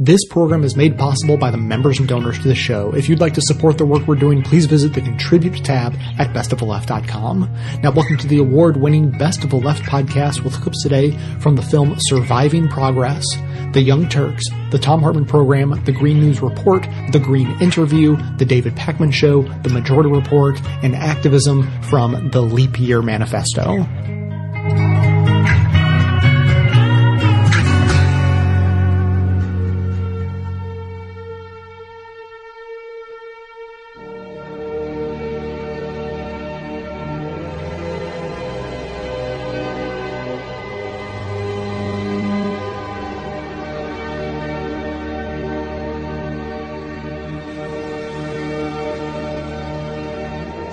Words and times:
This 0.00 0.24
program 0.26 0.62
is 0.62 0.76
made 0.76 0.96
possible 0.96 1.36
by 1.36 1.50
the 1.50 1.56
members 1.56 1.98
and 1.98 2.08
donors 2.08 2.38
to 2.38 2.46
the 2.46 2.54
show. 2.54 2.94
If 2.94 3.08
you'd 3.08 3.18
like 3.18 3.34
to 3.34 3.40
support 3.42 3.78
the 3.78 3.84
work 3.84 4.06
we're 4.06 4.14
doing, 4.14 4.42
please 4.42 4.66
visit 4.66 4.94
the 4.94 5.00
Contribute 5.00 5.64
tab 5.64 5.92
at 6.20 6.32
bestoftheleft.com. 6.32 7.40
Now, 7.82 7.90
welcome 7.90 8.16
to 8.18 8.28
the 8.28 8.38
award-winning 8.38 9.10
Best 9.10 9.42
of 9.42 9.50
the 9.50 9.56
Left 9.56 9.82
podcast 9.82 10.44
with 10.44 10.62
clips 10.62 10.84
today 10.84 11.18
from 11.40 11.56
the 11.56 11.62
film 11.62 11.96
Surviving 11.98 12.68
Progress, 12.68 13.24
The 13.72 13.82
Young 13.82 14.08
Turks, 14.08 14.44
The 14.70 14.78
Thom 14.78 15.02
Hartmann 15.02 15.26
Program, 15.26 15.82
The 15.84 15.90
Green 15.90 16.20
News 16.20 16.40
Report, 16.40 16.84
The 17.10 17.18
Green 17.18 17.60
Interview, 17.60 18.16
The 18.36 18.44
David 18.44 18.76
Pakman 18.76 19.12
Show, 19.12 19.42
The 19.64 19.70
Majority 19.70 20.10
Report, 20.10 20.60
and 20.84 20.94
Activism 20.94 21.68
from 21.82 22.30
the 22.30 22.40
Leap 22.40 22.78
Year 22.78 23.02
Manifesto. 23.02 23.84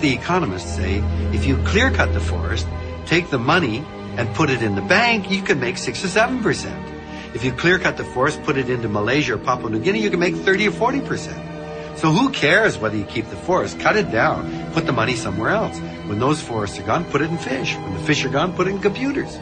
The 0.05 0.13
economists 0.13 0.75
say 0.75 0.97
if 1.33 1.47
you 1.47 1.57
clear 1.63 1.89
cut 1.89 2.13
the 2.13 2.19
forest, 2.19 2.67
take 3.07 3.31
the 3.31 3.39
money 3.39 3.83
and 4.17 4.31
put 4.35 4.51
it 4.51 4.61
in 4.61 4.75
the 4.75 4.81
bank, 4.83 5.31
you 5.31 5.41
can 5.41 5.59
make 5.59 5.79
six 5.79 6.05
or 6.05 6.07
seven 6.07 6.43
percent. 6.43 6.79
If 7.33 7.43
you 7.43 7.51
clear 7.51 7.79
cut 7.79 7.97
the 7.97 8.03
forest, 8.03 8.43
put 8.43 8.55
it 8.55 8.69
into 8.69 8.87
Malaysia 8.87 9.33
or 9.33 9.39
Papua 9.39 9.71
New 9.71 9.79
Guinea, 9.79 9.99
you 9.99 10.11
can 10.11 10.19
make 10.19 10.35
30 10.35 10.67
or 10.67 10.71
40 10.71 11.01
percent. 11.01 11.97
So 11.97 12.11
who 12.11 12.29
cares 12.29 12.77
whether 12.77 12.95
you 12.95 13.05
keep 13.05 13.27
the 13.31 13.35
forest? 13.35 13.79
Cut 13.79 13.95
it 13.95 14.11
down. 14.11 14.71
Put 14.73 14.85
the 14.85 14.91
money 14.91 15.15
somewhere 15.15 15.49
else. 15.49 15.79
When 16.05 16.19
those 16.19 16.39
forests 16.39 16.77
are 16.77 16.83
gone, 16.83 17.05
put 17.05 17.21
it 17.21 17.31
in 17.31 17.39
fish. 17.39 17.75
When 17.75 17.95
the 17.95 18.03
fish 18.03 18.23
are 18.25 18.29
gone, 18.29 18.53
put 18.53 18.67
it 18.67 18.75
in 18.75 18.81
computers. 18.81 19.39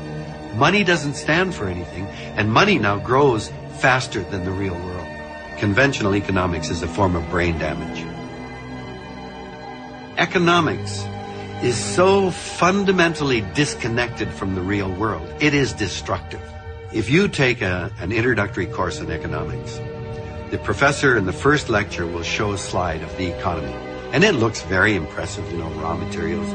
Money 0.55 0.85
doesn't 0.85 1.15
stand 1.15 1.53
for 1.53 1.67
anything, 1.67 2.05
and 2.37 2.49
money 2.49 2.79
now 2.79 2.99
grows 2.99 3.51
faster 3.79 4.23
than 4.31 4.45
the 4.45 4.51
real 4.51 4.75
world. 4.75 5.07
Conventional 5.59 6.15
economics 6.15 6.69
is 6.69 6.83
a 6.83 6.87
form 6.87 7.17
of 7.17 7.29
brain 7.29 7.57
damage 7.57 8.12
economics 10.17 11.05
is 11.61 11.77
so 11.77 12.29
fundamentally 12.31 13.41
disconnected 13.53 14.29
from 14.29 14.55
the 14.55 14.61
real 14.61 14.91
world. 14.91 15.27
It 15.39 15.53
is 15.53 15.73
destructive. 15.73 16.41
If 16.91 17.09
you 17.09 17.27
take 17.27 17.61
a, 17.61 17.91
an 17.99 18.11
introductory 18.11 18.67
course 18.67 18.99
in 18.99 19.09
economics, 19.09 19.79
the 20.51 20.59
professor 20.59 21.17
in 21.17 21.25
the 21.25 21.33
first 21.33 21.69
lecture 21.69 22.05
will 22.05 22.23
show 22.23 22.51
a 22.51 22.57
slide 22.57 23.01
of 23.01 23.17
the 23.17 23.27
economy. 23.27 23.73
And 24.11 24.23
it 24.23 24.33
looks 24.33 24.61
very 24.63 24.95
impressive, 24.95 25.49
you 25.51 25.57
know, 25.57 25.69
raw 25.81 25.95
materials, 25.95 26.47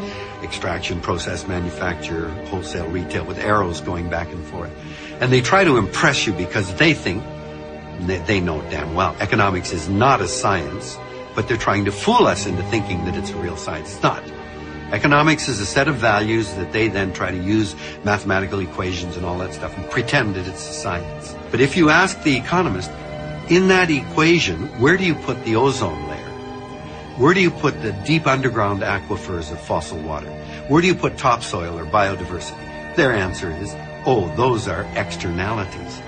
extraction, 0.44 1.00
process, 1.00 1.48
manufacture, 1.48 2.28
wholesale, 2.46 2.88
retail, 2.88 3.24
with 3.24 3.38
arrows 3.38 3.80
going 3.80 4.08
back 4.08 4.30
and 4.30 4.44
forth. 4.46 4.70
And 5.20 5.32
they 5.32 5.40
try 5.40 5.64
to 5.64 5.76
impress 5.76 6.26
you 6.26 6.32
because 6.34 6.72
they 6.76 6.94
think, 6.94 7.24
they, 8.02 8.18
they 8.18 8.40
know 8.40 8.60
damn 8.70 8.94
well, 8.94 9.16
economics 9.18 9.72
is 9.72 9.88
not 9.88 10.20
a 10.20 10.28
science 10.28 10.96
but 11.38 11.46
they're 11.46 11.56
trying 11.56 11.84
to 11.84 11.92
fool 11.92 12.26
us 12.26 12.46
into 12.46 12.64
thinking 12.64 13.04
that 13.04 13.16
it's 13.16 13.30
a 13.30 13.36
real 13.36 13.56
science. 13.56 13.92
It's 13.92 14.02
not. 14.02 14.24
Economics 14.90 15.48
is 15.48 15.60
a 15.60 15.66
set 15.66 15.86
of 15.86 15.94
values 15.94 16.52
that 16.54 16.72
they 16.72 16.88
then 16.88 17.12
try 17.12 17.30
to 17.30 17.36
use 17.36 17.76
mathematical 18.02 18.58
equations 18.58 19.16
and 19.16 19.24
all 19.24 19.38
that 19.38 19.54
stuff 19.54 19.78
and 19.78 19.88
pretend 19.88 20.34
that 20.34 20.48
it's 20.48 20.68
a 20.68 20.72
science. 20.72 21.36
But 21.52 21.60
if 21.60 21.76
you 21.76 21.90
ask 21.90 22.20
the 22.24 22.36
economist, 22.36 22.90
in 23.48 23.68
that 23.68 23.88
equation, 23.88 24.66
where 24.80 24.96
do 24.96 25.04
you 25.04 25.14
put 25.14 25.44
the 25.44 25.54
ozone 25.54 26.08
layer? 26.08 26.28
Where 27.18 27.34
do 27.34 27.40
you 27.40 27.52
put 27.52 27.82
the 27.82 27.92
deep 28.04 28.26
underground 28.26 28.82
aquifers 28.82 29.52
of 29.52 29.60
fossil 29.60 30.00
water? 30.00 30.30
Where 30.66 30.82
do 30.82 30.88
you 30.88 30.96
put 30.96 31.18
topsoil 31.18 31.78
or 31.78 31.86
biodiversity? 31.86 32.96
Their 32.96 33.12
answer 33.12 33.52
is, 33.52 33.72
oh, 34.06 34.34
those 34.34 34.66
are 34.66 34.90
externalities. 34.96 36.02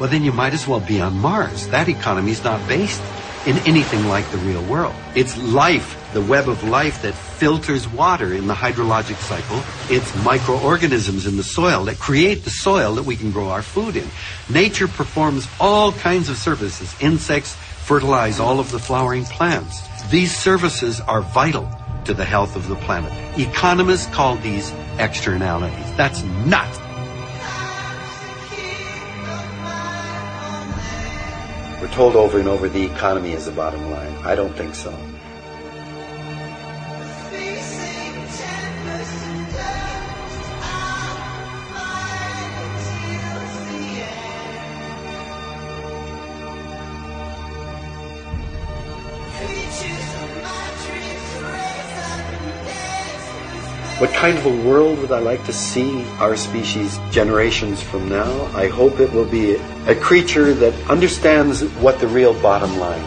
Well, 0.00 0.08
then 0.08 0.24
you 0.24 0.32
might 0.32 0.52
as 0.52 0.66
well 0.66 0.80
be 0.80 1.00
on 1.00 1.16
Mars. 1.16 1.68
That 1.68 1.88
economy 1.88 2.32
is 2.32 2.42
not 2.42 2.66
based 2.66 3.00
in 3.46 3.58
anything 3.58 4.06
like 4.08 4.30
the 4.30 4.38
real 4.38 4.62
world. 4.64 4.94
It's 5.14 5.36
life, 5.38 5.96
the 6.12 6.20
web 6.20 6.48
of 6.48 6.62
life 6.64 7.02
that 7.02 7.14
filters 7.14 7.88
water 7.88 8.32
in 8.32 8.46
the 8.46 8.54
hydrologic 8.54 9.16
cycle. 9.16 9.62
It's 9.88 10.14
microorganisms 10.24 11.26
in 11.26 11.36
the 11.36 11.42
soil 11.42 11.84
that 11.84 11.98
create 11.98 12.44
the 12.44 12.50
soil 12.50 12.94
that 12.94 13.04
we 13.04 13.16
can 13.16 13.30
grow 13.30 13.48
our 13.48 13.62
food 13.62 13.96
in. 13.96 14.08
Nature 14.48 14.88
performs 14.88 15.48
all 15.60 15.92
kinds 15.92 16.28
of 16.28 16.36
services. 16.36 16.94
Insects 17.00 17.54
fertilize 17.54 18.40
all 18.40 18.60
of 18.60 18.70
the 18.70 18.78
flowering 18.78 19.24
plants. 19.24 19.82
These 20.10 20.36
services 20.36 21.00
are 21.00 21.22
vital 21.22 21.70
to 22.04 22.14
the 22.14 22.24
health 22.24 22.56
of 22.56 22.68
the 22.68 22.76
planet. 22.76 23.12
Economists 23.38 24.06
call 24.06 24.36
these 24.36 24.72
externalities. 24.98 25.96
That's 25.96 26.22
not 26.22 26.87
We're 31.88 31.94
told 31.94 32.16
over 32.16 32.38
and 32.38 32.48
over 32.48 32.68
the 32.68 32.84
economy 32.84 33.32
is 33.32 33.46
the 33.46 33.50
bottom 33.50 33.90
line. 33.90 34.14
I 34.22 34.34
don't 34.34 34.54
think 34.54 34.74
so. 34.74 34.94
What 53.98 54.12
kind 54.14 54.38
of 54.38 54.46
a 54.46 54.62
world 54.62 55.00
would 55.00 55.10
I 55.10 55.18
like 55.18 55.44
to 55.46 55.52
see 55.52 56.04
our 56.20 56.36
species 56.36 57.00
generations 57.10 57.82
from 57.82 58.08
now? 58.08 58.44
I 58.54 58.68
hope 58.68 59.00
it 59.00 59.12
will 59.12 59.24
be 59.24 59.56
a 59.88 59.94
creature 59.96 60.54
that 60.54 60.72
understands 60.88 61.64
what 61.82 61.98
the 61.98 62.06
real 62.06 62.32
bottom 62.40 62.78
line 62.78 63.02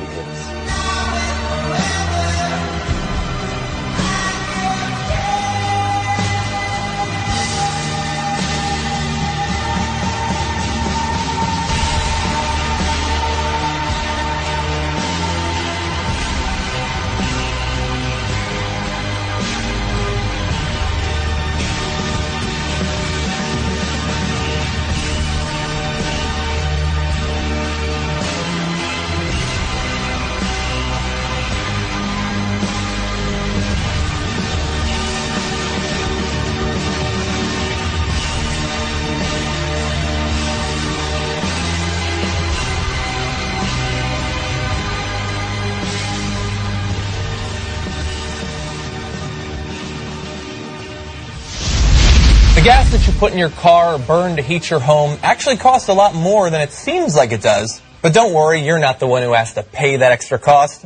put 53.22 53.32
in 53.32 53.38
your 53.38 53.50
car 53.52 53.94
or 53.94 54.00
burn 54.00 54.36
to 54.36 54.42
heat 54.42 54.68
your 54.72 54.80
home 54.80 55.16
actually 55.22 55.56
costs 55.56 55.90
a 55.90 55.94
lot 55.94 56.16
more 56.16 56.50
than 56.50 56.60
it 56.60 56.72
seems 56.72 57.16
like 57.16 57.32
it 57.32 57.40
does. 57.40 57.80
But 58.02 58.16
don't 58.16 58.34
worry, 58.34 58.66
you're 58.66 58.80
not 58.80 59.00
the 59.00 59.06
one 59.06 59.22
who 59.22 59.34
has 59.34 59.54
to 59.54 59.62
pay 59.62 59.98
that 59.98 60.12
extra 60.12 60.40
cost. 60.40 60.86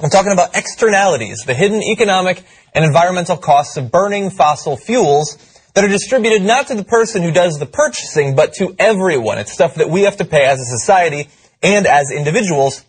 I'm 0.00 0.08
talking 0.08 0.30
about 0.30 0.54
externalities, 0.54 1.40
the 1.44 1.52
hidden 1.52 1.82
economic 1.82 2.44
and 2.74 2.84
environmental 2.84 3.36
costs 3.36 3.76
of 3.76 3.90
burning 3.90 4.30
fossil 4.30 4.76
fuels 4.76 5.36
that 5.74 5.82
are 5.82 5.88
distributed 5.88 6.42
not 6.42 6.68
to 6.68 6.76
the 6.76 6.84
person 6.84 7.24
who 7.24 7.32
does 7.32 7.58
the 7.58 7.66
purchasing, 7.66 8.36
but 8.36 8.52
to 8.54 8.76
everyone. 8.78 9.38
It's 9.38 9.50
stuff 9.50 9.74
that 9.74 9.90
we 9.90 10.02
have 10.02 10.18
to 10.18 10.24
pay 10.24 10.44
as 10.44 10.60
a 10.60 10.78
society 10.78 11.28
and 11.60 11.88
as 11.88 12.12
individuals, 12.12 12.84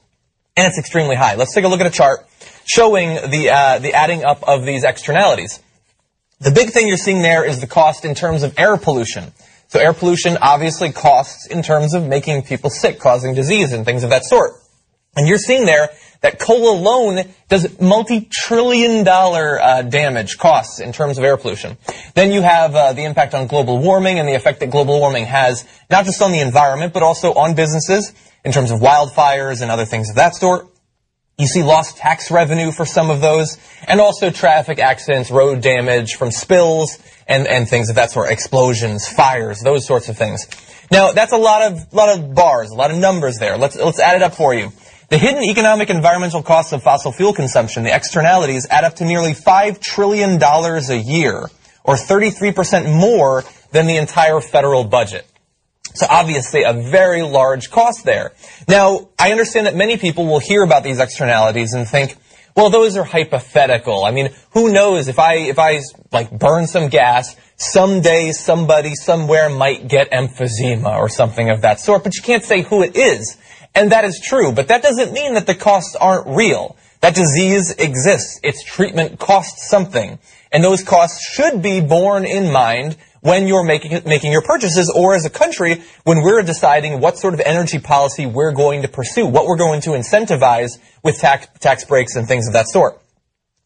and 0.56 0.68
it's 0.68 0.78
extremely 0.78 1.16
high. 1.16 1.34
Let's 1.34 1.56
take 1.56 1.66
a 1.66 1.70
look 1.70 1.82
at 1.82 1.88
a 1.88 1.90
chart 1.90 2.28
showing 2.66 3.16
the, 3.32 3.50
uh, 3.50 3.80
the 3.80 3.96
adding 3.96 4.24
up 4.24 4.44
of 4.48 4.64
these 4.64 4.84
externalities. 4.84 5.60
The 6.46 6.52
big 6.52 6.70
thing 6.70 6.88
you're 6.88 6.98
seeing 6.98 7.24
there 7.24 7.44
is 7.44 7.60
the 7.60 7.66
cost 7.66 8.06
in 8.06 8.14
terms 8.14 8.44
of 8.44 8.54
air 8.60 8.78
pollution. 8.78 9.34
So 9.68 9.80
air 9.80 9.94
pollution 9.94 10.38
obviously 10.40 10.92
costs 10.92 11.48
in 11.48 11.64
terms 11.64 11.96
of 11.96 12.06
making 12.06 12.44
people 12.44 12.70
sick, 12.70 13.00
causing 13.00 13.34
disease 13.34 13.74
and 13.74 13.84
things 13.84 14.04
of 14.04 14.12
that 14.12 14.26
sort. 14.26 14.52
And 15.16 15.28
you're 15.28 15.40
seeing 15.40 15.66
there 15.66 15.90
that 16.22 16.38
coal 16.38 16.78
alone 16.78 17.24
does 17.50 17.82
multi-trillion 17.82 19.04
dollar 19.04 19.60
uh, 19.60 19.82
damage 19.82 20.38
costs 20.38 20.80
in 20.80 20.94
terms 20.94 21.18
of 21.18 21.24
air 21.24 21.36
pollution. 21.36 21.78
Then 22.14 22.32
you 22.32 22.44
have 22.44 22.76
uh, 22.76 22.94
the 22.94 23.06
impact 23.06 23.34
on 23.34 23.48
global 23.48 23.80
warming 23.80 24.20
and 24.20 24.30
the 24.30 24.36
effect 24.36 24.60
that 24.60 24.70
global 24.70 25.00
warming 25.00 25.26
has 25.26 25.66
not 25.90 26.06
just 26.06 26.22
on 26.22 26.32
the 26.32 26.42
environment 26.42 26.94
but 26.94 27.02
also 27.02 27.34
on 27.34 27.56
businesses 27.56 28.14
in 28.44 28.52
terms 28.52 28.70
of 28.70 28.82
wildfires 28.82 29.64
and 29.64 29.72
other 29.72 29.86
things 29.86 30.12
of 30.12 30.18
that 30.18 30.36
sort. 30.36 30.68
You 31.38 31.48
see 31.48 31.64
lost 31.64 31.98
tax 31.98 32.32
revenue 32.32 32.72
for 32.72 32.86
some 32.86 33.10
of 33.10 33.20
those, 33.20 33.58
and 33.88 34.00
also 34.00 34.30
traffic 34.30 34.80
accidents, 34.80 35.30
road 35.30 35.62
damage 35.62 36.16
from 36.16 36.32
spills, 36.32 36.98
and, 37.28 37.46
and 37.48 37.68
things 37.68 37.90
of 37.90 37.96
that 37.96 38.12
sort, 38.12 38.32
explosions, 38.32 39.08
fires, 39.08 39.60
those 39.60 39.86
sorts 39.86 40.08
of 40.08 40.18
things. 40.18 40.48
Now, 40.92 41.12
that's 41.12 41.34
a 41.34 41.38
lot 41.38 41.72
of, 41.72 41.94
lot 41.94 42.18
of 42.18 42.34
bars, 42.36 42.70
a 42.72 42.76
lot 42.76 42.92
of 42.92 42.98
numbers 42.98 43.38
there. 43.38 43.58
Let's, 43.58 43.76
let's 43.76 44.00
add 44.00 44.16
it 44.16 44.22
up 44.22 44.36
for 44.36 44.54
you. 44.54 44.72
The 45.10 45.18
hidden 45.18 45.44
economic 45.44 45.90
environmental 45.90 46.42
costs 46.42 46.72
of 46.74 46.82
fossil 46.84 47.12
fuel 47.12 47.34
consumption, 47.34 47.84
the 47.84 47.94
externalities, 47.94 48.66
add 48.70 48.84
up 48.84 48.96
to 48.96 49.06
nearly 49.06 49.34
$5 49.34 49.82
trillion 49.82 50.42
a 50.42 50.96
year, 50.96 51.50
or 51.84 51.96
33% 51.96 52.98
more 52.98 53.44
than 53.72 53.88
the 53.88 53.98
entire 53.98 54.40
federal 54.40 54.84
budget. 54.84 55.28
So 55.96 56.06
obviously 56.10 56.64
a 56.64 56.74
very 56.74 57.22
large 57.22 57.72
cost 57.72 58.06
there. 58.06 58.34
Now, 58.68 59.10
I 59.18 59.32
understand 59.32 59.68
that 59.68 59.76
many 59.76 59.98
people 59.98 60.26
will 60.26 60.40
hear 60.40 60.64
about 60.64 60.84
these 60.84 61.00
externalities 61.00 61.74
and 61.74 61.88
think, 61.88 62.18
well, 62.56 62.70
those 62.70 62.96
are 62.96 63.04
hypothetical. 63.04 64.06
I 64.06 64.12
mean, 64.12 64.30
who 64.52 64.72
knows 64.72 65.08
if 65.08 65.20
I, 65.20 65.36
if 65.36 65.60
I, 65.60 65.82
like, 66.12 66.38
burn 66.38 66.68
some 66.68 66.88
gas, 66.88 67.36
someday 67.58 68.32
somebody 68.32 68.96
somewhere 68.96 69.50
might 69.50 69.88
get 69.88 70.12
emphysema 70.12 70.98
or 70.98 71.10
something 71.10 71.50
of 71.50 71.62
that 71.62 71.80
sort, 71.80 72.04
but 72.04 72.16
you 72.16 72.22
can't 72.24 72.44
say 72.44 72.62
who 72.62 72.82
it 72.84 72.96
is. 72.96 73.38
And 73.74 73.92
that 73.92 74.06
is 74.06 74.22
true, 74.26 74.54
but 74.54 74.70
that 74.70 74.82
doesn't 74.82 75.12
mean 75.12 75.34
that 75.34 75.48
the 75.48 75.56
costs 75.56 75.98
aren't 75.98 76.28
real. 76.28 76.78
That 77.02 77.14
disease 77.14 77.72
exists. 77.72 78.40
Its 78.42 78.64
treatment 78.64 79.20
costs 79.20 79.70
something. 79.70 80.18
And 80.52 80.64
those 80.64 80.82
costs 80.82 81.30
should 81.30 81.62
be 81.62 81.82
borne 81.82 82.26
in 82.26 82.52
mind 82.52 82.96
when 83.26 83.48
you're 83.48 83.64
making, 83.64 84.04
making 84.06 84.32
your 84.32 84.44
purchases 84.44 84.88
or 84.96 85.16
as 85.16 85.26
a 85.26 85.32
country 85.32 85.82
when 86.04 86.22
we're 86.22 86.44
deciding 86.44 87.00
what 87.00 87.18
sort 87.18 87.34
of 87.34 87.40
energy 87.40 87.80
policy 87.80 88.28
we're 88.28 88.52
going 88.52 88.84
to 88.84 88.88
pursue, 88.88 89.26
what 89.26 89.48
we're 89.48 89.58
going 89.58 89.82
to 89.82 89.90
incentivize 89.92 90.78
with 91.04 91.18
tax, 91.18 91.48
tax 91.60 91.84
breaks 91.86 92.16
and 92.16 92.28
things 92.28 92.46
of 92.46 92.54
that 92.54 92.68
sort. 92.68 93.02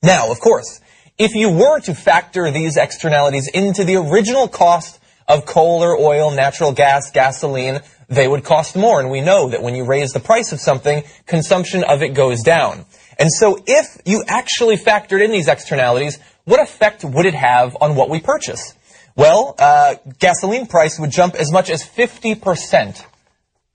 Now, 0.02 0.32
of 0.32 0.40
course, 0.40 0.80
if 1.18 1.36
you 1.36 1.52
were 1.52 1.82
to 1.82 1.94
factor 1.94 2.50
these 2.52 2.78
externalities 2.78 3.50
into 3.54 3.84
the 3.84 3.98
original 3.98 4.48
cost 4.48 4.98
of 5.28 5.46
coal 5.46 5.84
or 5.84 5.98
oil, 5.98 6.32
natural 6.32 6.72
gas, 6.72 7.12
gasoline, 7.12 7.82
they 8.08 8.30
would 8.30 8.46
cost 8.46 8.78
more. 8.78 9.02
And 9.02 9.12
we 9.12 9.20
know 9.20 9.50
that 9.50 9.62
when 9.62 9.76
you 9.76 9.84
raise 9.84 10.14
the 10.14 10.22
price 10.22 10.54
of 10.54 10.62
something, 10.62 11.04
consumption 11.26 11.84
of 11.84 12.02
it 12.02 12.14
goes 12.14 12.44
down. 12.44 12.86
And 13.20 13.30
so 13.30 13.62
if 13.68 14.02
you 14.06 14.24
actually 14.26 14.78
factored 14.78 15.22
in 15.22 15.32
these 15.32 15.50
externalities, 15.50 16.18
what 16.46 16.62
effect 16.62 17.04
would 17.04 17.26
it 17.26 17.34
have 17.34 17.76
on 17.82 17.98
what 17.98 18.10
we 18.10 18.22
purchase? 18.22 18.74
Well, 19.20 19.54
uh, 19.60 19.96
gasoline 20.18 20.66
price 20.66 20.98
would 20.98 21.12
jump 21.12 21.36
as 21.36 21.52
much 21.52 21.70
as 21.70 21.84
50%. 21.84 23.06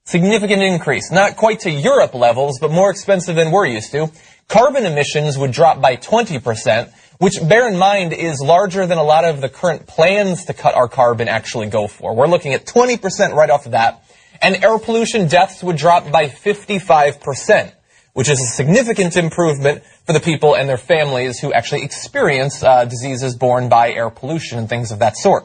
Significant 0.06 0.62
increase. 0.62 1.12
Not 1.12 1.36
quite 1.36 1.60
to 1.60 1.70
Europe 1.70 2.14
levels, 2.14 2.58
but 2.58 2.70
more 2.70 2.90
expensive 2.90 3.36
than 3.36 3.50
we're 3.50 3.66
used 3.66 3.92
to. 3.92 4.10
Carbon 4.48 4.86
emissions 4.86 5.36
would 5.36 5.52
drop 5.52 5.82
by 5.82 5.96
20%, 5.96 6.90
which 7.18 7.34
bear 7.46 7.68
in 7.68 7.76
mind 7.76 8.14
is 8.14 8.40
larger 8.40 8.86
than 8.86 8.96
a 8.96 9.02
lot 9.02 9.26
of 9.26 9.42
the 9.42 9.50
current 9.50 9.86
plans 9.86 10.46
to 10.46 10.54
cut 10.54 10.74
our 10.74 10.88
carbon 10.88 11.28
actually 11.28 11.66
go 11.66 11.88
for. 11.88 12.16
We're 12.16 12.26
looking 12.26 12.54
at 12.54 12.64
20% 12.64 13.34
right 13.34 13.50
off 13.50 13.64
the 13.64 13.70
bat. 13.70 14.02
And 14.40 14.64
air 14.64 14.78
pollution 14.78 15.28
deaths 15.28 15.62
would 15.62 15.76
drop 15.76 16.10
by 16.10 16.28
55% 16.28 17.70
which 18.14 18.28
is 18.28 18.40
a 18.40 18.46
significant 18.46 19.16
improvement 19.16 19.84
for 20.06 20.12
the 20.12 20.20
people 20.20 20.56
and 20.56 20.68
their 20.68 20.78
families 20.78 21.38
who 21.38 21.52
actually 21.52 21.82
experience 21.82 22.62
uh, 22.62 22.84
diseases 22.84 23.36
borne 23.36 23.68
by 23.68 23.92
air 23.92 24.08
pollution 24.08 24.58
and 24.58 24.68
things 24.68 24.90
of 24.90 25.00
that 25.00 25.16
sort. 25.16 25.44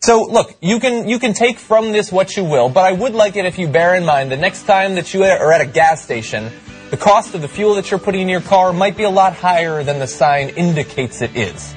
So 0.00 0.22
look, 0.22 0.54
you 0.60 0.80
can 0.80 1.08
you 1.08 1.18
can 1.18 1.32
take 1.32 1.58
from 1.58 1.92
this 1.92 2.12
what 2.12 2.36
you 2.36 2.44
will, 2.44 2.68
but 2.68 2.84
I 2.84 2.92
would 2.92 3.14
like 3.14 3.36
it 3.36 3.46
if 3.46 3.58
you 3.58 3.68
bear 3.68 3.94
in 3.94 4.04
mind 4.04 4.30
the 4.30 4.36
next 4.36 4.64
time 4.64 4.94
that 4.96 5.12
you 5.12 5.24
are 5.24 5.52
at 5.52 5.60
a 5.60 5.66
gas 5.66 6.02
station, 6.02 6.52
the 6.90 6.96
cost 6.96 7.34
of 7.34 7.42
the 7.42 7.48
fuel 7.48 7.74
that 7.74 7.90
you're 7.90 8.00
putting 8.00 8.22
in 8.22 8.28
your 8.28 8.42
car 8.42 8.72
might 8.72 8.96
be 8.96 9.04
a 9.04 9.10
lot 9.10 9.34
higher 9.34 9.82
than 9.82 9.98
the 9.98 10.06
sign 10.06 10.50
indicates 10.50 11.22
it 11.22 11.34
is. 11.34 11.74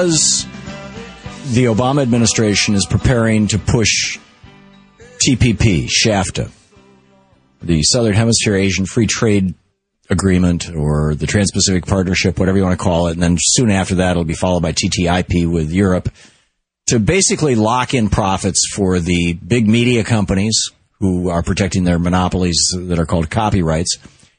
As 0.00 0.46
the 1.52 1.64
Obama 1.64 2.00
administration 2.00 2.74
is 2.74 2.86
preparing 2.86 3.46
to 3.48 3.58
push 3.58 4.18
TPP, 5.18 5.88
SHAFTA, 5.88 6.50
the 7.62 7.82
Southern 7.82 8.14
Hemisphere 8.14 8.54
Asian 8.54 8.86
Free 8.86 9.06
Trade 9.06 9.54
Agreement 10.08 10.70
or 10.74 11.14
the 11.14 11.26
Trans 11.26 11.52
Pacific 11.52 11.86
Partnership, 11.86 12.38
whatever 12.38 12.56
you 12.56 12.64
want 12.64 12.78
to 12.78 12.82
call 12.82 13.08
it, 13.08 13.12
and 13.12 13.22
then 13.22 13.36
soon 13.38 13.70
after 13.70 13.96
that 13.96 14.12
it'll 14.12 14.24
be 14.24 14.34
followed 14.34 14.62
by 14.62 14.72
TTIP 14.72 15.50
with 15.50 15.70
Europe, 15.70 16.08
to 16.86 16.98
basically 16.98 17.54
lock 17.54 17.92
in 17.92 18.08
profits 18.08 18.66
for 18.74 19.00
the 19.00 19.34
big 19.34 19.68
media 19.68 20.02
companies 20.02 20.70
who 20.98 21.28
are 21.28 21.42
protecting 21.42 21.84
their 21.84 21.98
monopolies 21.98 22.58
that 22.74 22.98
are 22.98 23.06
called 23.06 23.28
copyrights, 23.28 23.98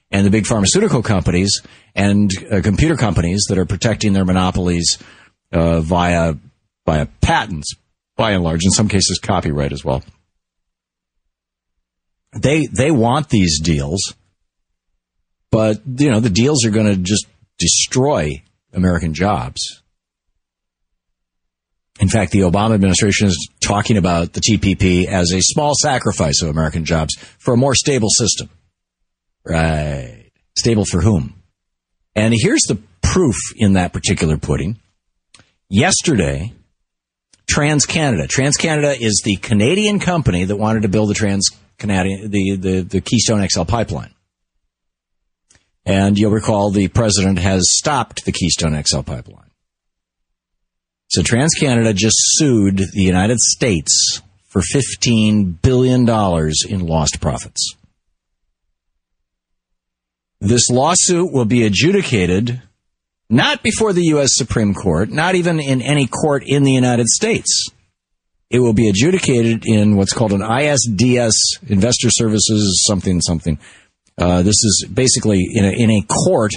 and 0.09 0.25
the 0.25 0.31
big 0.31 0.47
pharmaceutical 0.47 1.03
companies 1.03 1.61
and 1.95 2.31
uh, 2.51 2.61
computer 2.61 2.95
companies 2.95 3.45
that 3.47 3.57
are 3.57 3.65
protecting 3.65 4.13
their 4.13 4.25
monopolies 4.25 4.97
uh, 5.51 5.81
via 5.81 6.35
via 6.85 7.05
patents, 7.21 7.73
by 8.15 8.31
and 8.31 8.43
large. 8.43 8.63
In 8.63 8.71
some 8.71 8.87
cases, 8.87 9.19
copyright 9.19 9.73
as 9.73 9.83
well. 9.83 10.03
They 12.33 12.67
they 12.67 12.91
want 12.91 13.29
these 13.29 13.59
deals, 13.59 14.13
but 15.51 15.81
you 15.97 16.11
know 16.11 16.19
the 16.19 16.29
deals 16.29 16.65
are 16.65 16.71
going 16.71 16.87
to 16.87 16.97
just 16.97 17.25
destroy 17.57 18.41
American 18.73 19.13
jobs. 19.13 19.81
In 21.99 22.09
fact, 22.09 22.31
the 22.31 22.39
Obama 22.39 22.73
administration 22.73 23.27
is 23.27 23.49
talking 23.63 23.97
about 23.97 24.33
the 24.33 24.41
TPP 24.41 25.05
as 25.05 25.31
a 25.31 25.41
small 25.41 25.73
sacrifice 25.79 26.41
of 26.41 26.49
American 26.49 26.83
jobs 26.83 27.15
for 27.37 27.53
a 27.53 27.57
more 27.57 27.75
stable 27.75 28.09
system. 28.09 28.49
Right. 29.45 30.31
Stable 30.57 30.85
for 30.85 31.01
whom? 31.01 31.35
And 32.15 32.33
here's 32.35 32.63
the 32.67 32.79
proof 33.01 33.35
in 33.55 33.73
that 33.73 33.93
particular 33.93 34.37
pudding. 34.37 34.79
Yesterday, 35.73 36.51
TransCanada. 37.49 38.27
TransCanada 38.27 38.97
is 38.99 39.21
the 39.23 39.37
Canadian 39.37 40.01
company 40.01 40.43
that 40.43 40.57
wanted 40.57 40.81
to 40.81 40.89
build 40.89 41.09
the 41.09 41.13
Trans 41.13 41.49
Canadian, 41.77 42.29
the, 42.29 42.57
the, 42.57 42.81
the 42.81 42.99
Keystone 42.99 43.47
XL 43.47 43.63
pipeline. 43.63 44.13
And 45.85 46.19
you'll 46.19 46.31
recall 46.31 46.71
the 46.71 46.89
president 46.89 47.39
has 47.39 47.63
stopped 47.69 48.25
the 48.25 48.33
Keystone 48.33 48.83
XL 48.83 49.03
pipeline. 49.03 49.49
So 51.07 51.21
TransCanada 51.21 51.95
just 51.95 52.17
sued 52.19 52.75
the 52.75 53.03
United 53.03 53.39
States 53.39 54.21
for 54.49 54.61
$15 54.61 55.61
billion 55.61 56.01
in 56.01 56.85
lost 56.85 57.21
profits. 57.21 57.77
This 60.41 60.69
lawsuit 60.69 61.31
will 61.31 61.45
be 61.45 61.65
adjudicated 61.65 62.61
not 63.31 63.63
before 63.63 63.93
the 63.93 64.03
U.S. 64.07 64.31
Supreme 64.33 64.73
Court, 64.73 65.09
not 65.09 65.35
even 65.35 65.59
in 65.59 65.81
any 65.81 66.05
court 66.05 66.43
in 66.45 66.63
the 66.63 66.73
United 66.73 67.07
States. 67.07 67.69
It 68.49 68.59
will 68.59 68.73
be 68.73 68.89
adjudicated 68.89 69.63
in 69.65 69.95
what's 69.95 70.11
called 70.11 70.33
an 70.33 70.41
ISDS, 70.41 71.31
Investor 71.69 72.09
Services 72.09 72.83
something 72.85 73.21
something. 73.21 73.57
Uh, 74.17 74.41
this 74.41 74.61
is 74.63 74.85
basically 74.93 75.47
in 75.53 75.63
a, 75.63 75.71
in 75.71 75.89
a 75.89 76.01
court. 76.01 76.51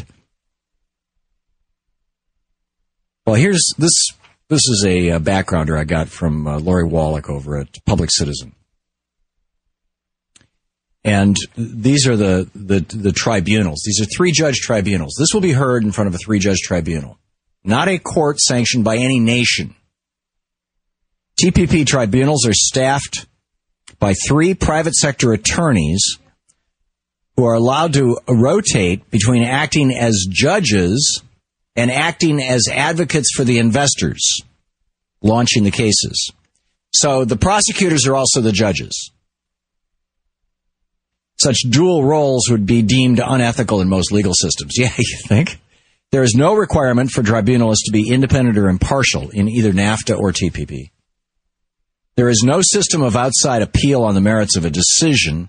Well, 3.25 3.37
here's 3.37 3.73
this. 3.79 4.11
This 4.49 4.69
is 4.69 4.85
a, 4.87 5.11
a 5.11 5.21
backgrounder 5.21 5.79
I 5.79 5.85
got 5.85 6.09
from 6.09 6.47
uh, 6.47 6.59
Lori 6.59 6.85
Wallach 6.85 7.31
over 7.31 7.57
at 7.57 7.83
Public 7.87 8.11
Citizen. 8.11 8.54
And 11.05 11.37
these 11.57 12.07
are 12.09 12.17
the, 12.17 12.49
the, 12.55 12.81
the 12.81 13.13
tribunals. 13.13 13.83
These 13.85 14.01
are 14.01 14.07
three 14.07 14.33
judge 14.33 14.57
tribunals. 14.61 15.15
This 15.19 15.35
will 15.35 15.43
be 15.43 15.53
heard 15.53 15.85
in 15.85 15.93
front 15.93 16.09
of 16.09 16.15
a 16.15 16.19
three 16.19 16.39
judge 16.39 16.61
tribunal, 16.61 17.19
not 17.63 17.89
a 17.89 17.99
court 17.99 18.41
sanctioned 18.41 18.85
by 18.85 18.97
any 18.97 19.21
nation. 19.21 19.75
TPP 21.43 21.87
tribunals 21.87 22.47
are 22.47 22.55
staffed 22.55 23.27
by 23.99 24.15
three 24.27 24.55
private 24.55 24.95
sector 24.95 25.33
attorneys 25.33 26.19
who 27.37 27.45
are 27.45 27.55
allowed 27.55 27.93
to 27.95 28.19
rotate 28.29 29.11
between 29.11 29.43
acting 29.43 29.93
as 29.93 30.27
judges 30.31 31.23
and 31.77 31.91
acting 31.91 32.41
as 32.41 32.69
advocates 32.73 33.33
for 33.35 33.45
the 33.45 33.59
investors 33.59 34.41
launching 35.21 35.65
the 35.65 35.71
cases. 35.71 36.31
So 36.93 37.25
the 37.25 37.37
prosecutors 37.37 38.07
are 38.07 38.15
also 38.15 38.41
the 38.41 38.53
judges. 38.53 39.11
Such 41.37 41.59
dual 41.69 42.05
roles 42.05 42.49
would 42.51 42.67
be 42.67 42.83
deemed 42.83 43.21
unethical 43.25 43.81
in 43.81 43.89
most 43.89 44.13
legal 44.13 44.35
systems. 44.35 44.75
Yeah, 44.79 44.93
you 44.97 45.19
think? 45.27 45.59
There 46.11 46.23
is 46.23 46.35
no 46.37 46.55
requirement 46.55 47.11
for 47.11 47.23
tribunals 47.23 47.81
to 47.87 47.93
be 47.93 48.09
independent 48.09 48.57
or 48.57 48.69
impartial 48.69 49.31
in 49.31 49.49
either 49.49 49.73
NAFTA 49.73 50.17
or 50.17 50.31
TPP. 50.31 50.91
There 52.17 52.29
is 52.29 52.43
no 52.45 52.61
system 52.63 53.03
of 53.03 53.17
outside 53.17 53.63
appeal 53.63 54.03
on 54.03 54.15
the 54.15 54.21
merits 54.21 54.57
of 54.57 54.65
a 54.65 54.71
decision, 54.71 55.49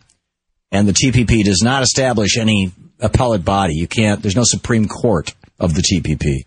and 0.71 0.87
the 0.87 0.93
TPP 0.93 1.43
does 1.43 1.61
not 1.61 1.83
establish 1.83 2.37
any 2.37 2.71
appellate 2.99 3.45
body. 3.45 3.75
You 3.75 3.87
can't, 3.87 4.21
there's 4.21 4.35
no 4.35 4.43
Supreme 4.43 4.87
Court 4.87 5.35
of 5.59 5.75
the 5.75 5.83
TPP. 5.83 6.45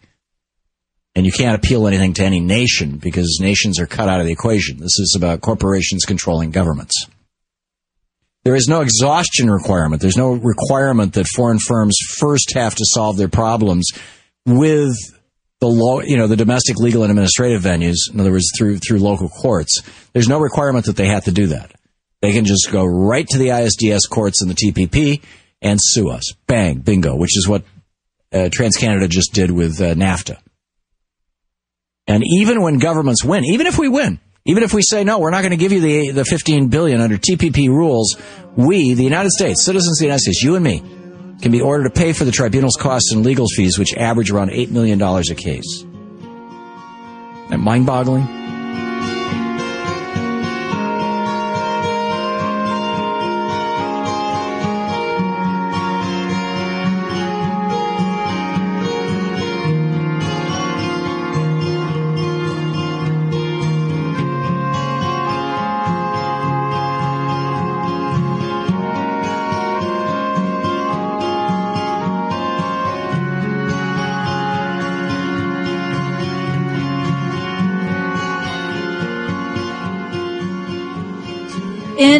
And 1.15 1.25
you 1.25 1.33
can't 1.33 1.55
appeal 1.55 1.87
anything 1.87 2.15
to 2.15 2.25
any 2.25 2.41
nation 2.41 2.99
because 2.99 3.39
nations 3.41 3.79
are 3.79 3.87
cut 3.87 4.09
out 4.09 4.21
of 4.21 4.27
the 4.27 4.33
equation. 4.33 4.79
This 4.79 4.99
is 4.99 5.15
about 5.17 5.41
corporations 5.41 6.05
controlling 6.05 6.51
governments. 6.51 7.07
There 8.49 8.57
is 8.57 8.67
no 8.67 8.81
exhaustion 8.81 9.51
requirement. 9.51 10.01
There's 10.01 10.17
no 10.17 10.33
requirement 10.33 11.13
that 11.13 11.27
foreign 11.27 11.59
firms 11.59 11.95
first 12.17 12.55
have 12.55 12.75
to 12.77 12.85
solve 12.87 13.19
their 13.19 13.29
problems 13.29 13.91
with 14.47 14.97
the 15.61 15.67
law, 15.67 16.01
you 16.01 16.17
know, 16.17 16.27
the 16.27 16.35
domestic 16.35 16.79
legal 16.79 17.03
and 17.03 17.11
administrative 17.11 17.61
venues. 17.61 17.97
In 18.11 18.19
other 18.19 18.31
words, 18.31 18.51
through 18.57 18.79
through 18.79 19.01
local 19.01 19.29
courts. 19.29 19.83
There's 20.15 20.31
no 20.31 20.39
requirement 20.39 20.87
that 20.87 20.97
they 20.97 21.09
have 21.09 21.25
to 21.25 21.31
do 21.31 21.49
that. 21.49 21.73
They 22.23 22.33
can 22.33 22.47
just 22.47 22.73
go 22.73 22.87
right 22.87 23.29
to 23.29 23.37
the 23.37 23.49
ISDS 23.49 24.09
courts 24.09 24.41
and 24.41 24.51
the 24.51 24.55
TPP 24.55 25.21
and 25.61 25.79
sue 25.79 26.09
us. 26.09 26.33
Bang, 26.47 26.79
bingo, 26.79 27.17
which 27.17 27.37
is 27.37 27.47
what 27.47 27.65
uh, 28.33 28.49
TransCanada 28.49 29.11
just 29.11 29.35
did 29.35 29.51
with 29.51 29.79
uh, 29.79 29.93
NAFTA. 29.93 30.39
And 32.07 32.25
even 32.27 32.63
when 32.63 32.79
governments 32.79 33.23
win, 33.23 33.45
even 33.45 33.67
if 33.67 33.79
we 33.79 33.91
win, 33.91 34.21
even 34.45 34.63
if 34.63 34.73
we 34.73 34.83
say 34.83 35.05
no, 35.05 35.19
we're 35.19 35.31
not 35.31 35.43
going 35.43 35.51
to 35.51 35.57
give 35.57 35.73
you 35.73 35.81
the 35.81 36.11
the 36.11 36.25
15 36.25 36.69
billion 36.69 37.01
under 37.01 37.17
TPP 37.17 37.69
rules, 37.69 38.17
we, 38.57 38.95
the 38.95 39.05
United 39.05 39.31
States, 39.31 39.65
citizens 39.65 39.99
of 39.99 40.01
the 40.01 40.07
United 40.07 40.23
States, 40.23 40.43
you 40.43 40.55
and 40.55 40.65
me, 40.65 40.83
can 41.41 41.53
be 41.53 41.61
ordered 41.61 41.85
to 41.85 41.91
pay 41.91 42.13
for 42.13 42.25
the 42.25 42.33
tribunal's 42.33 42.77
costs 42.79 43.13
and 43.13 43.25
legal 43.25 43.47
fees, 43.47 43.79
which 43.79 43.95
average 43.95 44.31
around 44.31 44.51
$8 44.51 44.71
million 44.71 45.01
a 45.01 45.23
case. 45.35 45.85
Isn't 45.85 47.51
that 47.51 47.59
mind 47.59 47.87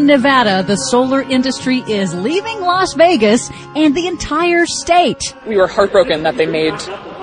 Nevada, 0.09 0.63
the 0.63 0.77
solar 0.77 1.21
industry 1.21 1.85
is 1.87 2.15
leaving 2.15 2.63
Las 2.63 2.95
Vegas 2.95 3.51
and 3.77 3.95
the 3.95 4.07
entire 4.07 4.65
state. 4.65 5.35
We 5.47 5.59
were 5.59 5.67
heartbroken 5.67 6.23
that 6.23 6.39
they 6.39 6.47
made 6.47 6.73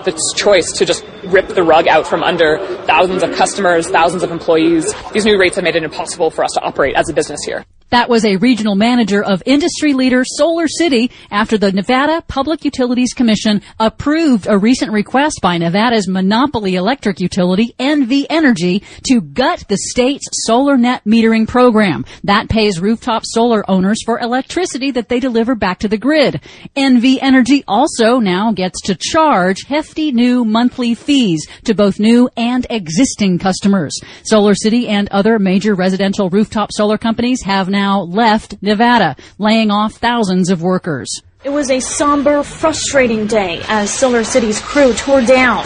the 0.05 0.15
choice 0.35 0.71
to 0.73 0.85
just 0.85 1.03
rip 1.23 1.47
the 1.47 1.63
rug 1.63 1.87
out 1.87 2.05
from 2.05 2.21
under 2.21 2.59
thousands 2.85 3.23
of 3.23 3.33
customers, 3.35 3.89
thousands 3.89 4.21
of 4.21 4.29
employees. 4.29 4.93
These 5.13 5.25
new 5.25 5.39
rates 5.39 5.55
have 5.55 5.63
made 5.63 5.75
it 5.75 5.81
impossible 5.81 6.29
for 6.29 6.43
us 6.43 6.51
to 6.51 6.61
operate 6.61 6.93
as 6.95 7.09
a 7.09 7.13
business 7.13 7.39
here. 7.43 7.65
That 7.91 8.09
was 8.09 8.25
a 8.25 8.37
regional 8.37 8.75
manager 8.75 9.23
of 9.23 9.43
industry 9.45 9.93
leader 9.93 10.23
Solar 10.25 10.67
City 10.67 11.11
after 11.29 11.55
the 11.57 11.71
Nevada 11.71 12.23
Public 12.27 12.65
Utilities 12.65 13.13
Commission 13.13 13.61
approved 13.79 14.47
a 14.49 14.57
recent 14.57 14.91
request 14.91 15.39
by 15.41 15.59
Nevada's 15.59 16.07
monopoly 16.07 16.75
electric 16.75 17.19
utility, 17.19 17.75
NV 17.77 18.25
Energy, 18.29 18.81
to 19.07 19.21
gut 19.21 19.65
the 19.69 19.77
state's 19.77 20.25
solar 20.45 20.77
net 20.77 21.03
metering 21.05 21.47
program. 21.47 22.05
That 22.23 22.49
pays 22.49 22.81
rooftop 22.81 23.21
solar 23.23 23.63
owners 23.69 24.01
for 24.03 24.19
electricity 24.19 24.89
that 24.91 25.07
they 25.07 25.19
deliver 25.19 25.53
back 25.53 25.79
to 25.79 25.87
the 25.87 25.97
grid. 25.97 26.41
NV 26.75 27.19
Energy 27.21 27.63
also 27.67 28.19
now 28.19 28.51
gets 28.51 28.81
to 28.81 28.95
charge 28.95 29.63
hefty 29.67 30.11
new 30.11 30.43
monthly 30.43 30.95
fees 30.95 31.47
to 31.65 31.75
both 31.75 31.99
new 31.99 32.29
and 32.35 32.65
existing 32.71 33.37
customers. 33.37 33.95
Solar 34.23 34.55
City 34.55 34.87
and 34.87 35.07
other 35.09 35.37
major 35.37 35.75
residential 35.75 36.31
rooftop 36.31 36.71
solar 36.73 36.97
companies 36.97 37.43
have 37.43 37.69
now 37.75 38.01
left 38.01 38.55
Nevada, 38.61 39.15
laying 39.37 39.69
off 39.69 39.93
thousands 39.93 40.49
of 40.49 40.61
workers. 40.61 41.09
It 41.43 41.49
was 41.49 41.69
a 41.69 41.79
somber, 41.79 42.41
frustrating 42.41 43.27
day 43.27 43.61
as 43.67 43.91
Solar 43.91 44.23
City's 44.23 44.59
crew 44.59 44.93
tore 44.93 45.21
down 45.21 45.63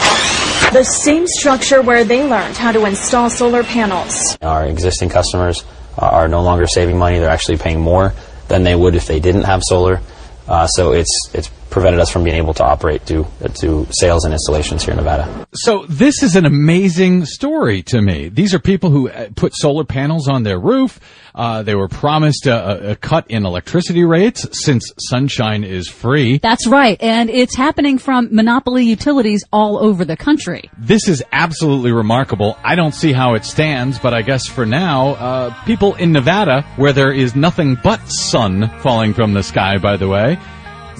the 0.72 0.84
same 0.84 1.26
structure 1.26 1.80
where 1.80 2.04
they 2.04 2.22
learned 2.22 2.56
how 2.56 2.72
to 2.72 2.84
install 2.84 3.30
solar 3.30 3.62
panels. 3.62 4.36
Our 4.42 4.66
existing 4.66 5.08
customers 5.08 5.64
are 5.96 6.28
no 6.28 6.42
longer 6.42 6.66
saving 6.66 6.98
money, 6.98 7.18
they're 7.18 7.30
actually 7.30 7.56
paying 7.56 7.80
more 7.80 8.12
than 8.48 8.64
they 8.64 8.74
would 8.74 8.94
if 8.94 9.06
they 9.06 9.20
didn't 9.20 9.44
have 9.44 9.62
solar. 9.64 10.00
Uh, 10.46 10.66
so 10.66 10.92
it's 10.92 11.30
it's 11.32 11.50
prevented 11.70 12.00
us 12.00 12.10
from 12.10 12.24
being 12.24 12.36
able 12.36 12.54
to 12.54 12.64
operate 12.64 13.06
to 13.06 13.26
to 13.54 13.86
sales 13.90 14.24
and 14.24 14.32
installations 14.34 14.82
here 14.84 14.92
in 14.92 14.96
Nevada. 14.96 15.46
So 15.54 15.86
this 15.88 16.22
is 16.22 16.36
an 16.36 16.46
amazing 16.46 17.24
story 17.24 17.82
to 17.84 18.00
me. 18.00 18.28
These 18.28 18.54
are 18.54 18.58
people 18.58 18.90
who 18.90 19.08
uh, 19.08 19.28
put 19.34 19.54
solar 19.54 19.84
panels 19.84 20.28
on 20.28 20.42
their 20.42 20.58
roof. 20.58 21.00
Uh, 21.34 21.62
they 21.62 21.74
were 21.74 21.88
promised 21.88 22.46
a, 22.46 22.90
a, 22.90 22.96
cut 22.96 23.30
in 23.30 23.46
electricity 23.46 24.04
rates 24.04 24.46
since 24.64 24.84
sunshine 24.98 25.62
is 25.62 25.88
free. 25.88 26.38
That's 26.38 26.66
right, 26.66 27.00
and 27.00 27.30
it's 27.30 27.54
happening 27.54 27.98
from 27.98 28.28
monopoly 28.32 28.84
utilities 28.84 29.44
all 29.52 29.78
over 29.78 30.04
the 30.04 30.16
country. 30.16 30.70
This 30.76 31.08
is 31.08 31.22
absolutely 31.30 31.92
remarkable. 31.92 32.58
I 32.64 32.74
don't 32.74 32.94
see 32.94 33.12
how 33.12 33.34
it 33.34 33.44
stands, 33.44 33.98
but 33.98 34.12
I 34.12 34.22
guess 34.22 34.46
for 34.46 34.66
now, 34.66 35.10
uh, 35.10 35.64
people 35.64 35.94
in 35.94 36.12
Nevada, 36.12 36.62
where 36.76 36.92
there 36.92 37.12
is 37.12 37.36
nothing 37.36 37.76
but 37.82 38.00
sun 38.08 38.68
falling 38.80 39.14
from 39.14 39.32
the 39.32 39.44
sky, 39.44 39.78
by 39.78 39.96
the 39.96 40.08
way, 40.08 40.36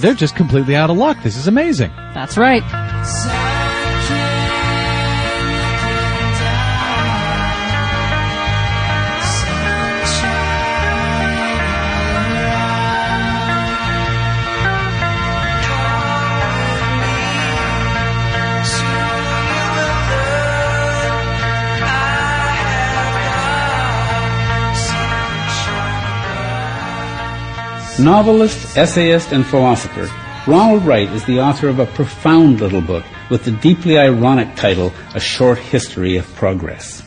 they're 0.01 0.15
just 0.15 0.37
completely 0.37 0.77
out 0.77 0.91
of 0.91 0.97
luck. 0.97 1.23
This 1.23 1.37
is 1.37 1.47
amazing. 1.47 1.93
That's 2.15 2.37
right. 2.37 2.63
Novelist, 28.01 28.79
essayist, 28.79 29.33
and 29.33 29.45
philosopher, 29.45 30.09
Ronald 30.51 30.85
Wright 30.87 31.09
is 31.11 31.23
the 31.27 31.41
author 31.41 31.69
of 31.69 31.79
a 31.79 31.87
profound 31.87 32.61
little 32.61 32.81
book 32.81 33.05
with 33.29 33.45
the 33.45 33.51
deeply 33.51 33.99
ironic 33.99 34.57
title, 34.57 34.91
A 35.15 35.21
Short 35.21 35.59
History 35.59 36.17
of 36.17 36.27
Progress. 36.35 37.03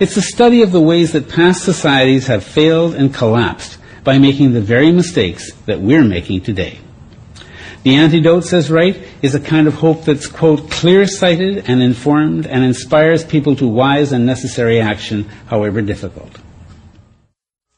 It's 0.00 0.16
a 0.16 0.22
study 0.22 0.62
of 0.62 0.72
the 0.72 0.80
ways 0.80 1.12
that 1.12 1.28
past 1.28 1.62
societies 1.62 2.26
have 2.28 2.42
failed 2.42 2.94
and 2.94 3.12
collapsed 3.12 3.76
by 4.02 4.16
making 4.16 4.52
the 4.52 4.62
very 4.62 4.92
mistakes 4.92 5.52
that 5.66 5.80
we're 5.80 6.04
making 6.04 6.40
today. 6.40 6.78
The 7.82 7.96
antidote, 7.96 8.44
says 8.44 8.70
Wright, 8.70 8.96
is 9.20 9.34
a 9.34 9.40
kind 9.40 9.66
of 9.66 9.74
hope 9.74 10.06
that's, 10.06 10.26
quote, 10.26 10.70
clear-sighted 10.70 11.68
and 11.68 11.82
informed 11.82 12.46
and 12.46 12.64
inspires 12.64 13.24
people 13.24 13.56
to 13.56 13.68
wise 13.68 14.12
and 14.12 14.24
necessary 14.24 14.80
action, 14.80 15.24
however 15.46 15.82
difficult. 15.82 16.30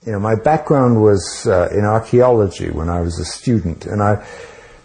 You 0.06 0.12
know, 0.12 0.20
my 0.20 0.36
background 0.36 1.02
was 1.02 1.48
uh, 1.48 1.68
in 1.72 1.84
archaeology 1.84 2.70
when 2.70 2.88
I 2.88 3.00
was 3.00 3.18
a 3.18 3.25
student, 3.25 3.86
and 3.86 4.00
I 4.00 4.25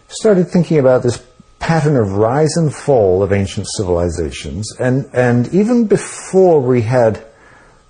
started 0.08 0.46
thinking 0.46 0.80
about 0.80 1.04
this 1.04 1.24
pattern 1.60 1.96
of 1.96 2.14
rise 2.14 2.58
and 2.58 2.74
fall 2.74 3.22
of 3.22 3.32
ancient 3.32 3.68
civilizations, 3.78 4.76
and, 4.80 5.08
and 5.14 5.54
even 5.54 5.86
before 5.86 6.60
we 6.60 6.82
had 6.82 7.24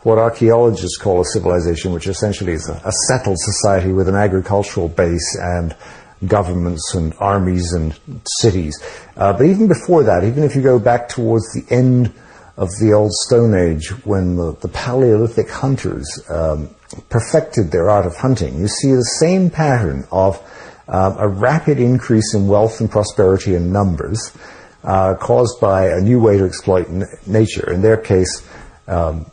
what 0.01 0.17
archaeologists 0.17 0.97
call 0.97 1.21
a 1.21 1.25
civilization, 1.25 1.93
which 1.93 2.07
essentially 2.07 2.51
is 2.51 2.67
a, 2.67 2.73
a 2.83 2.91
settled 3.07 3.37
society 3.39 3.93
with 3.93 4.09
an 4.09 4.15
agricultural 4.15 4.89
base 4.89 5.37
and 5.39 5.73
governments 6.27 6.93
and 6.95 7.13
armies 7.17 7.71
and 7.71 7.97
cities. 8.41 8.77
Uh, 9.15 9.31
but 9.31 9.45
even 9.45 9.69
before 9.69 10.03
that, 10.03 10.25
even 10.25 10.43
if 10.43 10.53
you 10.53 10.61
go 10.61 10.79
back 10.79 11.07
towards 11.07 11.45
the 11.53 11.63
end 11.73 12.11
of 12.57 12.69
the 12.79 12.93
old 12.93 13.11
Stone 13.13 13.55
Age 13.55 13.89
when 14.05 14.35
the, 14.35 14.55
the 14.57 14.67
Paleolithic 14.67 15.49
hunters 15.49 16.21
um, 16.29 16.69
perfected 17.09 17.71
their 17.71 17.89
art 17.89 18.05
of 18.05 18.15
hunting. 18.15 18.59
You 18.59 18.67
see 18.67 18.93
the 18.93 19.05
same 19.19 19.49
pattern 19.49 20.07
of 20.11 20.41
um, 20.87 21.15
a 21.17 21.27
rapid 21.27 21.79
increase 21.79 22.33
in 22.33 22.47
wealth 22.47 22.81
and 22.81 22.91
prosperity 22.91 23.55
and 23.55 23.71
numbers 23.71 24.35
uh, 24.83 25.15
caused 25.15 25.61
by 25.61 25.87
a 25.87 26.01
new 26.01 26.19
way 26.19 26.37
to 26.37 26.45
exploit 26.45 26.89
n- 26.89 27.05
nature. 27.25 27.71
In 27.71 27.81
their 27.81 27.97
case, 27.97 28.45
um, 28.87 29.25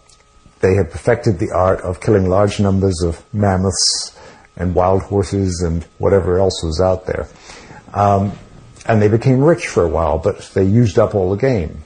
they 0.60 0.74
had 0.74 0.90
perfected 0.90 1.38
the 1.38 1.50
art 1.54 1.80
of 1.80 2.00
killing 2.00 2.28
large 2.28 2.60
numbers 2.60 3.02
of 3.02 3.22
mammoths 3.32 4.16
and 4.56 4.74
wild 4.74 5.02
horses 5.02 5.62
and 5.64 5.84
whatever 5.98 6.38
else 6.38 6.62
was 6.62 6.80
out 6.80 7.06
there. 7.06 7.28
Um, 7.94 8.32
and 8.86 9.00
they 9.00 9.08
became 9.08 9.40
rich 9.40 9.66
for 9.66 9.84
a 9.84 9.88
while, 9.88 10.18
but 10.18 10.50
they 10.54 10.64
used 10.64 10.98
up 10.98 11.14
all 11.14 11.30
the 11.30 11.36
game. 11.36 11.82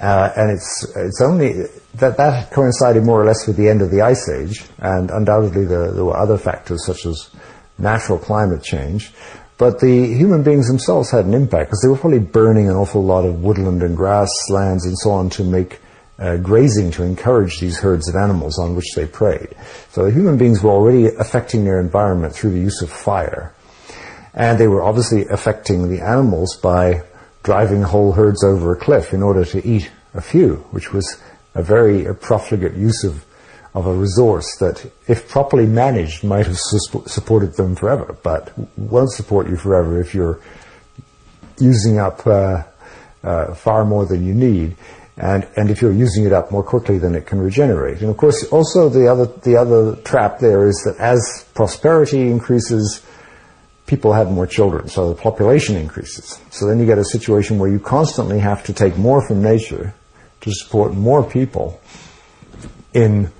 Uh, 0.00 0.30
and 0.36 0.50
it's 0.50 0.92
it's 0.94 1.22
only 1.22 1.64
that 1.94 2.18
that 2.18 2.50
coincided 2.50 3.02
more 3.02 3.22
or 3.22 3.24
less 3.24 3.46
with 3.46 3.56
the 3.56 3.68
end 3.68 3.80
of 3.80 3.90
the 3.90 4.02
ice 4.02 4.28
age, 4.28 4.62
and 4.78 5.10
undoubtedly 5.10 5.64
there, 5.64 5.90
there 5.90 6.04
were 6.04 6.16
other 6.16 6.36
factors 6.36 6.84
such 6.84 7.06
as 7.06 7.30
natural 7.78 8.18
climate 8.18 8.62
change. 8.62 9.10
But 9.58 9.80
the 9.80 10.14
human 10.14 10.42
beings 10.42 10.68
themselves 10.68 11.10
had 11.10 11.24
an 11.24 11.32
impact 11.32 11.70
because 11.70 11.80
they 11.82 11.88
were 11.88 11.96
probably 11.96 12.18
burning 12.18 12.68
an 12.68 12.76
awful 12.76 13.02
lot 13.02 13.24
of 13.24 13.42
woodland 13.42 13.82
and 13.82 13.96
grasslands 13.96 14.84
and 14.84 14.98
so 14.98 15.12
on 15.12 15.30
to 15.30 15.44
make 15.44 15.80
uh, 16.18 16.36
grazing 16.36 16.90
to 16.90 17.02
encourage 17.02 17.58
these 17.58 17.78
herds 17.78 18.08
of 18.08 18.16
animals 18.16 18.58
on 18.58 18.76
which 18.76 18.92
they 18.94 19.06
preyed. 19.06 19.48
So 19.92 20.04
the 20.04 20.10
human 20.10 20.36
beings 20.36 20.62
were 20.62 20.70
already 20.70 21.06
affecting 21.06 21.64
their 21.64 21.80
environment 21.80 22.34
through 22.34 22.52
the 22.52 22.60
use 22.60 22.82
of 22.82 22.90
fire. 22.90 23.54
And 24.34 24.58
they 24.58 24.68
were 24.68 24.82
obviously 24.82 25.26
affecting 25.30 25.88
the 25.88 26.02
animals 26.02 26.58
by 26.62 27.02
driving 27.46 27.80
whole 27.80 28.10
herds 28.10 28.42
over 28.42 28.72
a 28.72 28.76
cliff 28.76 29.14
in 29.14 29.22
order 29.22 29.44
to 29.44 29.64
eat 29.64 29.88
a 30.14 30.20
few, 30.20 30.56
which 30.72 30.92
was 30.92 31.22
a 31.54 31.62
very 31.62 32.12
profligate 32.16 32.74
use 32.74 33.04
of, 33.04 33.24
of 33.72 33.86
a 33.86 33.94
resource 33.94 34.48
that, 34.58 34.84
if 35.06 35.28
properly 35.28 35.64
managed, 35.64 36.24
might 36.24 36.44
have 36.44 36.58
su- 36.58 37.04
supported 37.06 37.54
them 37.54 37.76
forever, 37.76 38.18
but 38.24 38.52
won't 38.76 39.12
support 39.12 39.48
you 39.48 39.56
forever 39.56 40.00
if 40.00 40.12
you're 40.12 40.40
using 41.60 42.00
up 42.00 42.26
uh, 42.26 42.64
uh, 43.22 43.54
far 43.54 43.84
more 43.84 44.04
than 44.04 44.26
you 44.26 44.34
need, 44.34 44.76
and, 45.16 45.46
and 45.56 45.70
if 45.70 45.80
you're 45.80 45.92
using 45.92 46.24
it 46.26 46.32
up 46.32 46.50
more 46.50 46.64
quickly 46.64 46.98
than 46.98 47.14
it 47.14 47.26
can 47.26 47.38
regenerate. 47.38 48.00
And 48.00 48.10
of 48.10 48.16
course, 48.16 48.42
also 48.50 48.88
the 48.88 49.06
other, 49.06 49.26
the 49.26 49.56
other 49.56 49.94
trap 50.02 50.40
there 50.40 50.66
is 50.66 50.82
that 50.84 50.96
as 50.98 51.46
prosperity 51.54 52.22
increases, 52.28 53.06
people 53.86 54.12
have 54.12 54.30
more 54.30 54.46
children, 54.46 54.88
so 54.88 55.08
the 55.08 55.14
population 55.14 55.76
increases. 55.76 56.40
So 56.50 56.66
then 56.66 56.78
you 56.78 56.86
get 56.86 56.98
a 56.98 57.04
situation 57.04 57.58
where 57.58 57.70
you 57.70 57.78
constantly 57.78 58.38
have 58.40 58.64
to 58.64 58.72
take 58.72 58.96
more 58.96 59.26
from 59.26 59.42
nature 59.42 59.94
to 60.40 60.52
support 60.52 60.94
more 60.94 61.22
people 61.22 61.80
in 62.92 63.30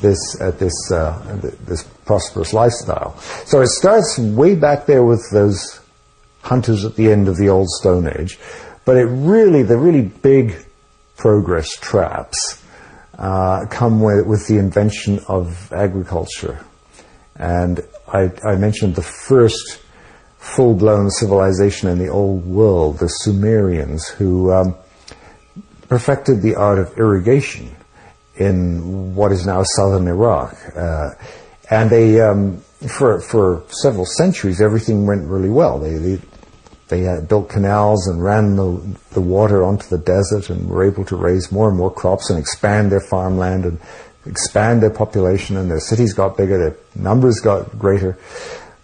this 0.00 0.40
uh, 0.40 0.50
this 0.52 0.74
uh, 0.92 1.38
this 1.66 1.84
prosperous 2.04 2.52
lifestyle. 2.52 3.16
So 3.46 3.60
it 3.60 3.68
starts 3.68 4.18
way 4.18 4.54
back 4.54 4.86
there 4.86 5.04
with 5.04 5.24
those 5.32 5.80
hunters 6.42 6.84
at 6.84 6.96
the 6.96 7.10
end 7.10 7.28
of 7.28 7.36
the 7.36 7.48
old 7.48 7.68
Stone 7.68 8.08
Age, 8.08 8.38
but 8.84 8.96
it 8.96 9.04
really 9.04 9.62
the 9.62 9.78
really 9.78 10.02
big 10.02 10.54
progress 11.16 11.70
traps 11.76 12.62
uh, 13.18 13.66
come 13.70 14.00
with, 14.00 14.26
with 14.26 14.46
the 14.48 14.58
invention 14.58 15.20
of 15.28 15.72
agriculture, 15.72 16.58
and 17.36 17.80
I, 18.08 18.32
I 18.44 18.56
mentioned 18.56 18.96
the 18.96 19.02
first 19.02 19.80
full 20.44 20.74
blown 20.74 21.10
civilization 21.10 21.88
in 21.88 21.98
the 21.98 22.08
old 22.08 22.44
world, 22.44 22.98
the 22.98 23.08
Sumerians, 23.08 24.06
who 24.08 24.52
um, 24.52 24.74
perfected 25.88 26.42
the 26.42 26.54
art 26.54 26.78
of 26.78 26.96
irrigation 26.98 27.74
in 28.36 29.14
what 29.14 29.32
is 29.32 29.46
now 29.46 29.62
southern 29.62 30.06
Iraq. 30.06 30.54
Uh, 30.76 31.10
and 31.70 31.88
they, 31.88 32.20
um, 32.20 32.58
for, 32.86 33.20
for 33.20 33.64
several 33.68 34.04
centuries, 34.04 34.60
everything 34.60 35.06
went 35.06 35.26
really 35.26 35.48
well. 35.48 35.78
They, 35.78 35.96
they, 35.96 36.20
they 36.88 37.00
had 37.00 37.26
built 37.26 37.48
canals 37.48 38.06
and 38.06 38.22
ran 38.22 38.56
the, 38.56 38.98
the 39.12 39.22
water 39.22 39.64
onto 39.64 39.88
the 39.88 39.98
desert 39.98 40.50
and 40.50 40.68
were 40.68 40.84
able 40.84 41.06
to 41.06 41.16
raise 41.16 41.50
more 41.50 41.68
and 41.68 41.76
more 41.76 41.92
crops 41.92 42.28
and 42.28 42.38
expand 42.38 42.92
their 42.92 43.00
farmland 43.00 43.64
and 43.64 43.80
expand 44.26 44.82
their 44.82 44.90
population 44.90 45.56
and 45.56 45.70
their 45.70 45.80
cities 45.80 46.12
got 46.12 46.36
bigger, 46.36 46.58
their 46.58 46.76
numbers 46.94 47.40
got 47.40 47.78
greater. 47.78 48.18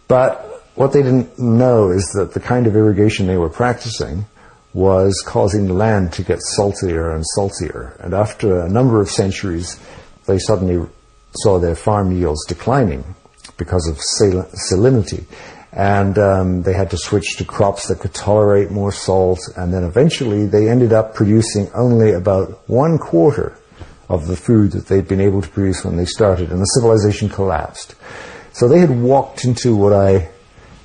But 0.09 0.50
what 0.75 0.93
they 0.93 1.03
didn't 1.03 1.39
know 1.39 1.91
is 1.91 2.07
that 2.15 2.33
the 2.33 2.41
kind 2.41 2.67
of 2.67 2.77
irrigation 2.77 3.27
they 3.27 3.37
were 3.37 3.51
practicing 3.51 4.27
was 4.73 5.23
causing 5.27 5.67
the 5.67 5.75
land 5.75 6.13
to 6.15 6.23
get 6.23 6.41
saltier 6.41 7.11
and 7.11 7.25
saltier. 7.35 7.97
And 8.01 8.15
after 8.15 8.61
a 8.61 8.69
number 8.69 9.01
of 9.01 9.11
centuries, 9.11 9.81
they 10.27 10.39
suddenly 10.39 10.87
saw 11.35 11.59
their 11.59 11.75
farm 11.75 12.13
yields 12.13 12.45
declining 12.47 13.15
because 13.57 13.89
of 13.89 14.01
sal- 14.01 14.49
salinity. 14.71 15.25
And 15.73 16.19
um, 16.19 16.63
they 16.63 16.73
had 16.73 16.91
to 16.91 16.97
switch 16.97 17.37
to 17.37 17.45
crops 17.45 17.89
that 17.89 18.01
could 18.01 18.15
tolerate 18.15 18.71
more 18.71 18.93
salt. 18.93 19.41
And 19.57 19.73
then 19.73 19.85
eventually 19.85 20.47
they 20.47 20.69
ended 20.69 20.93
up 20.93 21.15
producing 21.15 21.71
only 21.75 22.13
about 22.13 22.69
one 22.69 22.99
quarter 22.99 23.57
of 24.09 24.27
the 24.27 24.37
food 24.37 24.73
that 24.73 24.87
they'd 24.87 25.07
been 25.07 25.21
able 25.21 25.43
to 25.43 25.49
produce 25.49 25.85
when 25.85 25.97
they 25.97 26.05
started. 26.05 26.51
And 26.51 26.61
the 26.61 26.65
civilization 26.65 27.29
collapsed. 27.29 27.95
So 28.53 28.67
they 28.67 28.81
had 28.81 28.91
walked 28.91 29.45
into 29.45 29.77
what 29.77 29.93
I 29.93 30.31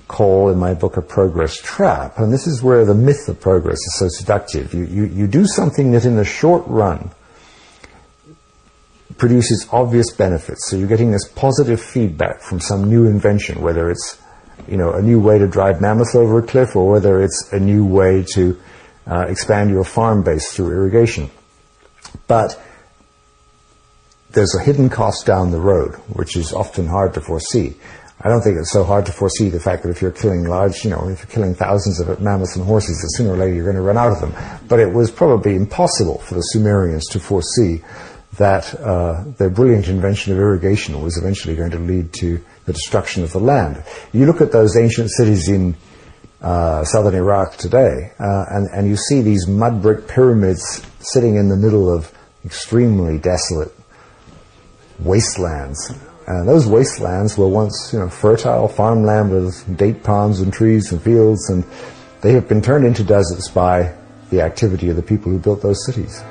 call 0.08 0.50
in 0.50 0.58
my 0.58 0.74
book 0.74 0.98
a 0.98 1.02
progress 1.02 1.56
trap. 1.56 2.18
And 2.18 2.32
this 2.32 2.48
is 2.48 2.62
where 2.62 2.86
the 2.86 2.96
myth 2.96 3.28
of 3.28 3.40
progress 3.40 3.78
is 3.78 3.96
so 3.98 4.08
seductive. 4.10 4.74
You, 4.74 4.86
you, 4.86 5.06
you 5.06 5.28
do 5.28 5.46
something 5.46 5.92
that 5.92 6.06
in 6.06 6.16
the 6.16 6.26
short 6.26 6.64
run 6.68 7.12
produces 9.18 9.68
obvious 9.72 10.12
benefits. 10.12 10.70
So 10.70 10.76
you're 10.76 10.88
getting 10.88 11.12
this 11.12 11.28
positive 11.28 11.82
feedback 11.82 12.42
from 12.42 12.60
some 12.60 12.90
new 12.90 13.06
invention, 13.06 13.62
whether 13.62 13.90
it's 13.90 14.22
you 14.68 14.78
know, 14.78 14.94
a 14.94 15.02
new 15.02 15.20
way 15.20 15.38
to 15.38 15.48
drive 15.48 15.82
mammoths 15.82 16.16
over 16.16 16.40
a 16.40 16.44
cliff 16.44 16.76
or 16.76 16.90
whether 16.90 17.22
it's 17.22 17.50
a 17.52 17.60
new 17.60 17.86
way 17.86 18.26
to 18.34 18.60
uh, 19.08 19.26
expand 19.28 19.70
your 19.70 19.84
farm 19.84 20.24
base 20.24 20.52
through 20.52 20.72
irrigation. 20.72 21.30
But 22.28 22.62
there's 24.32 24.56
a 24.56 24.64
hidden 24.64 24.90
cost 24.90 25.26
down 25.26 25.52
the 25.52 25.60
road, 25.60 25.96
which 26.10 26.36
is 26.36 26.52
often 26.52 26.88
hard 26.88 27.14
to 27.14 27.22
foresee. 27.22 27.76
I 28.22 28.30
don't 28.30 28.42
think 28.42 28.58
it's 28.58 28.72
so 28.72 28.84
hard 28.84 29.06
to 29.08 29.12
foresee 29.12 29.50
the 29.50 29.60
fact 29.60 29.84
that 29.84 29.90
if 29.90 30.02
you're 30.02 30.12
killing 30.12 30.46
large, 30.46 30.84
you 30.84 30.90
know, 30.90 31.10
if 31.10 31.20
you're 31.20 31.28
killing 31.28 31.54
thousands 31.54 32.00
of 32.00 32.22
mammoths 32.22 32.56
and 32.56 32.66
horses, 32.66 33.02
that 33.02 33.10
sooner 33.18 33.34
or 33.34 33.38
later 33.38 33.54
you're 33.54 33.66
going 33.66 33.76
to 33.76 33.82
run 33.82 33.98
out 33.98 34.12
of 34.12 34.22
them. 34.22 34.34
But 34.68 34.80
it 34.80 34.94
was 34.94 35.12
probably 35.12 35.56
impossible 35.56 36.20
for 36.20 36.36
the 36.36 36.42
Sumerians 36.42 37.06
to 37.08 37.20
foresee 37.20 37.84
that 38.38 38.74
uh, 38.80 39.24
their 39.38 39.50
brilliant 39.50 39.88
invention 39.88 40.34
of 40.34 40.40
irrigation 40.40 41.02
was 41.02 41.18
eventually 41.18 41.56
going 41.56 41.72
to 41.72 41.80
lead 41.80 42.14
to 42.14 42.44
the 42.66 42.74
destruction 42.74 43.24
of 43.24 43.32
the 43.32 43.40
land. 43.40 43.84
You 44.14 44.26
look 44.26 44.42
at 44.42 44.52
those 44.52 44.78
ancient 44.78 45.12
cities 45.12 45.48
in 45.48 45.76
uh, 46.42 46.84
southern 46.84 47.16
Iraq 47.16 47.58
today, 47.58 48.12
uh, 48.20 48.46
and, 48.50 48.70
and 48.72 48.88
you 48.88 48.98
see 48.98 49.22
these 49.22 49.48
mud 49.48 49.82
brick 49.82 50.08
pyramids 50.08 50.86
sitting 51.00 51.36
in 51.36 51.50
the 51.50 51.56
middle 51.56 51.94
of 51.94 52.12
extremely 52.46 53.18
desolate 53.18 53.74
wastelands. 55.00 55.94
And 56.28 56.48
those 56.48 56.66
wastelands 56.66 57.38
were 57.38 57.48
once, 57.48 57.92
you 57.94 58.00
know, 58.00 58.10
fertile 58.10 58.68
farmland 58.68 59.32
with 59.32 59.78
date 59.78 60.04
palms 60.04 60.40
and 60.40 60.52
trees 60.52 60.92
and 60.92 61.02
fields, 61.02 61.50
and 61.50 61.64
they 62.22 62.34
have 62.34 62.48
been 62.48 62.62
turned 62.62 62.86
into 62.86 63.04
deserts 63.04 63.50
by 63.50 63.94
the 64.32 64.42
activity 64.42 64.90
of 64.90 64.96
the 64.96 65.04
people 65.04 65.32
who 65.32 65.38
built 65.38 65.62
those 65.62 65.86
cities. 65.86 66.24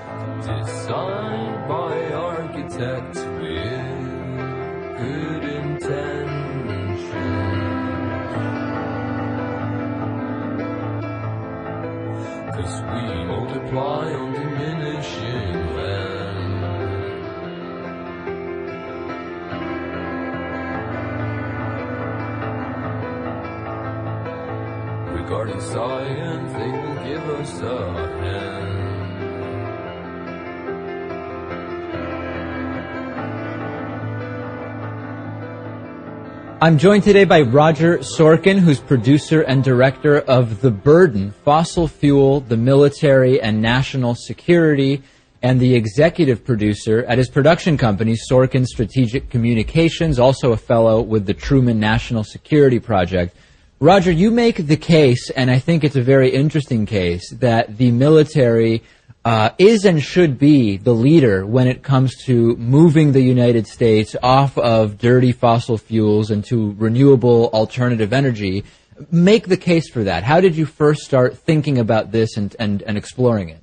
I'm 36.65 36.79
joined 36.79 37.03
today 37.03 37.25
by 37.25 37.43
Roger 37.43 37.99
Sorkin, 37.99 38.59
who's 38.59 38.81
producer 38.81 39.43
and 39.43 39.63
director 39.63 40.21
of 40.21 40.63
The 40.63 40.71
Burden, 40.71 41.33
Fossil 41.45 41.87
Fuel, 41.87 42.41
the 42.41 42.57
Military, 42.57 43.39
and 43.39 43.61
National 43.61 44.15
Security, 44.15 45.03
and 45.43 45.61
the 45.61 45.75
executive 45.75 46.43
producer 46.43 47.05
at 47.05 47.19
his 47.19 47.29
production 47.29 47.77
company, 47.77 48.17
Sorkin 48.17 48.65
Strategic 48.65 49.29
Communications, 49.29 50.19
also 50.19 50.53
a 50.53 50.57
fellow 50.57 51.03
with 51.03 51.27
the 51.27 51.35
Truman 51.35 51.79
National 51.79 52.25
Security 52.25 52.81
Project. 52.81 53.37
Roger, 53.79 54.11
you 54.11 54.31
make 54.31 54.67
the 54.67 54.79
case, 54.79 55.29
and 55.37 55.51
I 55.51 55.59
think 55.59 55.85
it's 55.85 55.97
a 55.97 56.03
very 56.03 56.31
interesting 56.31 56.87
case, 56.87 57.31
that 57.41 57.77
the 57.77 57.91
military 57.91 58.83
uh, 59.25 59.51
is 59.59 59.85
and 59.85 60.03
should 60.03 60.39
be 60.39 60.77
the 60.77 60.93
leader 60.93 61.47
when 61.47 61.67
it 61.67 61.83
comes 61.83 62.15
to 62.25 62.57
moving 62.57 63.13
the 63.13 63.23
United 63.23 63.67
States 63.67 64.15
off 64.23 64.59
of 64.59 64.99
dirty 64.99 65.33
fossil 65.33 65.79
fuels 65.79 66.31
and 66.31 66.45
to 66.45 66.73
renewable 66.73 67.49
alternative 67.53 68.13
energy. 68.13 68.65
Make 69.11 69.49
the 69.49 69.57
case 69.57 69.89
for 69.91 70.05
that. 70.05 70.23
How 70.25 70.41
did 70.41 70.57
you 70.57 70.67
first 70.67 71.03
start 71.03 71.39
thinking 71.39 71.79
about 71.79 72.13
this 72.13 72.37
and, 72.37 72.55
and, 72.59 72.83
and 72.83 72.99
exploring 72.99 73.49
it? 73.49 73.61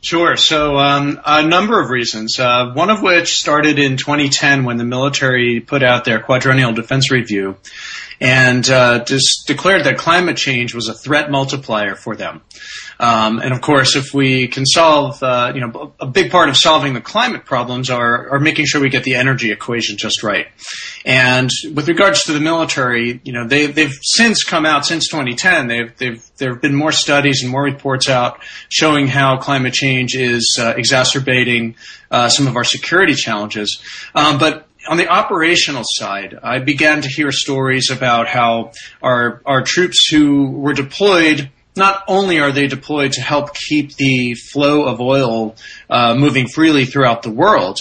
Sure. 0.00 0.36
So, 0.36 0.78
um, 0.78 1.20
a 1.24 1.46
number 1.46 1.80
of 1.80 1.88
reasons. 1.88 2.40
Uh, 2.40 2.72
one 2.72 2.90
of 2.90 3.02
which 3.02 3.38
started 3.38 3.78
in 3.78 3.96
2010 3.96 4.64
when 4.64 4.76
the 4.76 4.84
military 4.84 5.60
put 5.60 5.84
out 5.84 6.04
their 6.04 6.20
quadrennial 6.20 6.72
defense 6.72 7.12
review 7.12 7.56
and 8.20 8.68
uh, 8.68 9.04
just 9.04 9.46
declared 9.46 9.84
that 9.84 9.98
climate 9.98 10.36
change 10.36 10.74
was 10.74 10.88
a 10.88 10.94
threat 10.94 11.30
multiplier 11.30 11.94
for 11.94 12.16
them. 12.16 12.40
Um, 12.98 13.38
and 13.38 13.52
of 13.52 13.60
course, 13.60 13.96
if 13.96 14.14
we 14.14 14.48
can 14.48 14.66
solve, 14.66 15.22
uh, 15.22 15.52
you 15.54 15.60
know, 15.60 15.92
a 16.00 16.06
big 16.06 16.30
part 16.30 16.48
of 16.48 16.56
solving 16.56 16.94
the 16.94 17.00
climate 17.00 17.44
problems 17.44 17.90
are, 17.90 18.30
are 18.30 18.40
making 18.40 18.66
sure 18.66 18.80
we 18.80 18.90
get 18.90 19.04
the 19.04 19.14
energy 19.14 19.52
equation 19.52 19.96
just 19.96 20.22
right. 20.22 20.46
And 21.04 21.50
with 21.74 21.88
regards 21.88 22.24
to 22.24 22.32
the 22.32 22.40
military, 22.40 23.20
you 23.24 23.32
know, 23.32 23.46
they, 23.46 23.66
they've 23.66 23.98
since 24.02 24.44
come 24.44 24.64
out 24.64 24.86
since 24.86 25.08
2010. 25.08 25.66
They've, 25.66 25.96
they've, 25.96 26.30
there 26.36 26.52
have 26.52 26.62
been 26.62 26.74
more 26.74 26.92
studies 26.92 27.42
and 27.42 27.50
more 27.50 27.62
reports 27.62 28.08
out 28.08 28.40
showing 28.68 29.06
how 29.06 29.38
climate 29.38 29.74
change 29.74 30.14
is 30.14 30.58
uh, 30.60 30.74
exacerbating 30.76 31.76
uh, 32.10 32.28
some 32.28 32.46
of 32.46 32.56
our 32.56 32.64
security 32.64 33.14
challenges. 33.14 33.82
Um, 34.14 34.38
but 34.38 34.68
on 34.88 34.96
the 34.96 35.08
operational 35.08 35.84
side, 35.84 36.38
I 36.42 36.58
began 36.58 37.02
to 37.02 37.08
hear 37.08 37.30
stories 37.30 37.90
about 37.90 38.26
how 38.26 38.72
our 39.00 39.40
our 39.46 39.62
troops 39.62 40.08
who 40.10 40.50
were 40.50 40.72
deployed 40.72 41.50
not 41.76 42.04
only 42.08 42.40
are 42.40 42.52
they 42.52 42.66
deployed 42.66 43.12
to 43.12 43.20
help 43.20 43.54
keep 43.54 43.96
the 43.96 44.34
flow 44.34 44.86
of 44.86 45.00
oil 45.00 45.56
uh, 45.88 46.14
moving 46.14 46.46
freely 46.48 46.84
throughout 46.84 47.22
the 47.22 47.30
world, 47.30 47.78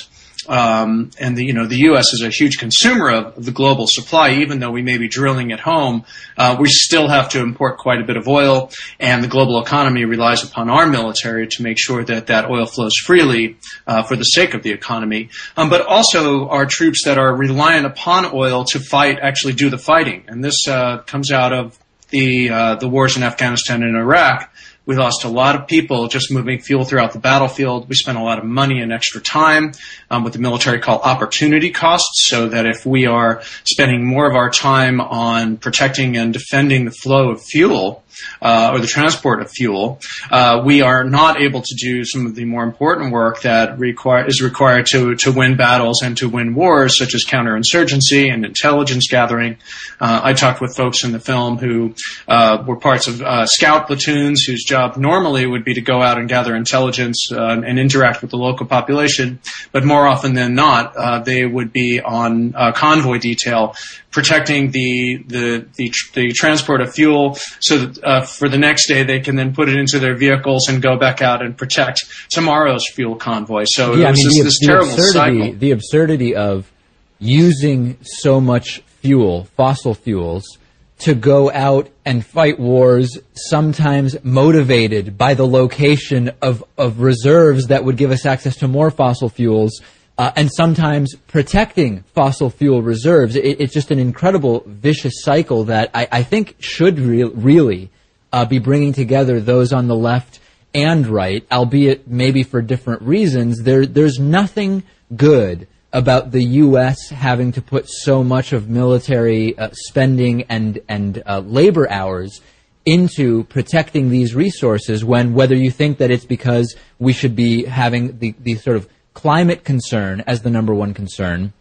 um, 0.48 1.12
and 1.20 1.38
the 1.38 1.46
you 1.46 1.54
know 1.54 1.68
the 1.68 1.78
U.S. 1.78 2.14
is 2.14 2.24
a 2.24 2.30
huge 2.30 2.58
consumer 2.58 3.12
of 3.12 3.46
the 3.46 3.52
global 3.52 3.86
supply. 3.88 4.32
Even 4.36 4.60
though 4.60 4.72
we 4.72 4.82
may 4.82 4.98
be 4.98 5.08
drilling 5.08 5.52
at 5.52 5.60
home, 5.60 6.04
uh, 6.38 6.58
we 6.60 6.68
still 6.68 7.08
have 7.08 7.30
to 7.30 7.40
import 7.42 7.78
quite 7.78 8.02
a 8.02 8.04
bit 8.04 8.18
of 8.18 8.28
oil, 8.28 8.72
and 9.00 9.24
the 9.24 9.28
global 9.28 9.62
economy 9.62 10.04
relies 10.06 10.44
upon 10.44 10.70
our 10.70 10.88
military 10.88 11.48
to 11.48 11.64
make 11.64 11.78
sure 11.80 12.04
that 12.04 12.28
that 12.28 12.50
oil 12.50 12.66
flows 12.66 12.96
freely 13.06 13.58
uh, 13.86 14.04
for 14.04 14.16
the 14.16 14.24
sake 14.24 14.54
of 14.54 14.64
the 14.64 14.72
economy. 14.72 15.30
Um, 15.56 15.70
but 15.70 15.86
also 15.86 16.50
our 16.50 16.66
troops 16.66 17.06
that 17.06 17.18
are 17.18 17.36
reliant 17.36 17.86
upon 17.86 18.26
oil 18.34 18.64
to 18.66 18.80
fight 18.80 19.20
actually 19.22 19.54
do 19.54 19.70
the 19.70 19.78
fighting, 19.78 20.24
and 20.28 20.44
this 20.44 20.68
uh, 20.68 21.00
comes 21.06 21.32
out 21.32 21.54
of 21.54 21.78
the 22.12 22.50
uh, 22.50 22.76
the 22.76 22.88
wars 22.88 23.18
in 23.18 23.24
Afghanistan 23.24 23.84
and 23.84 23.98
Iraq. 23.98 24.54
We 24.86 24.96
lost 24.96 25.24
a 25.24 25.30
lot 25.30 25.56
of 25.56 25.68
people 25.68 26.08
just 26.08 26.32
moving 26.32 26.60
fuel 26.60 26.84
throughout 26.84 27.14
the 27.14 27.20
battlefield. 27.20 27.88
We 27.88 27.96
spent 27.96 28.18
a 28.18 28.24
lot 28.24 28.40
of 28.40 28.46
money 28.46 28.82
and 28.82 28.92
extra 28.92 29.22
time, 29.22 29.74
um, 30.10 30.24
what 30.24 30.34
the 30.34 30.40
military 30.40 30.80
call 30.80 31.00
opportunity 31.00 31.70
costs, 31.70 32.28
so 32.28 32.50
that 32.50 32.66
if 32.66 32.86
we 32.86 33.06
are 33.06 33.42
spending 33.64 34.06
more 34.06 34.28
of 34.28 34.36
our 34.36 34.50
time 34.50 35.00
on 35.00 35.58
protecting 35.58 36.18
and 36.18 36.34
defending 36.34 36.86
the 36.86 36.92
flow 36.92 37.30
of 37.30 37.42
fuel, 37.44 38.04
uh, 38.42 38.72
or 38.74 38.80
the 38.80 38.88
transport 38.88 39.42
of 39.42 39.52
fuel, 39.52 40.00
uh, 40.30 40.62
we 40.66 40.82
are 40.82 41.04
not 41.04 41.40
able 41.40 41.62
to 41.62 41.76
do 41.76 42.04
some 42.04 42.26
of 42.26 42.36
the 42.36 42.46
more 42.46 42.64
important 42.64 43.12
work 43.12 43.42
that 43.42 43.78
require, 43.78 44.26
is 44.26 44.42
required 44.42 44.86
to, 44.88 45.16
to 45.16 45.32
win 45.32 45.56
battles 45.56 46.02
and 46.02 46.18
to 46.18 46.30
win 46.30 46.56
wars, 46.56 46.98
such 46.98 47.14
as 47.14 47.26
counterinsurgency 47.26 48.32
and 48.32 48.46
intelligence 48.46 49.08
gathering. 49.10 49.58
Uh, 50.00 50.22
I 50.24 50.34
talked 50.34 50.62
with 50.62 50.76
folks 50.76 51.04
in 51.04 51.12
the 51.12 51.20
film 51.20 51.58
who 51.58 51.96
uh, 52.28 52.64
were 52.66 52.78
parts 52.78 53.08
of 53.08 53.22
uh, 53.22 53.46
scout 53.46 53.88
platoons 53.88 54.44
whose 54.44 54.64
job 54.64 54.98
normally 54.98 55.46
would 55.46 55.64
be 55.64 55.74
to 55.76 55.82
go 55.82 56.02
out 56.02 56.18
and 56.18 56.28
gather 56.28 56.56
intelligence 56.56 57.30
uh, 57.32 57.62
and 57.66 57.80
interact 57.80 58.22
with 58.22 58.32
the 58.32 58.38
local 58.38 58.66
population, 58.66 59.40
but 59.72 59.86
more 59.86 60.08
often 60.08 60.34
than 60.34 60.54
not, 60.54 61.26
they 61.26 61.46
would 61.46 61.72
be 61.72 62.02
on 62.02 62.54
convoy 62.74 63.20
detail 63.20 63.76
protecting 64.12 64.72
the 64.72 65.24
the 65.28 65.66
the, 65.76 65.92
the 66.14 66.32
transport 66.34 66.82
of 66.82 66.94
fuel, 66.94 67.38
so 67.60 67.78
that 67.78 68.04
uh, 68.04 68.22
for 68.22 68.50
the 68.50 68.58
next 68.58 68.88
day 68.88 69.04
they 69.04 69.20
can 69.20 69.36
then 69.36 69.54
put 69.54 69.70
it 69.70 69.78
into 69.78 70.00
their 70.00 70.16
vehicles 70.16 70.68
and 70.68 70.82
go 70.82 70.98
back 70.98 71.22
out 71.22 71.42
and 71.44 71.58
protect 71.58 72.04
tomorrow's 72.30 72.88
fuel 72.94 73.16
convoy. 73.16 73.64
So 73.66 73.96
yeah, 73.96 74.08
it 74.08 74.12
was 74.12 74.20
I 74.20 74.24
mean, 74.24 74.26
this, 74.26 74.38
the, 74.38 74.44
this 74.44 74.60
the 74.60 74.68
terrible 74.68 74.92
absurdity, 74.92 75.40
cycle. 75.40 75.60
The 75.60 75.72
absurdity 75.72 76.36
of 76.36 76.72
using 77.20 77.98
so 78.04 78.42
much 78.42 78.84
fuel, 79.02 79.46
fossil 79.56 79.94
fuels, 79.94 80.58
to 81.00 81.16
go 81.16 81.52
out 81.52 81.90
and 82.06 82.26
fight 82.26 82.60
wars, 82.60 83.18
sometimes 83.34 84.16
motivated 84.24 85.18
by 85.18 85.34
the 85.34 85.48
location 85.48 86.32
of, 86.42 86.64
of 86.78 87.00
reserves 87.00 87.68
that 87.68 87.84
would 87.84 87.98
give 87.98 88.12
us 88.12 88.26
access 88.26 88.58
to 88.58 88.68
more 88.68 88.92
fossil 88.92 89.30
fuels 89.30 89.82
uh, 90.22 90.32
and 90.36 90.52
sometimes 90.54 91.16
protecting 91.26 92.04
fossil 92.14 92.52
fuel 92.52 92.84
reserves. 92.84 93.36
It, 93.36 93.60
it's 93.60 93.74
just 93.74 93.90
an 93.90 93.98
incredible 93.98 94.64
vicious 94.68 95.24
cycle 95.24 95.64
that 95.64 95.90
I, 95.96 96.08
I 96.12 96.22
think 96.22 96.58
should 96.60 97.00
re- 97.00 97.24
really 97.24 97.90
uh, 98.32 98.46
be 98.46 98.60
bringing 98.60 98.94
together 98.94 99.40
those 99.40 99.74
on 99.74 99.88
the 99.88 99.96
left 99.96 100.40
and 100.76 101.08
right, 101.08 101.44
albeit 101.52 102.08
maybe 102.08 102.44
for 102.44 102.62
different 102.62 103.02
reasons. 103.02 103.64
There, 103.64 103.88
there's 103.88 104.20
nothing 104.20 104.84
good 105.16 105.68
about 105.92 106.30
the 106.30 106.44
U.S. 106.44 107.10
having 107.10 107.52
to 107.54 107.62
put 107.64 107.90
so 107.90 108.24
much 108.24 108.54
of 108.54 108.70
military 108.70 109.58
uh, 109.58 109.72
spending 109.74 110.44
and 110.44 110.80
and 110.88 111.24
uh, 111.26 111.40
labor 111.40 111.90
hours 111.90 112.42
into 112.86 113.44
protecting 113.46 114.12
these 114.12 114.36
resources. 114.36 115.04
When 115.04 115.34
whether 115.34 115.56
you 115.56 115.72
think 115.72 115.98
that 115.98 116.12
it's 116.12 116.26
because 116.26 116.76
we 117.00 117.12
should 117.12 117.36
be 117.36 117.66
having 117.66 118.20
the 118.20 118.36
the 118.40 118.54
sort 118.58 118.78
of 118.78 118.88
climate 119.14 119.64
concern 119.64 120.24
as 120.28 120.42
the 120.42 120.50
number 120.50 120.74
one 120.74 120.94
concern, 120.94 121.54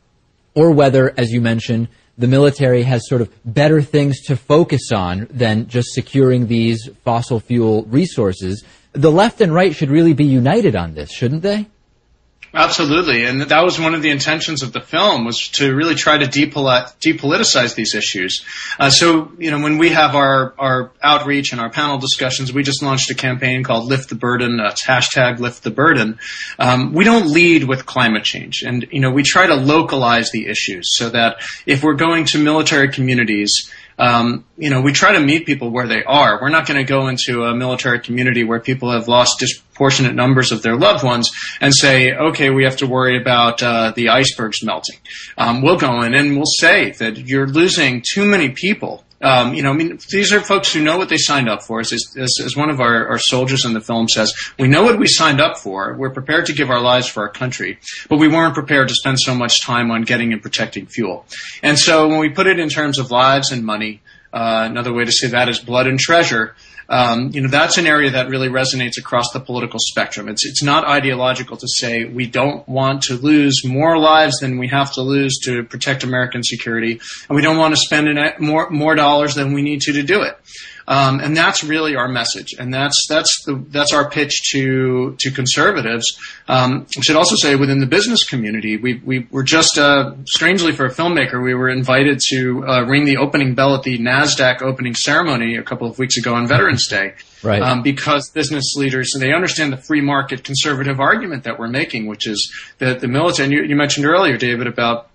or 0.54 0.70
whether, 0.70 1.14
as 1.16 1.30
you 1.30 1.40
mentioned, 1.40 1.88
the 2.18 2.26
military 2.26 2.82
has 2.82 3.08
sort 3.08 3.22
of 3.22 3.32
better 3.44 3.80
things 3.80 4.20
to 4.22 4.36
focus 4.36 4.92
on 4.92 5.26
than 5.30 5.66
just 5.68 5.92
securing 5.92 6.46
these 6.46 6.88
fossil 7.04 7.40
fuel 7.40 7.84
resources. 7.84 8.64
The 8.92 9.10
left 9.10 9.40
and 9.40 9.54
right 9.54 9.74
should 9.74 9.90
really 9.90 10.12
be 10.12 10.24
united 10.24 10.76
on 10.76 10.94
this, 10.94 11.10
shouldn't 11.10 11.42
they? 11.42 11.68
Absolutely, 12.52 13.24
and 13.26 13.42
that 13.42 13.62
was 13.62 13.78
one 13.78 13.94
of 13.94 14.02
the 14.02 14.10
intentions 14.10 14.64
of 14.64 14.72
the 14.72 14.80
film 14.80 15.24
was 15.24 15.48
to 15.50 15.72
really 15.72 15.94
try 15.94 16.18
to 16.18 16.26
depolit- 16.26 16.92
depoliticize 16.98 17.76
these 17.76 17.94
issues. 17.94 18.44
Uh, 18.76 18.90
so, 18.90 19.30
you 19.38 19.52
know, 19.52 19.60
when 19.60 19.78
we 19.78 19.90
have 19.90 20.16
our 20.16 20.54
our 20.58 20.90
outreach 21.00 21.52
and 21.52 21.60
our 21.60 21.70
panel 21.70 21.98
discussions, 21.98 22.52
we 22.52 22.64
just 22.64 22.82
launched 22.82 23.08
a 23.10 23.14
campaign 23.14 23.62
called 23.62 23.86
"Lift 23.86 24.08
the 24.08 24.16
Burden." 24.16 24.58
Uh, 24.58 24.70
it's 24.70 24.84
hashtag 24.84 25.38
Lift 25.38 25.62
the 25.62 25.70
Burden. 25.70 26.18
Um, 26.58 26.92
we 26.92 27.04
don't 27.04 27.28
lead 27.28 27.64
with 27.64 27.86
climate 27.86 28.24
change, 28.24 28.62
and 28.62 28.84
you 28.90 29.00
know, 29.00 29.12
we 29.12 29.22
try 29.22 29.46
to 29.46 29.54
localize 29.54 30.32
the 30.32 30.48
issues 30.48 30.88
so 30.96 31.08
that 31.10 31.36
if 31.66 31.84
we're 31.84 31.94
going 31.94 32.24
to 32.26 32.42
military 32.42 32.88
communities 32.88 33.70
um, 34.00 34.46
you 34.56 34.70
know, 34.70 34.80
we 34.80 34.92
try 34.92 35.12
to 35.12 35.20
meet 35.20 35.44
people 35.44 35.70
where 35.70 35.86
they 35.86 36.02
are. 36.02 36.40
We're 36.40 36.48
not 36.48 36.66
going 36.66 36.78
to 36.78 36.84
go 36.84 37.08
into 37.08 37.44
a 37.44 37.54
military 37.54 38.00
community 38.00 38.44
where 38.44 38.58
people 38.58 38.90
have 38.90 39.08
lost 39.08 39.38
disproportionate 39.38 40.14
numbers 40.14 40.52
of 40.52 40.62
their 40.62 40.74
loved 40.74 41.04
ones 41.04 41.30
and 41.60 41.74
say, 41.74 42.12
okay, 42.12 42.48
we 42.48 42.64
have 42.64 42.78
to 42.78 42.86
worry 42.86 43.20
about 43.20 43.62
uh, 43.62 43.92
the 43.94 44.08
icebergs 44.08 44.64
melting. 44.64 44.96
Um, 45.36 45.60
we'll 45.60 45.76
go 45.76 46.00
in 46.00 46.14
and 46.14 46.34
we'll 46.36 46.46
say 46.46 46.92
that 46.92 47.18
you're 47.18 47.46
losing 47.46 48.02
too 48.02 48.24
many 48.24 48.48
people 48.48 49.04
um, 49.22 49.54
you 49.54 49.62
know, 49.62 49.70
I 49.70 49.74
mean, 49.74 49.98
these 50.10 50.32
are 50.32 50.40
folks 50.40 50.72
who 50.72 50.82
know 50.82 50.96
what 50.96 51.10
they 51.10 51.18
signed 51.18 51.48
up 51.48 51.62
for. 51.62 51.80
As, 51.80 51.92
as, 51.92 52.38
as 52.42 52.56
one 52.56 52.70
of 52.70 52.80
our, 52.80 53.08
our, 53.08 53.18
soldiers 53.18 53.66
in 53.66 53.74
the 53.74 53.80
film 53.80 54.08
says, 54.08 54.32
we 54.58 54.66
know 54.66 54.82
what 54.82 54.98
we 54.98 55.06
signed 55.06 55.40
up 55.40 55.58
for. 55.58 55.94
We're 55.94 56.10
prepared 56.10 56.46
to 56.46 56.54
give 56.54 56.70
our 56.70 56.80
lives 56.80 57.06
for 57.06 57.24
our 57.24 57.28
country, 57.28 57.78
but 58.08 58.16
we 58.16 58.28
weren't 58.28 58.54
prepared 58.54 58.88
to 58.88 58.94
spend 58.94 59.20
so 59.20 59.34
much 59.34 59.62
time 59.62 59.90
on 59.90 60.02
getting 60.02 60.32
and 60.32 60.40
protecting 60.40 60.86
fuel. 60.86 61.26
And 61.62 61.78
so 61.78 62.08
when 62.08 62.18
we 62.18 62.30
put 62.30 62.46
it 62.46 62.58
in 62.58 62.70
terms 62.70 62.98
of 62.98 63.10
lives 63.10 63.52
and 63.52 63.62
money, 63.62 64.00
uh, 64.32 64.66
another 64.70 64.92
way 64.92 65.04
to 65.04 65.12
say 65.12 65.28
that 65.28 65.48
is 65.48 65.58
blood 65.58 65.86
and 65.86 65.98
treasure 65.98 66.54
um, 66.90 67.30
you 67.32 67.40
know, 67.40 67.48
that's 67.48 67.78
an 67.78 67.86
area 67.86 68.10
that 68.10 68.28
really 68.28 68.48
resonates 68.48 68.98
across 68.98 69.30
the 69.32 69.38
political 69.38 69.78
spectrum. 69.80 70.28
It's 70.28 70.44
it's 70.44 70.62
not 70.62 70.84
ideological 70.84 71.56
to 71.56 71.66
say 71.68 72.04
we 72.04 72.26
don't 72.26 72.68
want 72.68 73.02
to 73.04 73.14
lose 73.14 73.64
more 73.64 73.96
lives 73.96 74.40
than 74.40 74.58
we 74.58 74.66
have 74.68 74.92
to 74.94 75.02
lose 75.02 75.38
to 75.44 75.62
protect 75.62 76.02
American 76.02 76.42
security, 76.42 77.00
and 77.28 77.36
we 77.36 77.42
don't 77.42 77.58
want 77.58 77.74
to 77.74 77.80
spend 77.80 78.08
more 78.40 78.68
more 78.70 78.96
dollars 78.96 79.36
than 79.36 79.54
we 79.54 79.62
need 79.62 79.82
to 79.82 79.92
to 79.92 80.02
do 80.02 80.22
it. 80.22 80.36
Um, 80.90 81.20
and 81.20 81.36
that's 81.36 81.62
really 81.62 81.94
our 81.94 82.08
message, 82.08 82.52
and 82.58 82.74
that's 82.74 83.06
that's 83.08 83.44
the 83.44 83.64
that's 83.68 83.92
our 83.92 84.10
pitch 84.10 84.50
to 84.50 85.14
to 85.20 85.30
conservatives. 85.30 86.18
Um, 86.48 86.84
I 86.98 87.00
should 87.02 87.14
also 87.14 87.36
say 87.36 87.54
within 87.54 87.78
the 87.78 87.86
business 87.86 88.24
community, 88.24 88.76
we 88.76 88.94
we 89.04 89.28
were 89.30 89.44
just 89.44 89.78
uh, 89.78 90.14
strangely 90.24 90.72
for 90.72 90.86
a 90.86 90.90
filmmaker, 90.90 91.40
we 91.40 91.54
were 91.54 91.68
invited 91.68 92.18
to 92.30 92.66
uh, 92.66 92.84
ring 92.86 93.04
the 93.04 93.18
opening 93.18 93.54
bell 93.54 93.76
at 93.76 93.84
the 93.84 93.98
Nasdaq 93.98 94.62
opening 94.62 94.96
ceremony 94.96 95.54
a 95.54 95.62
couple 95.62 95.88
of 95.88 95.96
weeks 96.00 96.18
ago 96.18 96.34
on 96.34 96.48
Veterans 96.48 96.88
Day. 96.88 97.14
Right. 97.42 97.62
Um, 97.62 97.82
because 97.82 98.28
business 98.34 98.74
leaders, 98.76 99.12
and 99.14 99.22
they 99.22 99.32
understand 99.32 99.72
the 99.72 99.78
free 99.78 100.02
market 100.02 100.44
conservative 100.44 101.00
argument 101.00 101.44
that 101.44 101.58
we're 101.58 101.68
making, 101.68 102.06
which 102.06 102.26
is 102.26 102.52
that 102.76 103.00
the 103.00 103.08
military, 103.08 103.46
and 103.46 103.52
you, 103.54 103.62
you 103.62 103.76
mentioned 103.76 104.04
earlier, 104.04 104.36
David, 104.36 104.66
about 104.66 105.08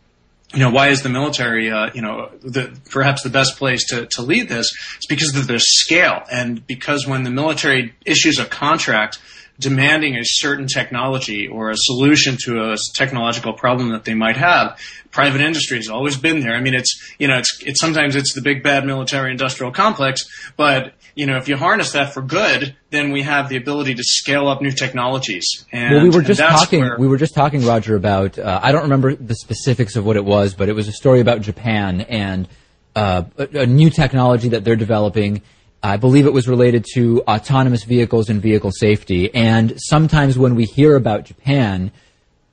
you 0.55 0.61
know, 0.61 0.71
why 0.71 0.87
is 0.87 1.03
the 1.03 1.09
military, 1.09 1.69
uh, 1.69 1.91
you 1.93 2.01
know, 2.01 2.31
the, 2.41 2.75
perhaps 2.89 3.23
the 3.23 3.29
best 3.29 3.57
place 3.57 3.85
to, 3.89 4.05
to 4.07 4.21
lead 4.21 4.47
this? 4.47 4.73
It's 4.95 5.05
because 5.05 5.35
of 5.35 5.47
their 5.47 5.59
scale. 5.59 6.23
And 6.31 6.65
because 6.65 7.05
when 7.05 7.23
the 7.23 7.29
military 7.29 7.93
issues 8.05 8.39
a 8.39 8.45
contract 8.45 9.19
demanding 9.59 10.15
a 10.15 10.23
certain 10.23 10.67
technology 10.67 11.47
or 11.47 11.69
a 11.69 11.75
solution 11.77 12.37
to 12.43 12.71
a 12.71 12.77
technological 12.93 13.53
problem 13.53 13.89
that 13.89 14.05
they 14.05 14.13
might 14.13 14.37
have, 14.37 14.79
private 15.11 15.41
industry 15.41 15.77
has 15.77 15.89
always 15.89 16.17
been 16.17 16.39
there. 16.39 16.53
I 16.53 16.61
mean, 16.61 16.73
it's 16.73 17.15
you 17.19 17.27
know, 17.27 17.37
it's 17.37 17.61
it's 17.61 17.79
sometimes 17.79 18.15
it's 18.15 18.33
the 18.33 18.41
big 18.41 18.63
bad 18.63 18.85
military 18.85 19.31
industrial 19.31 19.71
complex, 19.71 20.25
but 20.57 20.93
you 21.15 21.25
know, 21.25 21.37
if 21.37 21.47
you 21.47 21.55
harness 21.57 21.93
that 21.93 22.13
for 22.13 22.21
good, 22.21 22.75
then 22.91 23.11
we 23.11 23.21
have 23.23 23.47
the 23.49 23.55
ability 23.55 23.95
to 23.95 24.03
scale 24.03 24.47
up 24.47 24.61
new 24.61 24.71
technologies. 24.71 25.65
And, 25.71 25.95
well, 25.95 26.03
we 26.03 26.09
were 26.09 26.21
just 26.21 26.39
talking. 26.41 26.81
where- 26.81 26.97
We 26.99 27.07
were 27.07 27.17
just 27.17 27.33
talking, 27.33 27.65
Roger, 27.65 27.95
about. 27.95 28.37
Uh, 28.37 28.59
I 28.61 28.71
don't 28.71 28.83
remember 28.83 29.15
the 29.15 29.35
specifics 29.35 29.95
of 29.95 30.05
what 30.05 30.17
it 30.17 30.25
was, 30.25 30.53
but 30.53 30.67
it 30.69 30.73
was 30.73 30.87
a 30.87 30.91
story 30.91 31.21
about 31.21 31.41
Japan 31.41 32.01
and 32.01 32.47
uh, 32.95 33.23
a, 33.37 33.61
a 33.61 33.65
new 33.65 33.89
technology 33.89 34.49
that 34.49 34.63
they're 34.63 34.75
developing. 34.75 35.41
I 35.81 35.97
believe 35.97 36.25
it 36.25 36.33
was 36.33 36.47
related 36.47 36.85
to 36.95 37.21
autonomous 37.27 37.83
vehicles 37.83 38.29
and 38.29 38.41
vehicle 38.41 38.71
safety. 38.71 39.33
And 39.35 39.73
sometimes 39.77 40.37
when 40.37 40.55
we 40.55 40.65
hear 40.65 40.95
about 40.95 41.25
Japan, 41.25 41.91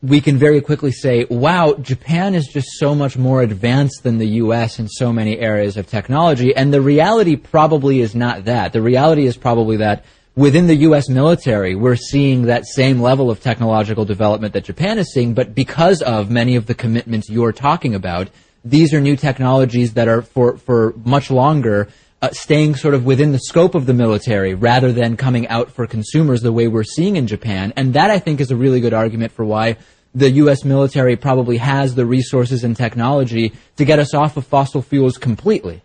we 0.03 0.21
can 0.21 0.37
very 0.37 0.61
quickly 0.61 0.91
say, 0.91 1.27
wow, 1.31 1.75
Japan 1.75 2.35
is 2.35 2.49
just 2.49 2.67
so 2.73 2.93
much 2.95 3.17
more 3.17 3.41
advanced 3.41 4.03
than 4.03 4.19
the 4.19 4.27
US 4.27 4.81
in 4.81 4.89
so 4.89 5.13
many 5.13 5.39
areas 5.39 5.77
of 5.77 5.87
technology. 5.87 6.55
And 6.55 6.75
the 6.75 6.81
reality 6.81 7.37
probably 7.37 8.01
is 8.01 8.15
not 8.15 8.45
that. 8.47 8.73
The 8.73 8.83
reality 8.83 9.27
is 9.27 9.37
probably 9.37 9.77
that 9.77 10.05
within 10.35 10.67
the 10.67 10.75
US 10.77 11.09
military, 11.09 11.77
we're 11.77 11.95
seeing 11.95 12.43
that 12.43 12.67
same 12.67 13.01
level 13.01 13.31
of 13.31 13.41
technological 13.41 14.05
development 14.05 14.55
that 14.55 14.65
Japan 14.65 14.99
is 14.99 15.13
seeing, 15.13 15.35
but 15.35 15.55
because 15.55 16.03
of 16.03 16.31
many 16.31 16.57
of 16.57 16.67
the 16.67 16.75
commitments 16.75 17.31
you're 17.31 17.53
talking 17.53 17.95
about, 17.95 18.29
these 18.65 18.93
are 18.93 19.01
new 19.01 19.17
technologies 19.17 19.95
that 19.95 20.09
are 20.09 20.23
for, 20.23 20.57
for 20.57 20.95
much 21.05 21.31
longer 21.31 21.89
uh, 22.23 22.31
staying 22.31 22.77
sort 22.77 22.95
of 22.95 23.05
within 23.05 23.33
the 23.33 23.39
scope 23.39 23.75
of 23.75 23.85
the 23.87 23.93
military 23.93 24.55
rather 24.55 24.93
than 24.93 25.17
coming 25.17 25.49
out 25.49 25.71
for 25.73 25.87
consumers 25.87 26.41
the 26.41 26.53
way 26.53 26.69
we're 26.69 26.85
seeing 26.85 27.17
in 27.17 27.27
Japan. 27.27 27.73
And 27.77 27.95
that 27.95 28.11
I 28.11 28.21
think 28.21 28.41
is 28.41 28.51
a 28.51 28.57
really 28.57 28.81
good 28.81 28.95
argument 28.95 29.33
for 29.33 29.45
why 29.45 29.77
the 30.15 30.31
U.S. 30.31 30.65
military 30.65 31.17
probably 31.17 31.57
has 31.57 31.95
the 31.95 32.07
resources 32.07 32.65
and 32.65 32.77
technology 32.77 33.53
to 33.77 33.85
get 33.85 33.99
us 33.99 34.15
off 34.15 34.37
of 34.37 34.47
fossil 34.47 34.83
fuels 34.83 35.19
completely. 35.19 35.83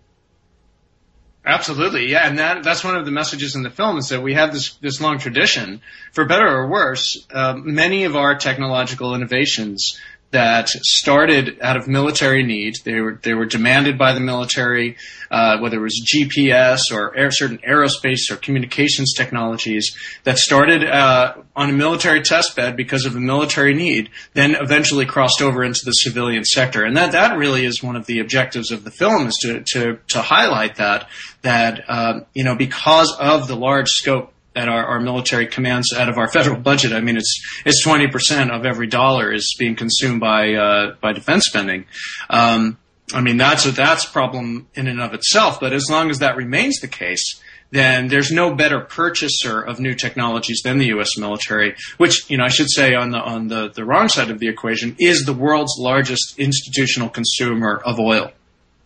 Absolutely, 1.45 2.11
yeah, 2.11 2.27
and 2.27 2.39
that 2.39 2.61
that's 2.61 2.83
one 2.83 2.97
of 2.97 3.05
the 3.05 3.11
messages 3.11 3.55
in 3.55 3.63
the 3.63 3.69
film 3.69 3.97
is 3.97 4.09
that 4.09 4.21
we 4.21 4.33
have 4.33 4.51
this 4.51 4.73
this 4.81 4.99
long 4.99 5.17
tradition, 5.17 5.79
for 6.11 6.25
better 6.25 6.45
or 6.45 6.69
worse. 6.69 7.25
Uh, 7.31 7.53
many 7.55 8.03
of 8.03 8.17
our 8.17 8.35
technological 8.35 9.15
innovations 9.15 9.97
that 10.31 10.67
started 10.69 11.57
out 11.61 11.77
of 11.77 11.87
military 11.87 12.43
need. 12.43 12.75
They 12.83 12.99
were 12.99 13.19
they 13.23 13.33
were 13.33 13.45
demanded 13.45 13.97
by 13.97 14.13
the 14.13 14.19
military, 14.19 14.97
uh, 15.31 15.59
whether 15.59 15.77
it 15.77 15.81
was 15.81 16.05
GPS 16.05 16.79
or 16.91 17.15
air, 17.15 17.31
certain 17.31 17.59
aerospace 17.59 18.29
or 18.29 18.35
communications 18.35 19.13
technologies 19.13 19.95
that 20.25 20.37
started 20.37 20.83
uh, 20.83 21.35
on 21.55 21.69
a 21.69 21.73
military 21.73 22.21
test 22.21 22.55
bed 22.55 22.75
because 22.75 23.05
of 23.05 23.15
a 23.15 23.19
military 23.19 23.73
need. 23.73 24.09
Then 24.33 24.55
eventually 24.55 25.05
crossed 25.05 25.41
over 25.41 25.63
into 25.63 25.85
the 25.85 25.93
civilian 25.93 26.43
sector, 26.43 26.83
and 26.83 26.97
that 26.97 27.13
that 27.13 27.37
really 27.37 27.65
is 27.65 27.81
one 27.81 27.95
of 27.95 28.05
the 28.05 28.19
objectives 28.19 28.71
of 28.71 28.83
the 28.83 28.91
film 28.91 29.27
is 29.27 29.37
to 29.43 29.63
to 29.63 29.99
to 30.09 30.21
highlight 30.21 30.75
that 30.75 31.07
that 31.41 31.83
um, 31.87 32.25
you 32.33 32.43
know 32.43 32.55
because 32.55 33.15
of 33.17 33.47
the 33.47 33.55
large 33.55 33.89
scope 33.89 34.33
that 34.57 34.67
our, 34.67 34.85
our 34.85 34.99
military 34.99 35.47
commands 35.47 35.93
out 35.93 36.09
of 36.09 36.17
our 36.17 36.27
federal 36.27 36.59
budget. 36.59 36.91
I 36.91 36.99
mean, 37.01 37.15
it's 37.15 37.61
it's 37.65 37.83
twenty 37.83 38.07
percent 38.07 38.51
of 38.51 38.65
every 38.65 38.87
dollar 38.87 39.31
is 39.31 39.55
being 39.57 39.75
consumed 39.75 40.19
by 40.19 40.53
uh, 40.53 40.95
by 40.99 41.13
defense 41.13 41.45
spending. 41.45 41.85
Um, 42.29 42.77
I 43.13 43.21
mean, 43.21 43.37
that's 43.37 43.65
a 43.65 43.71
that's 43.71 44.05
problem 44.05 44.67
in 44.73 44.87
and 44.87 44.99
of 44.99 45.13
itself. 45.13 45.59
But 45.59 45.73
as 45.73 45.85
long 45.89 46.09
as 46.09 46.19
that 46.19 46.35
remains 46.35 46.79
the 46.79 46.87
case, 46.87 47.39
then 47.71 48.07
there's 48.07 48.31
no 48.31 48.55
better 48.55 48.81
purchaser 48.81 49.61
of 49.61 49.79
new 49.79 49.93
technologies 49.93 50.61
than 50.63 50.79
the 50.79 50.87
U.S. 50.87 51.17
military, 51.17 51.75
which 51.97 52.29
you 52.29 52.37
know 52.37 52.43
I 52.43 52.49
should 52.49 52.71
say 52.71 52.95
on 52.95 53.11
the 53.11 53.19
on 53.19 53.47
the 53.47 53.69
the 53.69 53.85
wrong 53.85 54.09
side 54.09 54.31
of 54.31 54.39
the 54.39 54.47
equation 54.47 54.95
is 54.99 55.25
the 55.25 55.33
world's 55.33 55.75
largest 55.77 56.39
institutional 56.39 57.09
consumer 57.09 57.81
of 57.85 57.99
oil. 57.99 58.31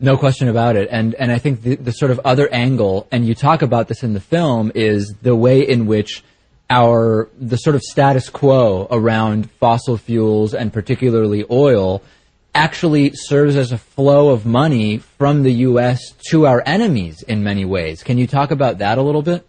No 0.04 0.18
question 0.18 0.48
about 0.50 0.76
it. 0.76 0.90
And, 0.92 1.14
and 1.14 1.32
I 1.32 1.38
think 1.38 1.62
the, 1.62 1.76
the 1.76 1.92
sort 1.92 2.10
of 2.10 2.20
other 2.26 2.52
angle, 2.52 3.08
and 3.12 3.26
you 3.26 3.36
talk 3.36 3.62
about 3.62 3.88
this 3.88 4.02
in 4.02 4.14
the 4.14 4.20
film, 4.20 4.72
is 4.74 5.14
the 5.22 5.36
way 5.36 5.62
in 5.62 5.86
which 5.86 6.24
our, 6.72 7.30
the 7.40 7.58
sort 7.58 7.76
of 7.76 7.84
status 7.84 8.28
quo 8.28 8.88
around 8.90 9.52
fossil 9.52 9.98
fuels 9.98 10.56
and 10.56 10.74
particularly 10.74 11.46
oil 11.52 12.02
actually 12.56 13.12
serves 13.14 13.56
as 13.56 13.72
a 13.72 13.78
flow 13.78 14.30
of 14.30 14.44
money 14.44 14.98
from 14.98 15.44
the 15.44 15.54
U.S. 15.70 16.00
to 16.32 16.48
our 16.48 16.64
enemies 16.66 17.22
in 17.22 17.44
many 17.44 17.64
ways. 17.64 18.02
Can 18.02 18.18
you 18.18 18.26
talk 18.26 18.50
about 18.50 18.80
that 18.80 18.98
a 18.98 19.04
little 19.04 19.22
bit? 19.22 19.46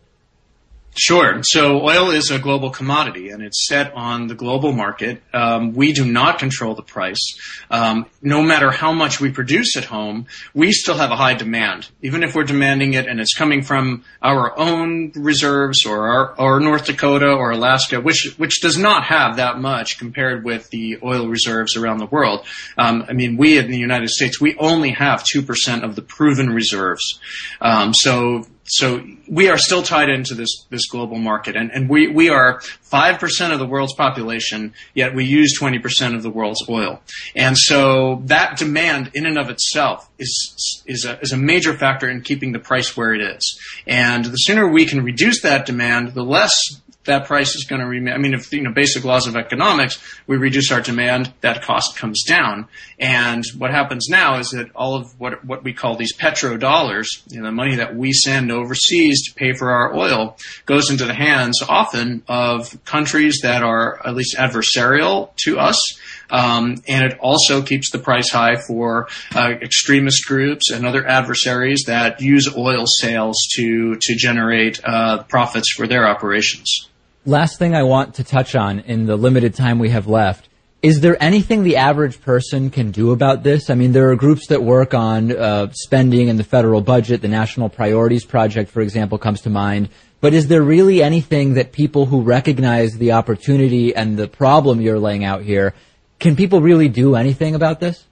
Sure. 0.94 1.42
So 1.42 1.80
oil 1.80 2.10
is 2.10 2.30
a 2.30 2.38
global 2.38 2.68
commodity 2.68 3.30
and 3.30 3.42
it's 3.42 3.66
set 3.66 3.94
on 3.94 4.26
the 4.26 4.34
global 4.34 4.72
market. 4.72 5.22
Um, 5.32 5.72
we 5.72 5.94
do 5.94 6.04
not 6.04 6.38
control 6.38 6.74
the 6.74 6.82
price. 6.82 7.38
Um, 7.70 8.04
no 8.20 8.42
matter 8.42 8.70
how 8.70 8.92
much 8.92 9.18
we 9.18 9.30
produce 9.30 9.74
at 9.78 9.84
home, 9.84 10.26
we 10.52 10.70
still 10.70 10.98
have 10.98 11.10
a 11.10 11.16
high 11.16 11.32
demand. 11.32 11.88
Even 12.02 12.22
if 12.22 12.34
we're 12.34 12.44
demanding 12.44 12.92
it 12.92 13.06
and 13.08 13.20
it's 13.20 13.32
coming 13.32 13.62
from 13.62 14.04
our 14.20 14.58
own 14.58 15.12
reserves 15.14 15.86
or 15.86 16.08
our, 16.08 16.34
or 16.38 16.60
North 16.60 16.84
Dakota 16.84 17.30
or 17.30 17.52
Alaska, 17.52 17.98
which, 17.98 18.34
which 18.36 18.60
does 18.60 18.76
not 18.76 19.04
have 19.04 19.36
that 19.36 19.58
much 19.58 19.98
compared 19.98 20.44
with 20.44 20.68
the 20.68 20.98
oil 21.02 21.26
reserves 21.26 21.74
around 21.74 21.98
the 21.98 22.06
world. 22.06 22.44
Um, 22.76 23.06
I 23.08 23.14
mean, 23.14 23.38
we 23.38 23.56
in 23.56 23.70
the 23.70 23.78
United 23.78 24.10
States, 24.10 24.38
we 24.38 24.56
only 24.58 24.90
have 24.90 25.24
2% 25.24 25.84
of 25.84 25.96
the 25.96 26.02
proven 26.02 26.50
reserves. 26.50 27.18
Um, 27.62 27.94
so 27.94 28.44
so 28.72 29.04
we 29.28 29.50
are 29.50 29.58
still 29.58 29.82
tied 29.82 30.08
into 30.08 30.34
this 30.34 30.64
this 30.70 30.86
global 30.86 31.18
market, 31.18 31.56
and, 31.56 31.70
and 31.70 31.90
we, 31.90 32.08
we 32.08 32.30
are 32.30 32.62
five 32.80 33.20
percent 33.20 33.52
of 33.52 33.58
the 33.58 33.66
world's 33.66 33.94
population, 33.94 34.72
yet 34.94 35.14
we 35.14 35.26
use 35.26 35.58
twenty 35.58 35.78
percent 35.78 36.14
of 36.14 36.22
the 36.22 36.30
world's 36.30 36.66
oil, 36.70 37.02
and 37.36 37.58
so 37.58 38.22
that 38.24 38.56
demand 38.56 39.10
in 39.12 39.26
and 39.26 39.36
of 39.36 39.50
itself 39.50 40.08
is 40.18 40.84
is 40.86 41.04
a, 41.04 41.20
is 41.20 41.32
a 41.32 41.36
major 41.36 41.76
factor 41.76 42.08
in 42.08 42.22
keeping 42.22 42.52
the 42.52 42.58
price 42.58 42.96
where 42.96 43.12
it 43.12 43.20
is. 43.20 43.60
And 43.86 44.24
the 44.24 44.36
sooner 44.36 44.66
we 44.66 44.86
can 44.86 45.04
reduce 45.04 45.42
that 45.42 45.66
demand, 45.66 46.14
the 46.14 46.24
less 46.24 46.80
that 47.04 47.26
price 47.26 47.54
is 47.54 47.64
going 47.64 47.80
to 47.80 47.86
remain. 47.86 48.14
I 48.14 48.18
mean, 48.18 48.34
if 48.34 48.52
you 48.52 48.62
know 48.62 48.72
basic 48.72 49.04
laws 49.04 49.26
of 49.26 49.36
economics, 49.36 49.98
we 50.26 50.36
reduce 50.36 50.70
our 50.70 50.80
demand, 50.80 51.32
that 51.40 51.62
cost 51.62 51.96
comes 51.96 52.22
down. 52.24 52.68
And 52.98 53.44
what 53.58 53.70
happens 53.70 54.08
now 54.08 54.38
is 54.38 54.50
that 54.50 54.70
all 54.74 54.94
of 54.94 55.18
what 55.18 55.44
what 55.44 55.64
we 55.64 55.72
call 55.72 55.96
these 55.96 56.16
petrodollars, 56.16 57.06
you 57.28 57.40
know, 57.40 57.46
the 57.46 57.52
money 57.52 57.76
that 57.76 57.96
we 57.96 58.12
send 58.12 58.52
overseas 58.52 59.26
to 59.26 59.34
pay 59.34 59.52
for 59.52 59.70
our 59.70 59.94
oil, 59.94 60.36
goes 60.66 60.90
into 60.90 61.04
the 61.04 61.14
hands 61.14 61.60
often 61.68 62.22
of 62.28 62.82
countries 62.84 63.40
that 63.42 63.62
are 63.62 64.06
at 64.06 64.14
least 64.14 64.36
adversarial 64.36 65.34
to 65.36 65.58
us. 65.58 65.98
Um, 66.30 66.76
and 66.88 67.04
it 67.04 67.18
also 67.20 67.60
keeps 67.60 67.90
the 67.90 67.98
price 67.98 68.30
high 68.30 68.56
for 68.56 69.08
uh, 69.34 69.50
extremist 69.60 70.26
groups 70.26 70.70
and 70.70 70.86
other 70.86 71.06
adversaries 71.06 71.84
that 71.88 72.22
use 72.22 72.56
oil 72.56 72.84
sales 72.86 73.36
to 73.56 73.96
to 73.96 74.16
generate 74.16 74.80
uh, 74.84 75.24
profits 75.24 75.72
for 75.72 75.86
their 75.86 76.08
operations. 76.08 76.88
Last 77.24 77.56
thing 77.56 77.72
I 77.72 77.84
want 77.84 78.16
to 78.16 78.24
touch 78.24 78.56
on 78.56 78.80
in 78.80 79.06
the 79.06 79.14
limited 79.14 79.54
time 79.54 79.78
we 79.78 79.90
have 79.90 80.08
left. 80.08 80.48
Is 80.82 81.02
there 81.02 81.22
anything 81.22 81.62
the 81.62 81.76
average 81.76 82.20
person 82.20 82.68
can 82.68 82.90
do 82.90 83.12
about 83.12 83.44
this? 83.44 83.70
I 83.70 83.76
mean, 83.76 83.92
there 83.92 84.10
are 84.10 84.16
groups 84.16 84.48
that 84.48 84.64
work 84.64 84.92
on 84.92 85.30
uh, 85.30 85.70
spending 85.72 86.26
in 86.26 86.36
the 86.36 86.42
federal 86.42 86.80
budget. 86.80 87.22
The 87.22 87.28
National 87.28 87.68
Priorities 87.68 88.24
Project, 88.24 88.72
for 88.72 88.80
example, 88.80 89.18
comes 89.18 89.42
to 89.42 89.50
mind. 89.50 89.88
But 90.20 90.34
is 90.34 90.48
there 90.48 90.62
really 90.62 91.00
anything 91.00 91.54
that 91.54 91.70
people 91.70 92.06
who 92.06 92.22
recognize 92.22 92.94
the 92.94 93.12
opportunity 93.12 93.94
and 93.94 94.16
the 94.16 94.26
problem 94.26 94.80
you're 94.80 94.98
laying 94.98 95.24
out 95.24 95.42
here, 95.42 95.74
can 96.18 96.34
people 96.34 96.60
really 96.60 96.88
do 96.88 97.14
anything 97.14 97.54
about 97.54 97.78
this? 97.78 98.04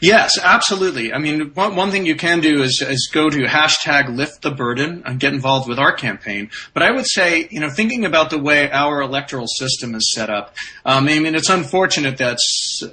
Yes, 0.00 0.38
absolutely. 0.42 1.12
I 1.12 1.18
mean, 1.18 1.52
one, 1.54 1.76
one 1.76 1.90
thing 1.90 2.06
you 2.06 2.16
can 2.16 2.40
do 2.40 2.62
is, 2.62 2.82
is 2.86 3.08
go 3.12 3.30
to 3.30 3.38
hashtag 3.44 4.14
lift 4.14 4.42
the 4.42 4.50
burden 4.50 5.02
and 5.06 5.20
get 5.20 5.32
involved 5.32 5.68
with 5.68 5.78
our 5.78 5.92
campaign. 5.92 6.50
But 6.74 6.82
I 6.82 6.90
would 6.90 7.06
say, 7.06 7.46
you 7.50 7.60
know, 7.60 7.70
thinking 7.70 8.04
about 8.04 8.30
the 8.30 8.38
way 8.38 8.70
our 8.70 9.00
electoral 9.00 9.46
system 9.46 9.94
is 9.94 10.12
set 10.12 10.28
up, 10.28 10.54
um, 10.84 11.08
I 11.08 11.18
mean, 11.20 11.34
it's 11.34 11.48
unfortunate 11.48 12.18
that, 12.18 12.38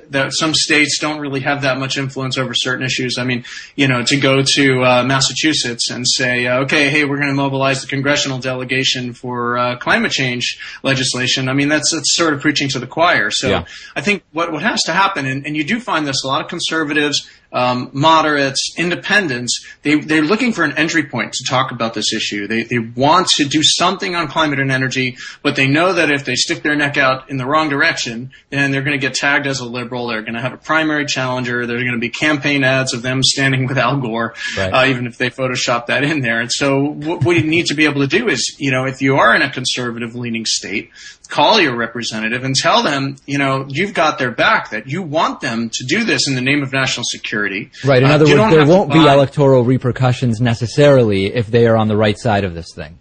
that 0.09 0.33
some 0.33 0.53
states 0.53 0.99
don't 0.99 1.19
really 1.19 1.39
have 1.41 1.63
that 1.63 1.79
much 1.79 1.97
influence 1.97 2.37
over 2.37 2.53
certain 2.53 2.85
issues. 2.85 3.17
I 3.17 3.23
mean, 3.23 3.43
you 3.75 3.87
know, 3.87 4.03
to 4.03 4.17
go 4.17 4.43
to 4.43 4.83
uh, 4.83 5.03
Massachusetts 5.03 5.89
and 5.89 6.05
say, 6.07 6.45
uh, 6.45 6.59
okay, 6.59 6.89
hey, 6.89 7.05
we're 7.05 7.17
going 7.17 7.29
to 7.29 7.33
mobilize 7.33 7.81
the 7.81 7.87
congressional 7.87 8.37
delegation 8.37 9.13
for 9.13 9.57
uh, 9.57 9.77
climate 9.77 10.11
change 10.11 10.59
legislation. 10.83 11.49
I 11.49 11.53
mean, 11.53 11.69
that's, 11.69 11.91
that's 11.91 12.15
sort 12.15 12.33
of 12.33 12.41
preaching 12.41 12.69
to 12.69 12.79
the 12.79 12.87
choir. 12.87 13.31
So 13.31 13.49
Yeah. 13.49 13.65
I 13.95 14.01
think 14.01 14.23
what, 14.31 14.51
what 14.51 14.61
has 14.61 14.83
to 14.83 14.93
happen, 14.93 15.25
and, 15.25 15.45
and 15.45 15.57
you 15.57 15.63
do 15.63 15.79
find 15.79 16.05
this, 16.05 16.23
a 16.23 16.27
lot 16.27 16.41
of 16.41 16.47
conservatives 16.69 17.27
um, 17.51 17.89
moderates, 17.93 18.75
independents, 18.77 19.65
they, 19.81 19.95
they're 19.99 20.21
looking 20.21 20.53
for 20.53 20.63
an 20.63 20.77
entry 20.77 21.03
point 21.03 21.33
to 21.33 21.43
talk 21.49 21.71
about 21.71 21.93
this 21.93 22.13
issue. 22.13 22.47
They, 22.47 22.63
they 22.63 22.77
want 22.79 23.27
to 23.37 23.45
do 23.45 23.63
something 23.63 24.15
on 24.15 24.27
climate 24.27 24.59
and 24.59 24.71
energy, 24.71 25.17
but 25.41 25.55
they 25.55 25.67
know 25.67 25.93
that 25.93 26.11
if 26.11 26.25
they 26.25 26.35
stick 26.35 26.61
their 26.61 26.75
neck 26.75 26.97
out 26.97 27.29
in 27.29 27.37
the 27.37 27.45
wrong 27.47 27.69
direction, 27.69 28.31
then 28.51 28.71
they're 28.71 28.83
going 28.83 28.99
to 28.99 29.05
get 29.07 29.15
tagged 29.15 29.47
as 29.47 29.59
a 29.61 29.65
liberal. 29.65 30.07
They're 30.07 30.21
going 30.21 30.35
to 30.35 30.41
have 30.41 30.53
a 30.53 30.57
primary 30.57 31.05
challenger. 31.05 31.65
There's 31.65 31.81
going 31.81 31.93
to 31.95 31.99
be 31.99 32.09
campaign 32.09 32.63
ads 32.63 32.93
of 32.93 33.01
them 33.01 33.23
standing 33.23 33.65
with 33.67 33.77
Al 33.79 33.97
Gore, 33.99 34.35
Right. 34.55 34.69
uh, 34.71 34.85
even 34.85 35.07
if 35.07 35.17
they 35.17 35.29
Photoshop 35.29 35.87
that 35.87 36.03
in 36.03 36.21
there. 36.21 36.39
And 36.41 36.51
so 36.51 36.83
what 36.83 37.23
we 37.25 37.41
need 37.41 37.67
to 37.67 37.73
be 37.73 37.85
able 37.85 38.01
to 38.01 38.07
do 38.07 38.29
is, 38.29 38.55
you 38.59 38.71
know, 38.71 38.85
if 38.85 39.01
you 39.01 39.15
are 39.15 39.35
in 39.35 39.41
a 39.41 39.49
conservative 39.51 40.13
leaning 40.15 40.45
state, 40.45 40.91
call 41.29 41.59
your 41.59 41.75
representative 41.75 42.43
and 42.43 42.55
tell 42.55 42.83
them, 42.83 43.15
you 43.25 43.37
know, 43.37 43.65
you've 43.69 43.93
got 43.93 44.17
their 44.17 44.31
back, 44.31 44.71
that 44.71 44.87
you 44.87 45.01
want 45.01 45.41
them 45.41 45.69
to 45.71 45.85
do 45.85 46.03
this 46.03 46.27
in 46.27 46.35
the 46.35 46.41
name 46.41 46.63
of 46.63 46.73
national 46.73 47.03
security. 47.05 47.38
Right. 47.85 48.03
In 48.03 48.09
Uh, 48.09 48.15
other 48.15 48.25
words, 48.25 48.55
there 48.55 48.65
won't 48.65 48.91
be 48.91 48.99
electoral 48.99 49.63
repercussions 49.63 50.39
necessarily 50.41 51.27
if 51.33 51.47
they 51.47 51.67
are 51.67 51.77
on 51.77 51.87
the 51.87 51.97
right 51.97 52.17
side 52.17 52.43
of 52.43 52.53
this 52.55 52.73
thing. 52.73 52.99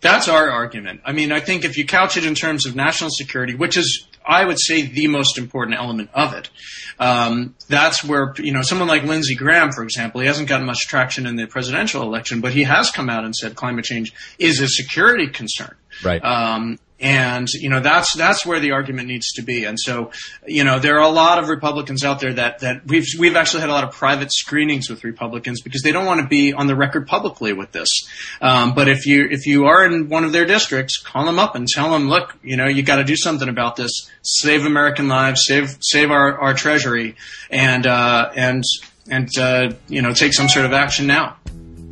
That's 0.00 0.28
our 0.28 0.48
argument. 0.48 1.00
I 1.04 1.12
mean, 1.12 1.32
I 1.32 1.40
think 1.40 1.64
if 1.64 1.76
you 1.76 1.84
couch 1.84 2.16
it 2.16 2.24
in 2.24 2.34
terms 2.36 2.66
of 2.66 2.76
national 2.76 3.10
security, 3.10 3.54
which 3.56 3.76
is, 3.76 4.06
I 4.24 4.44
would 4.44 4.60
say, 4.60 4.82
the 4.82 5.08
most 5.08 5.38
important 5.38 5.76
element 5.76 6.10
of 6.14 6.34
it, 6.34 6.50
um, 7.00 7.56
that's 7.68 8.04
where, 8.04 8.32
you 8.38 8.52
know, 8.52 8.62
someone 8.62 8.86
like 8.86 9.02
Lindsey 9.02 9.34
Graham, 9.34 9.72
for 9.72 9.82
example, 9.82 10.20
he 10.20 10.28
hasn't 10.28 10.48
gotten 10.48 10.66
much 10.66 10.86
traction 10.86 11.26
in 11.26 11.34
the 11.34 11.46
presidential 11.46 12.02
election, 12.02 12.40
but 12.40 12.52
he 12.52 12.62
has 12.62 12.92
come 12.92 13.10
out 13.10 13.24
and 13.24 13.34
said 13.34 13.56
climate 13.56 13.84
change 13.84 14.12
is 14.38 14.60
a 14.60 14.68
security 14.68 15.26
concern. 15.26 15.74
Right. 16.04 16.24
Um, 16.24 16.78
and 17.00 17.48
you 17.52 17.68
know 17.68 17.80
that's 17.80 18.16
that's 18.16 18.44
where 18.44 18.58
the 18.60 18.72
argument 18.72 19.08
needs 19.08 19.32
to 19.34 19.42
be. 19.42 19.64
And 19.64 19.78
so, 19.78 20.10
you 20.46 20.64
know, 20.64 20.78
there 20.78 20.96
are 20.96 21.08
a 21.08 21.12
lot 21.12 21.38
of 21.38 21.48
Republicans 21.48 22.04
out 22.04 22.20
there 22.20 22.34
that 22.34 22.60
that 22.60 22.86
we've 22.86 23.06
we've 23.18 23.36
actually 23.36 23.60
had 23.60 23.70
a 23.70 23.72
lot 23.72 23.84
of 23.84 23.92
private 23.92 24.32
screenings 24.32 24.90
with 24.90 25.04
Republicans 25.04 25.60
because 25.60 25.82
they 25.82 25.92
don't 25.92 26.06
want 26.06 26.20
to 26.20 26.26
be 26.26 26.52
on 26.52 26.66
the 26.66 26.74
record 26.74 27.06
publicly 27.06 27.52
with 27.52 27.72
this. 27.72 27.88
Um, 28.40 28.74
but 28.74 28.88
if 28.88 29.06
you 29.06 29.28
if 29.30 29.46
you 29.46 29.66
are 29.66 29.84
in 29.84 30.08
one 30.08 30.24
of 30.24 30.32
their 30.32 30.44
districts, 30.44 30.98
call 30.98 31.24
them 31.24 31.38
up 31.38 31.54
and 31.54 31.68
tell 31.68 31.90
them, 31.90 32.08
look, 32.08 32.36
you 32.42 32.56
know, 32.56 32.66
you 32.66 32.82
got 32.82 32.96
to 32.96 33.04
do 33.04 33.16
something 33.16 33.48
about 33.48 33.76
this. 33.76 34.10
Save 34.22 34.66
American 34.66 35.08
lives, 35.08 35.44
save 35.46 35.78
save 35.80 36.10
our 36.10 36.38
our 36.38 36.54
treasury, 36.54 37.14
and 37.50 37.86
uh, 37.86 38.30
and 38.34 38.64
and 39.08 39.28
uh, 39.38 39.70
you 39.88 40.02
know, 40.02 40.12
take 40.12 40.34
some 40.34 40.48
sort 40.48 40.66
of 40.66 40.72
action 40.72 41.06
now. 41.06 41.36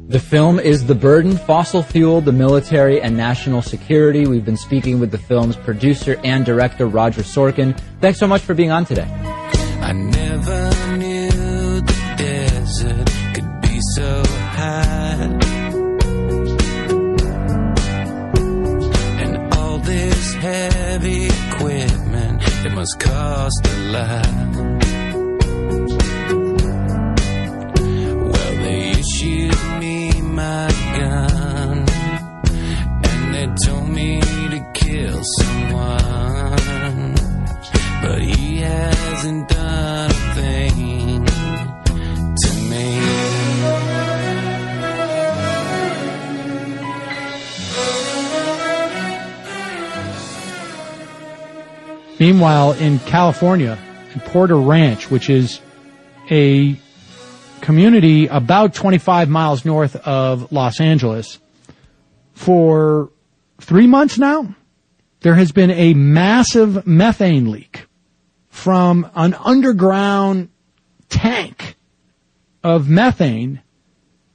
The 0.09 0.21
film 0.21 0.61
is 0.61 0.87
The 0.87 0.95
Burden, 0.95 1.37
Fossil 1.37 1.83
Fuel, 1.83 2.21
the 2.21 2.31
Military, 2.31 3.03
and 3.03 3.17
National 3.17 3.61
Security. 3.61 4.25
We've 4.25 4.45
been 4.45 4.57
speaking 4.57 5.01
with 5.01 5.11
the 5.11 5.19
film's 5.19 5.57
producer 5.57 6.17
and 6.23 6.47
director, 6.47 6.87
Roger 6.87 7.23
Sorkin. 7.23 7.77
Thanks 8.01 8.21
so 8.21 8.29
much 8.29 8.43
for 8.43 8.55
being 8.55 8.71
on 8.71 8.85
today. 8.85 9.03
I 9.03 9.91
never 9.91 10.97
knew 10.97 11.81
the 11.81 12.15
desert 12.17 13.11
could 13.35 13.61
be 13.63 13.81
so 13.97 14.23
high. 14.55 15.25
And 19.23 19.55
all 19.55 19.79
this 19.79 20.35
heavy 20.35 21.27
equipment, 21.27 22.43
it 22.65 22.73
must 22.73 23.01
cost 23.01 23.67
a 23.67 23.77
lot. 23.91 24.27
Well, 28.23 28.55
they 28.63 28.91
issued 28.91 29.53
me 29.53 29.76
my 30.37 30.69
gun, 30.99 31.87
and 33.05 33.35
they 33.35 33.47
told 33.65 33.89
me 33.89 34.21
to 34.21 34.71
kill 34.75 35.23
someone. 35.41 37.15
But 38.03 38.21
he 38.21 38.59
hasn't 38.59 39.49
done 39.49 40.11
a 40.11 40.35
thing 40.35 41.25
to 42.37 42.53
me. 42.71 43.01
Meanwhile, 52.21 52.73
in 52.73 52.99
California, 53.01 53.79
in 54.13 54.21
Porter 54.21 54.59
Ranch, 54.59 55.11
which 55.11 55.31
is 55.31 55.61
a 56.31 56.79
community 57.67 58.29
about 58.29 58.75
25 58.75 59.29
miles 59.29 59.65
north 59.65 59.97
of 60.07 60.53
Los 60.53 60.81
Angeles, 60.81 61.41
for 62.33 63.11
three 63.61 63.89
months 63.89 64.19
now, 64.19 64.55
there 65.23 65.35
has 65.35 65.51
been 65.51 65.73
a 65.73 65.93
massive 65.93 66.87
methane 66.87 67.51
leak 67.51 67.87
from 68.49 69.11
an 69.17 69.35
underground 69.35 70.49
tank 71.09 71.75
of 72.63 72.89
methane 72.89 73.61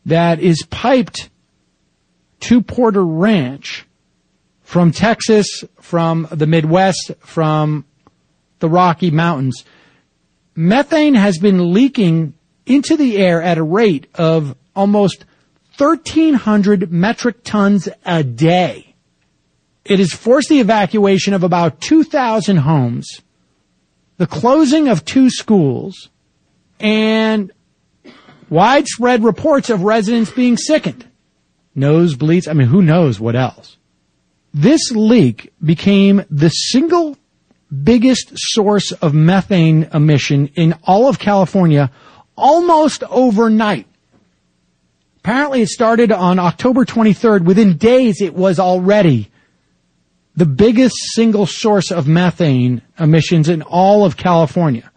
that 0.06 0.42
is 0.42 0.68
piped 0.70 1.30
to 2.42 2.62
Porter 2.62 3.06
Ranch 3.06 3.86
from 4.62 4.92
Texas, 4.92 5.64
from 5.80 6.28
the 6.32 6.48
Midwest, 6.48 7.14
from 7.20 7.86
the 8.60 8.68
Rocky 8.68 9.10
Mountains. 9.10 9.64
Methane 10.54 11.16
has 11.16 11.38
been 11.38 11.74
leaking 11.74 12.34
into 12.66 12.98
the 12.98 13.18
air 13.18 13.42
at 13.42 13.58
a 13.58 13.64
rate 13.64 14.08
of 14.16 14.56
almost 14.76 15.26
1,300 15.78 16.92
metric 16.92 17.44
tons 17.44 17.90
a 18.06 18.24
day. 18.24 18.96
It 19.84 20.00
has 20.00 20.12
forced 20.12 20.50
the 20.50 20.60
evacuation 20.60 21.34
of 21.34 21.44
about 21.44 21.82
2,000 21.82 22.58
homes, 22.58 23.22
the 24.18 24.28
closing 24.28 24.88
of 24.88 25.04
two 25.04 25.30
schools, 25.30 26.10
and 26.80 27.52
widespread 28.50 29.24
reports 29.24 29.70
of 29.70 29.84
residents 29.84 30.30
being 30.30 30.58
sickened. 30.58 31.08
Nosebleeds, 31.76 32.48
I 32.48 32.54
mean, 32.54 32.68
who 32.68 32.82
knows 32.82 33.20
what 33.20 33.36
else? 33.36 33.78
This 34.54 34.92
leak 34.92 35.54
became 35.64 36.26
the 36.30 36.50
single 36.50 37.18
biggest 37.84 38.34
source 38.36 38.92
of 38.92 39.14
methane 39.14 39.88
emission 39.94 40.48
in 40.56 40.76
all 40.84 41.08
of 41.08 41.20
California 41.20 41.90
almost 42.36 43.04
overnight. 43.04 43.88
Apparently 45.18 45.62
it 45.62 45.70
started 45.70 46.12
on 46.12 46.40
October 46.40 46.84
23rd. 46.84 47.46
Within 47.46 47.78
days 47.78 48.22
it 48.22 48.34
was 48.34 48.60
already 48.60 49.32
the 50.36 50.46
biggest 50.46 50.96
single 51.14 51.46
source 51.46 51.92
of 51.92 52.08
methane 52.08 52.82
emissions 52.98 53.50
in 53.50 53.62
all 53.62 54.06
of 54.06 54.18
California. 54.18 54.90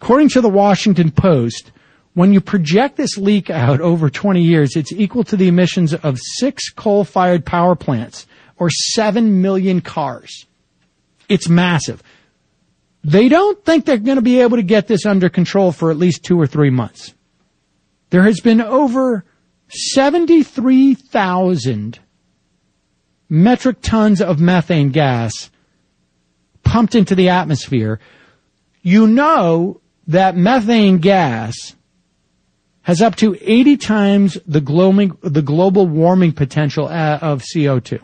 According 0.00 0.30
to 0.30 0.40
the 0.40 0.48
Washington 0.48 1.10
Post, 1.10 1.72
when 2.14 2.32
you 2.32 2.40
project 2.40 2.96
this 2.96 3.18
leak 3.18 3.50
out 3.50 3.80
over 3.80 4.08
20 4.08 4.42
years, 4.42 4.76
it's 4.76 4.92
equal 4.92 5.24
to 5.24 5.36
the 5.36 5.48
emissions 5.48 5.94
of 5.94 6.18
six 6.18 6.70
coal-fired 6.70 7.44
power 7.44 7.76
plants 7.76 8.26
or 8.56 8.70
7 8.70 9.42
million 9.42 9.80
cars. 9.80 10.46
It's 11.28 11.48
massive. 11.48 12.02
They 13.02 13.28
don't 13.28 13.64
think 13.64 13.86
they're 13.86 13.98
going 13.98 14.16
to 14.16 14.22
be 14.22 14.40
able 14.40 14.58
to 14.58 14.62
get 14.62 14.86
this 14.86 15.04
under 15.06 15.28
control 15.28 15.72
for 15.72 15.90
at 15.90 15.96
least 15.96 16.24
two 16.24 16.40
or 16.40 16.46
three 16.46 16.70
months. 16.70 17.14
There 18.10 18.22
has 18.24 18.40
been 18.40 18.60
over 18.60 19.24
73,000 19.68 21.98
metric 23.28 23.76
tons 23.80 24.20
of 24.20 24.40
methane 24.40 24.90
gas 24.90 25.50
pumped 26.64 26.94
into 26.94 27.14
the 27.14 27.30
atmosphere. 27.30 27.98
You 28.82 29.06
know 29.06 29.80
that 30.08 30.36
methane 30.36 30.98
gas 30.98 31.76
has 32.82 33.00
up 33.00 33.16
to 33.16 33.38
80 33.40 33.76
times 33.76 34.38
the 34.46 34.60
global, 34.60 35.86
warming 35.86 36.32
potential 36.32 36.88
uh, 36.88 37.18
of 37.22 37.42
CO2. 37.42 38.00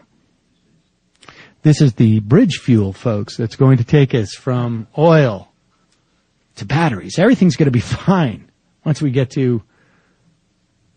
This 1.66 1.80
is 1.80 1.94
the 1.94 2.20
bridge 2.20 2.58
fuel, 2.58 2.92
folks, 2.92 3.36
that's 3.36 3.56
going 3.56 3.78
to 3.78 3.84
take 3.84 4.14
us 4.14 4.36
from 4.36 4.86
oil 4.96 5.50
to 6.54 6.64
batteries. 6.64 7.18
Everything's 7.18 7.56
going 7.56 7.66
to 7.66 7.72
be 7.72 7.80
fine 8.06 8.48
once 8.84 9.02
we 9.02 9.10
get 9.10 9.30
to 9.30 9.64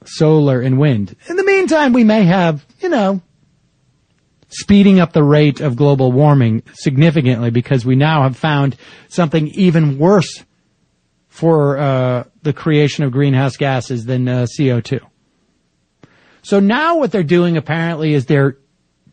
solar 0.05 0.61
and 0.61 0.77
wind. 0.77 1.15
In 1.27 1.37
the 1.37 1.43
meantime, 1.43 1.91
we 1.91 2.03
may 2.03 2.23
have, 2.23 2.63
you 2.81 2.89
know, 2.89 3.19
speeding 4.49 4.99
up 4.99 5.11
the 5.11 5.23
rate 5.23 5.59
of 5.59 5.75
global 5.75 6.11
warming 6.11 6.61
significantly 6.73 7.49
because 7.49 7.83
we 7.83 7.95
now 7.95 8.21
have 8.21 8.37
found 8.37 8.75
something 9.07 9.47
even 9.47 9.97
worse 9.97 10.43
for 11.29 11.79
uh, 11.79 12.23
the 12.43 12.53
creation 12.53 13.03
of 13.03 13.11
greenhouse 13.11 13.57
gases 13.57 14.05
than 14.05 14.27
uh, 14.27 14.45
CO2. 14.55 14.99
So 16.43 16.59
now 16.59 16.97
what 16.97 17.11
they're 17.11 17.23
doing 17.23 17.57
apparently 17.57 18.13
is 18.13 18.27
they're 18.27 18.59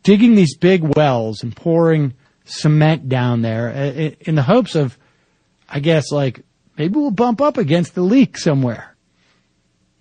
digging 0.06 0.36
these 0.36 0.56
big 0.56 0.84
wells 0.96 1.42
and 1.42 1.54
pouring 1.56 2.14
cement 2.44 3.08
down 3.08 3.42
there 3.42 3.70
uh, 3.70 4.10
in 4.20 4.36
the 4.36 4.42
hopes 4.42 4.76
of, 4.76 4.96
I 5.68 5.80
guess, 5.80 6.12
like 6.12 6.42
maybe 6.78 6.94
we'll 6.94 7.10
bump 7.10 7.40
up 7.40 7.58
against 7.58 7.96
the 7.96 8.02
leak 8.02 8.38
somewhere. 8.38 8.94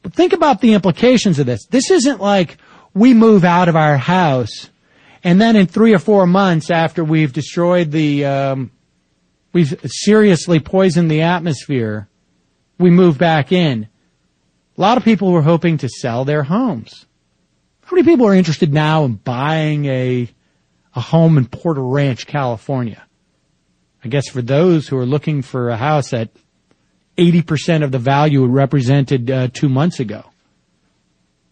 But 0.04 0.14
think 0.14 0.34
about 0.34 0.62
the 0.62 0.74
implications 0.74 1.40
of 1.40 1.48
this. 1.48 1.66
This 1.66 1.90
isn't 1.90 2.22
like 2.22 2.58
we 2.94 3.16
move 3.16 3.44
out 3.44 3.68
of 3.68 3.76
our 3.76 3.98
house 3.98 4.70
and 5.24 5.42
then 5.42 5.56
in 5.56 5.66
three 5.66 5.96
or 5.96 5.98
four 5.98 6.28
months 6.28 6.70
after 6.70 7.04
we've 7.04 7.34
destroyed 7.34 7.90
the, 7.90 8.26
um, 8.26 8.72
we've 9.54 9.76
seriously 9.88 10.60
poisoned 10.60 11.10
the 11.10 11.24
atmosphere 11.24 12.08
we 12.78 12.92
move 12.92 13.18
back 13.18 13.52
in, 13.52 13.88
a 14.78 14.82
lot 14.82 14.98
of 14.98 15.04
people 15.04 15.32
were 15.32 15.42
hoping 15.42 15.80
to 15.80 15.90
sell 15.90 16.26
their 16.26 16.44
homes. 16.44 17.08
How 17.86 17.96
many 17.96 18.04
people 18.04 18.26
are 18.26 18.34
interested 18.34 18.74
now 18.74 19.06
in 19.06 19.14
buying 19.14 19.86
a, 19.86 20.28
a 20.96 21.00
home 21.00 21.38
in 21.38 21.46
Porter 21.46 21.84
Ranch, 21.84 22.26
California? 22.26 23.04
I 24.04 24.08
guess 24.08 24.28
for 24.28 24.42
those 24.42 24.88
who 24.88 24.98
are 24.98 25.06
looking 25.06 25.44
for 25.44 25.70
a 25.70 25.78
house 25.78 26.12
at 26.12 26.30
80% 27.18 27.84
of 27.84 27.92
the 27.92 28.00
value 28.00 28.44
represented 28.46 29.30
uh, 29.30 29.50
two 29.54 29.70
months 29.70 30.00
ago. 30.00 30.24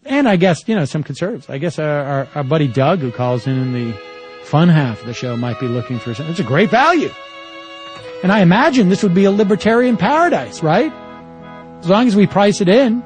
And 0.04 0.28
I 0.28 0.34
guess, 0.34 0.66
you 0.66 0.74
know, 0.74 0.84
some 0.84 1.04
conservatives. 1.04 1.48
I 1.48 1.58
guess 1.58 1.78
our, 1.78 2.04
our, 2.04 2.28
our 2.34 2.44
buddy 2.44 2.66
Doug, 2.66 2.98
who 2.98 3.12
calls 3.12 3.46
in 3.46 3.56
in 3.56 3.72
the 3.72 3.98
fun 4.42 4.68
half 4.68 5.00
of 5.00 5.06
the 5.06 5.14
show, 5.14 5.36
might 5.36 5.60
be 5.60 5.68
looking 5.68 6.00
for 6.00 6.14
something. 6.14 6.32
It's 6.32 6.40
a 6.40 6.44
great 6.44 6.68
value. 6.68 7.10
And 8.24 8.32
I 8.32 8.40
imagine 8.40 8.88
this 8.88 9.04
would 9.04 9.14
be 9.14 9.24
a 9.24 9.30
libertarian 9.30 9.96
paradise, 9.96 10.64
right? 10.64 10.92
As 11.78 11.88
long 11.88 12.08
as 12.08 12.16
we 12.16 12.26
price 12.26 12.60
it 12.60 12.68
in. 12.68 13.04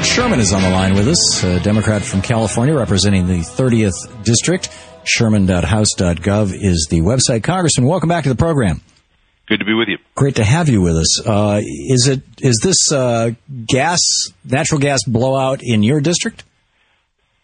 Brad 0.00 0.08
Sherman 0.08 0.40
is 0.40 0.54
on 0.54 0.62
the 0.62 0.70
line 0.70 0.94
with 0.94 1.08
us, 1.08 1.44
a 1.44 1.60
Democrat 1.60 2.00
from 2.00 2.22
California 2.22 2.74
representing 2.74 3.26
the 3.26 3.40
30th 3.40 4.24
District. 4.24 4.70
Sherman.house.gov 5.04 6.54
is 6.54 6.88
the 6.88 7.02
website. 7.02 7.42
Congressman, 7.42 7.86
welcome 7.86 8.08
back 8.08 8.22
to 8.22 8.30
the 8.30 8.34
program. 8.34 8.80
Good 9.46 9.58
to 9.58 9.66
be 9.66 9.74
with 9.74 9.88
you. 9.88 9.98
Great 10.14 10.36
to 10.36 10.44
have 10.44 10.70
you 10.70 10.80
with 10.80 10.96
us. 10.96 11.20
Uh, 11.26 11.60
is 11.62 12.08
it 12.08 12.22
is 12.38 12.60
this 12.62 12.90
uh, 12.90 13.32
gas, 13.68 14.00
natural 14.42 14.80
gas 14.80 15.04
blowout 15.06 15.60
in 15.62 15.82
your 15.82 16.00
district? 16.00 16.44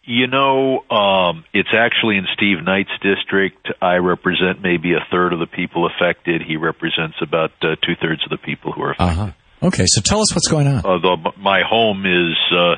You 0.05 0.27
know, 0.27 0.81
um, 0.91 1.45
it's 1.53 1.75
actually 1.75 2.17
in 2.17 2.25
Steve 2.33 2.65
Knight's 2.65 2.89
district. 3.03 3.69
I 3.83 3.97
represent 3.97 4.63
maybe 4.63 4.95
a 4.95 5.05
third 5.11 5.35
of 5.35 5.41
the 5.41 5.47
people 5.47 5.87
affected. 5.87 6.41
He 6.41 6.57
represents 6.57 7.17
about 7.21 7.51
uh, 7.61 7.77
two 7.85 7.97
thirds 8.01 8.25
of 8.25 8.31
the 8.31 8.39
people 8.39 8.73
who 8.73 8.81
are 8.81 8.93
affected. 8.93 9.21
Uh-huh. 9.21 9.33
Okay, 9.63 9.85
so 9.87 10.01
tell 10.03 10.21
us 10.21 10.35
what's 10.35 10.49
going 10.49 10.67
on. 10.67 10.85
Although 10.85 11.17
my 11.39 11.63
home 11.69 12.05
is 12.05 12.37
uh, 12.53 12.77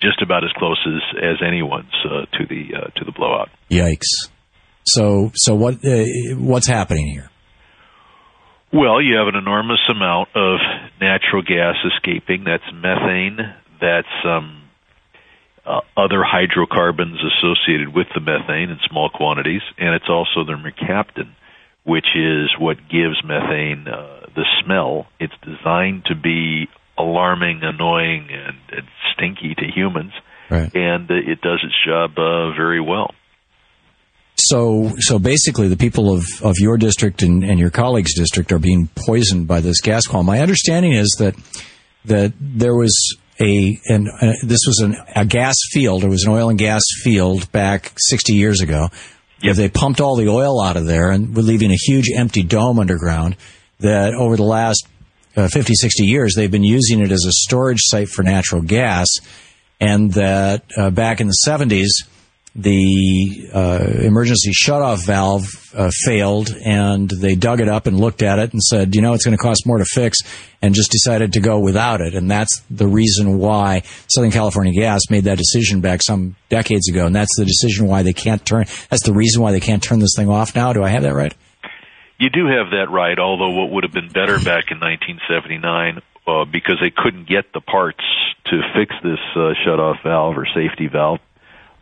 just 0.00 0.22
about 0.22 0.44
as 0.44 0.50
close 0.56 0.78
as, 0.86 1.22
as 1.22 1.36
anyone's 1.46 1.94
uh, 2.04 2.26
to 2.36 2.46
the 2.46 2.76
uh, 2.76 2.86
to 2.98 3.04
the 3.04 3.12
blowout. 3.12 3.48
Yikes! 3.70 4.30
So 4.84 5.32
so 5.34 5.54
what 5.54 5.84
uh, 5.84 6.04
what's 6.36 6.66
happening 6.66 7.06
here? 7.08 7.30
Well, 8.72 9.00
you 9.00 9.16
have 9.18 9.28
an 9.28 9.36
enormous 9.36 9.78
amount 9.88 10.30
of 10.34 10.58
natural 11.00 11.42
gas 11.42 11.76
escaping. 11.94 12.44
That's 12.44 12.64
methane. 12.74 13.38
That's 13.80 14.08
um, 14.24 14.64
uh, 15.64 15.80
other 15.96 16.22
hydrocarbons 16.26 17.18
associated 17.22 17.94
with 17.94 18.08
the 18.14 18.20
methane 18.20 18.70
in 18.70 18.78
small 18.90 19.10
quantities, 19.10 19.62
and 19.78 19.94
it's 19.94 20.08
also 20.08 20.44
the 20.44 20.54
mercaptan, 20.58 21.30
which 21.84 22.06
is 22.16 22.50
what 22.58 22.76
gives 22.88 23.22
methane 23.24 23.86
uh, 23.86 24.26
the 24.34 24.44
smell. 24.62 25.06
It's 25.20 25.34
designed 25.42 26.06
to 26.06 26.14
be 26.14 26.68
alarming, 26.98 27.60
annoying, 27.62 28.28
and, 28.30 28.56
and 28.70 28.88
stinky 29.12 29.54
to 29.54 29.64
humans, 29.74 30.12
right. 30.50 30.74
and 30.74 31.10
uh, 31.10 31.14
it 31.14 31.40
does 31.40 31.60
its 31.64 31.74
job 31.86 32.12
uh, 32.18 32.52
very 32.56 32.80
well. 32.80 33.14
So, 34.36 34.92
so 34.98 35.18
basically, 35.18 35.68
the 35.68 35.76
people 35.76 36.12
of, 36.12 36.24
of 36.42 36.54
your 36.58 36.76
district 36.76 37.22
and, 37.22 37.44
and 37.44 37.58
your 37.58 37.70
colleagues' 37.70 38.14
district 38.14 38.50
are 38.50 38.58
being 38.58 38.88
poisoned 39.06 39.46
by 39.46 39.60
this 39.60 39.80
gas 39.80 40.06
call. 40.06 40.24
My 40.24 40.40
understanding 40.40 40.92
is 40.92 41.08
that 41.18 41.34
that 42.06 42.32
there 42.38 42.74
was 42.74 43.16
a 43.40 43.78
and 43.86 44.08
uh, 44.08 44.32
this 44.42 44.60
was 44.66 44.80
an, 44.80 44.96
a 45.14 45.24
gas 45.24 45.56
field. 45.70 46.04
It 46.04 46.08
was 46.08 46.24
an 46.24 46.32
oil 46.32 46.48
and 46.50 46.58
gas 46.58 46.82
field 47.02 47.50
back 47.52 47.92
60 47.96 48.32
years 48.32 48.60
ago. 48.60 48.88
Yep. 49.44 49.56
They 49.56 49.68
pumped 49.68 50.00
all 50.00 50.16
the 50.16 50.28
oil 50.28 50.60
out 50.62 50.78
of 50.78 50.86
there 50.86 51.10
and 51.10 51.36
were 51.36 51.42
leaving 51.42 51.70
a 51.70 51.76
huge 51.76 52.06
empty 52.16 52.42
dome 52.42 52.78
underground. 52.78 53.36
That 53.80 54.14
over 54.14 54.36
the 54.36 54.44
last 54.44 54.86
uh, 55.36 55.48
50, 55.48 55.74
60 55.74 56.04
years, 56.04 56.34
they've 56.34 56.50
been 56.50 56.64
using 56.64 57.00
it 57.00 57.12
as 57.12 57.26
a 57.26 57.32
storage 57.32 57.80
site 57.82 58.08
for 58.08 58.22
natural 58.22 58.62
gas, 58.62 59.08
and 59.80 60.12
that 60.12 60.64
uh, 60.78 60.88
back 60.90 61.20
in 61.20 61.26
the 61.26 61.36
70s 61.46 62.08
the 62.56 63.50
uh, 63.52 63.84
emergency 64.02 64.52
shutoff 64.52 65.04
valve 65.04 65.44
uh, 65.74 65.90
failed, 66.04 66.54
and 66.64 67.10
they 67.10 67.34
dug 67.34 67.60
it 67.60 67.68
up 67.68 67.86
and 67.86 67.98
looked 67.98 68.22
at 68.22 68.38
it 68.38 68.52
and 68.52 68.62
said, 68.62 68.94
you 68.94 69.02
know, 69.02 69.12
it's 69.12 69.24
going 69.24 69.36
to 69.36 69.42
cost 69.42 69.66
more 69.66 69.78
to 69.78 69.84
fix, 69.84 70.18
and 70.62 70.72
just 70.72 70.92
decided 70.92 71.32
to 71.32 71.40
go 71.40 71.58
without 71.58 72.00
it. 72.00 72.14
And 72.14 72.30
that's 72.30 72.62
the 72.70 72.86
reason 72.86 73.38
why 73.38 73.82
Southern 74.08 74.30
California 74.30 74.72
Gas 74.72 75.02
made 75.10 75.24
that 75.24 75.36
decision 75.36 75.80
back 75.80 76.00
some 76.00 76.36
decades 76.48 76.88
ago, 76.88 77.06
and 77.06 77.14
that's 77.14 77.36
the 77.36 77.44
decision 77.44 77.88
why 77.88 78.02
they 78.02 78.12
can't 78.12 78.44
turn. 78.46 78.66
That's 78.88 79.02
the 79.02 79.12
reason 79.12 79.42
why 79.42 79.50
they 79.50 79.60
can't 79.60 79.82
turn 79.82 79.98
this 79.98 80.14
thing 80.16 80.28
off 80.28 80.54
now. 80.54 80.72
Do 80.72 80.84
I 80.84 80.90
have 80.90 81.02
that 81.02 81.14
right? 81.14 81.34
You 82.18 82.30
do 82.30 82.46
have 82.46 82.70
that 82.70 82.86
right. 82.90 83.18
Although 83.18 83.50
what 83.50 83.72
would 83.72 83.82
have 83.82 83.92
been 83.92 84.08
better 84.08 84.38
back 84.38 84.70
in 84.70 84.78
1979 84.78 86.00
uh, 86.26 86.44
because 86.44 86.76
they 86.80 86.92
couldn't 86.96 87.28
get 87.28 87.52
the 87.52 87.60
parts 87.60 88.04
to 88.46 88.60
fix 88.76 88.94
this 89.02 89.18
uh, 89.34 89.54
shutoff 89.66 90.02
valve 90.04 90.38
or 90.38 90.46
safety 90.54 90.86
valve 90.86 91.18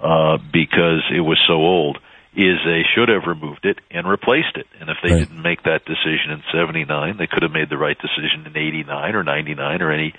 uh, 0.03 0.39
because 0.53 1.03
it 1.15 1.21
was 1.21 1.39
so 1.47 1.55
old, 1.55 1.99
is 2.35 2.59
they 2.65 2.83
should 2.95 3.09
have 3.09 3.25
removed 3.27 3.65
it 3.65 3.79
and 3.91 4.09
replaced 4.09 4.57
it. 4.57 4.67
And 4.81 4.89
if 4.89 4.97
they 5.03 5.11
Right. 5.11 5.19
didn't 5.21 5.43
make 5.43 5.63
that 5.65 5.85
decision 5.85 6.31
in 6.31 6.43
79, 6.51 7.17
they 7.19 7.27
could 7.27 7.43
have 7.43 7.53
made 7.53 7.69
the 7.69 7.77
right 7.79 7.99
decision 7.99 8.47
in 8.47 8.57
89 8.57 9.15
or 9.15 9.23
99 9.23 9.83
or 9.83 9.93
any 9.93 10.15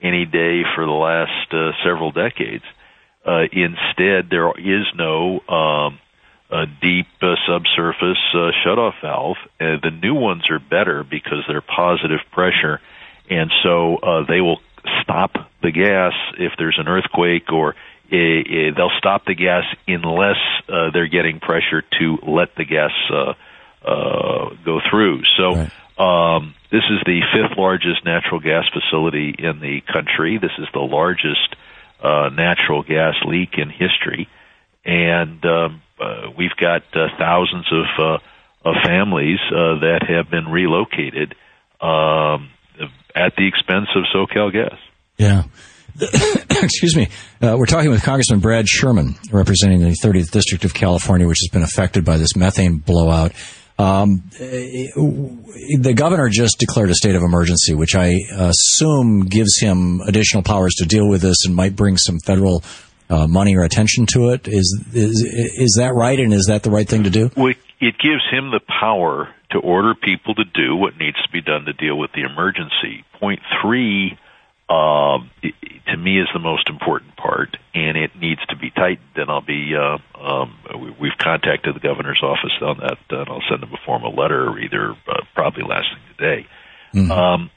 any 0.00 0.24
day 0.24 0.62
for 0.76 0.86
the 0.86 0.92
last 0.92 1.52
uh, 1.52 1.72
several 1.84 2.12
decades. 2.12 2.62
Uh, 3.26 3.42
instead, 3.50 4.30
there 4.30 4.52
is 4.56 4.86
no 4.94 5.40
um, 5.48 5.98
uh, 6.50 6.66
deep 6.80 7.08
uh, 7.20 7.34
subsurface 7.46 8.22
uh, 8.32 8.52
shutoff 8.64 8.94
valve. 9.02 9.36
Uh, 9.60 9.76
the 9.82 9.90
new 9.90 10.14
ones 10.14 10.48
are 10.50 10.60
better 10.60 11.02
because 11.02 11.42
they're 11.48 11.60
positive 11.60 12.20
pressure, 12.30 12.80
and 13.28 13.50
so 13.64 13.96
uh, 13.96 14.24
they 14.26 14.40
will 14.40 14.60
stop 15.02 15.32
the 15.62 15.72
gas 15.72 16.12
if 16.38 16.52
there's 16.56 16.78
an 16.78 16.86
earthquake 16.86 17.52
or 17.52 17.74
uh, 18.10 18.16
uh, 18.16 18.74
they'll 18.76 18.98
stop 18.98 19.24
the 19.26 19.34
gas 19.34 19.64
unless 19.86 20.36
uh, 20.68 20.90
they're 20.92 21.08
getting 21.08 21.40
pressure 21.40 21.82
to 21.98 22.18
let 22.26 22.54
the 22.56 22.64
gas 22.64 22.92
uh, 23.10 23.34
uh, 23.84 24.54
go 24.64 24.80
through. 24.90 25.22
So 25.36 25.68
um, 26.02 26.54
this 26.70 26.84
is 26.90 27.00
the 27.04 27.20
fifth 27.32 27.58
largest 27.58 28.04
natural 28.04 28.40
gas 28.40 28.64
facility 28.72 29.34
in 29.38 29.60
the 29.60 29.80
country. 29.92 30.38
This 30.38 30.52
is 30.58 30.66
the 30.72 30.80
largest 30.80 31.56
uh, 32.02 32.30
natural 32.32 32.82
gas 32.82 33.14
leak 33.24 33.58
in 33.58 33.70
history, 33.70 34.28
and 34.84 35.44
um, 35.44 35.82
uh, 36.00 36.30
we've 36.36 36.56
got 36.56 36.82
uh, 36.94 37.08
thousands 37.18 37.66
of, 37.72 37.86
uh, 37.98 38.68
of 38.68 38.76
families 38.84 39.40
uh, 39.50 39.80
that 39.80 40.06
have 40.08 40.30
been 40.30 40.48
relocated 40.48 41.34
um, 41.80 42.50
at 43.14 43.34
the 43.36 43.46
expense 43.48 43.88
of 43.96 44.04
SoCal 44.14 44.52
Gas. 44.52 44.78
Yeah. 45.16 45.44
Excuse 46.50 46.96
me. 46.96 47.08
Uh, 47.42 47.56
we're 47.58 47.66
talking 47.66 47.90
with 47.90 48.02
Congressman 48.02 48.40
Brad 48.40 48.68
Sherman, 48.68 49.16
representing 49.32 49.80
the 49.80 49.96
30th 50.02 50.30
District 50.30 50.64
of 50.64 50.74
California, 50.74 51.26
which 51.26 51.38
has 51.40 51.48
been 51.52 51.62
affected 51.62 52.04
by 52.04 52.16
this 52.18 52.36
methane 52.36 52.78
blowout. 52.78 53.32
Um, 53.78 54.22
eh, 54.40 54.86
the 54.94 55.94
governor 55.96 56.28
just 56.28 56.58
declared 56.58 56.90
a 56.90 56.94
state 56.94 57.14
of 57.14 57.22
emergency, 57.22 57.74
which 57.74 57.94
I 57.94 58.14
assume 58.32 59.26
gives 59.26 59.58
him 59.60 60.00
additional 60.00 60.42
powers 60.42 60.74
to 60.76 60.84
deal 60.84 61.08
with 61.08 61.22
this 61.22 61.44
and 61.44 61.54
might 61.54 61.76
bring 61.76 61.96
some 61.96 62.18
federal 62.24 62.62
uh, 63.10 63.26
money 63.26 63.56
or 63.56 63.62
attention 63.62 64.06
to 64.06 64.30
it. 64.30 64.48
Is, 64.48 64.84
is 64.92 65.22
is 65.22 65.76
that 65.78 65.94
right? 65.94 66.18
And 66.18 66.32
is 66.32 66.46
that 66.46 66.62
the 66.62 66.70
right 66.70 66.88
thing 66.88 67.04
to 67.04 67.10
do? 67.10 67.30
It 67.80 67.94
gives 67.98 68.22
him 68.30 68.50
the 68.50 68.60
power 68.80 69.32
to 69.50 69.58
order 69.58 69.94
people 69.94 70.34
to 70.34 70.44
do 70.44 70.76
what 70.76 70.98
needs 70.98 71.16
to 71.22 71.28
be 71.32 71.40
done 71.40 71.64
to 71.64 71.72
deal 71.72 71.96
with 71.96 72.10
the 72.12 72.22
emergency. 72.22 73.04
Point 73.18 73.40
three, 73.62 74.18
um, 74.68 75.30
to 75.86 75.96
me, 75.96 76.20
is 76.20 76.28
the 76.32 76.38
most 76.38 76.68
important 76.68 77.16
part, 77.16 77.56
and 77.74 77.96
it 77.96 78.10
needs 78.20 78.44
to 78.46 78.56
be 78.56 78.70
tightened. 78.70 79.16
And 79.16 79.30
I'll 79.30 79.40
be, 79.40 79.74
uh, 79.74 79.98
um, 80.20 80.54
we- 80.78 80.90
we've 80.98 81.18
contacted 81.18 81.74
the 81.74 81.80
governor's 81.80 82.22
office 82.22 82.52
on 82.60 82.78
that, 82.78 82.98
and 83.10 83.28
I'll 83.28 83.42
send 83.48 83.62
them 83.62 83.72
a 83.72 83.78
formal 83.78 84.12
letter, 84.14 84.58
either 84.58 84.94
uh, 85.08 85.20
probably 85.34 85.64
last 85.64 85.88
thing 85.88 86.02
today. 86.16 86.46
Um, 87.10 87.50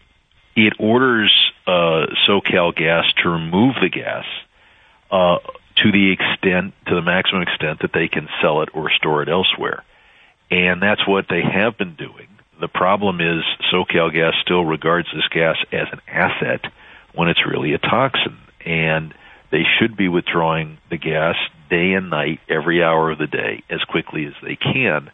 it 0.56 0.74
orders 0.80 1.52
uh, 1.68 2.08
SoCal 2.28 2.76
Gas 2.76 3.06
to 3.24 3.30
remove 3.30 3.76
the 3.82 3.90
gas 3.90 4.26
uh, 5.12 5.38
to 5.78 5.92
the 5.92 6.12
extent, 6.12 6.74
to 6.88 6.96
the 6.96 7.02
maximum 7.02 7.44
extent 7.44 7.80
that 7.82 7.94
they 7.94 8.08
can 8.08 8.28
sell 8.42 8.62
it 8.62 8.70
or 8.74 8.90
store 8.92 9.22
it 9.22 9.30
elsewhere. 9.30 9.84
And 10.50 10.82
that's 10.82 11.06
what 11.08 11.28
they 11.30 11.42
have 11.42 11.78
been 11.78 11.96
doing. 11.96 12.28
The 12.60 12.68
problem 12.68 13.22
is 13.22 13.44
SoCal 13.72 14.12
Gas 14.14 14.34
still 14.42 14.66
regards 14.66 15.08
this 15.14 15.28
gas 15.30 15.58
as 15.72 15.88
an 15.92 16.02
asset 16.08 16.72
when 17.14 17.28
it's 17.28 17.46
really 17.46 17.74
a 17.74 17.78
toxin. 17.78 18.38
And 18.66 19.14
they 19.52 19.64
should 19.80 19.98
be 19.98 20.08
withdrawing 20.08 20.78
the 20.90 20.98
gas 20.98 21.36
day 21.70 21.94
and 21.94 22.10
night, 22.10 22.40
every 22.50 22.84
hour 22.84 23.12
of 23.12 23.18
the 23.18 23.28
day, 23.28 23.64
as 23.70 23.82
quickly 23.90 24.26
as 24.26 24.34
they 24.44 24.56
can. 24.56 25.10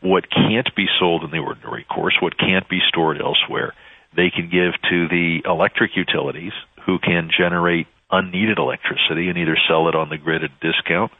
What 0.00 0.30
can't 0.30 0.74
be 0.74 0.86
sold 0.98 1.24
in 1.24 1.30
the 1.30 1.38
ordinary 1.38 1.84
course, 1.84 2.16
what 2.20 2.38
can't 2.38 2.68
be 2.68 2.80
stored 2.88 3.20
elsewhere, 3.20 3.72
they 4.14 4.30
can 4.30 4.50
give 4.50 4.74
to 4.90 5.08
the 5.08 5.42
electric 5.44 5.96
utilities 5.96 6.52
who 6.84 6.98
can 6.98 7.30
generate 7.36 7.86
unneeded 8.10 8.58
electricity 8.58 9.28
and 9.28 9.38
either 9.38 9.56
sell 9.68 9.88
it 9.88 9.94
on 9.94 10.10
the 10.10 10.18
grid 10.18 10.44
at 10.44 10.50
a 10.50 10.72
discount 10.72 11.12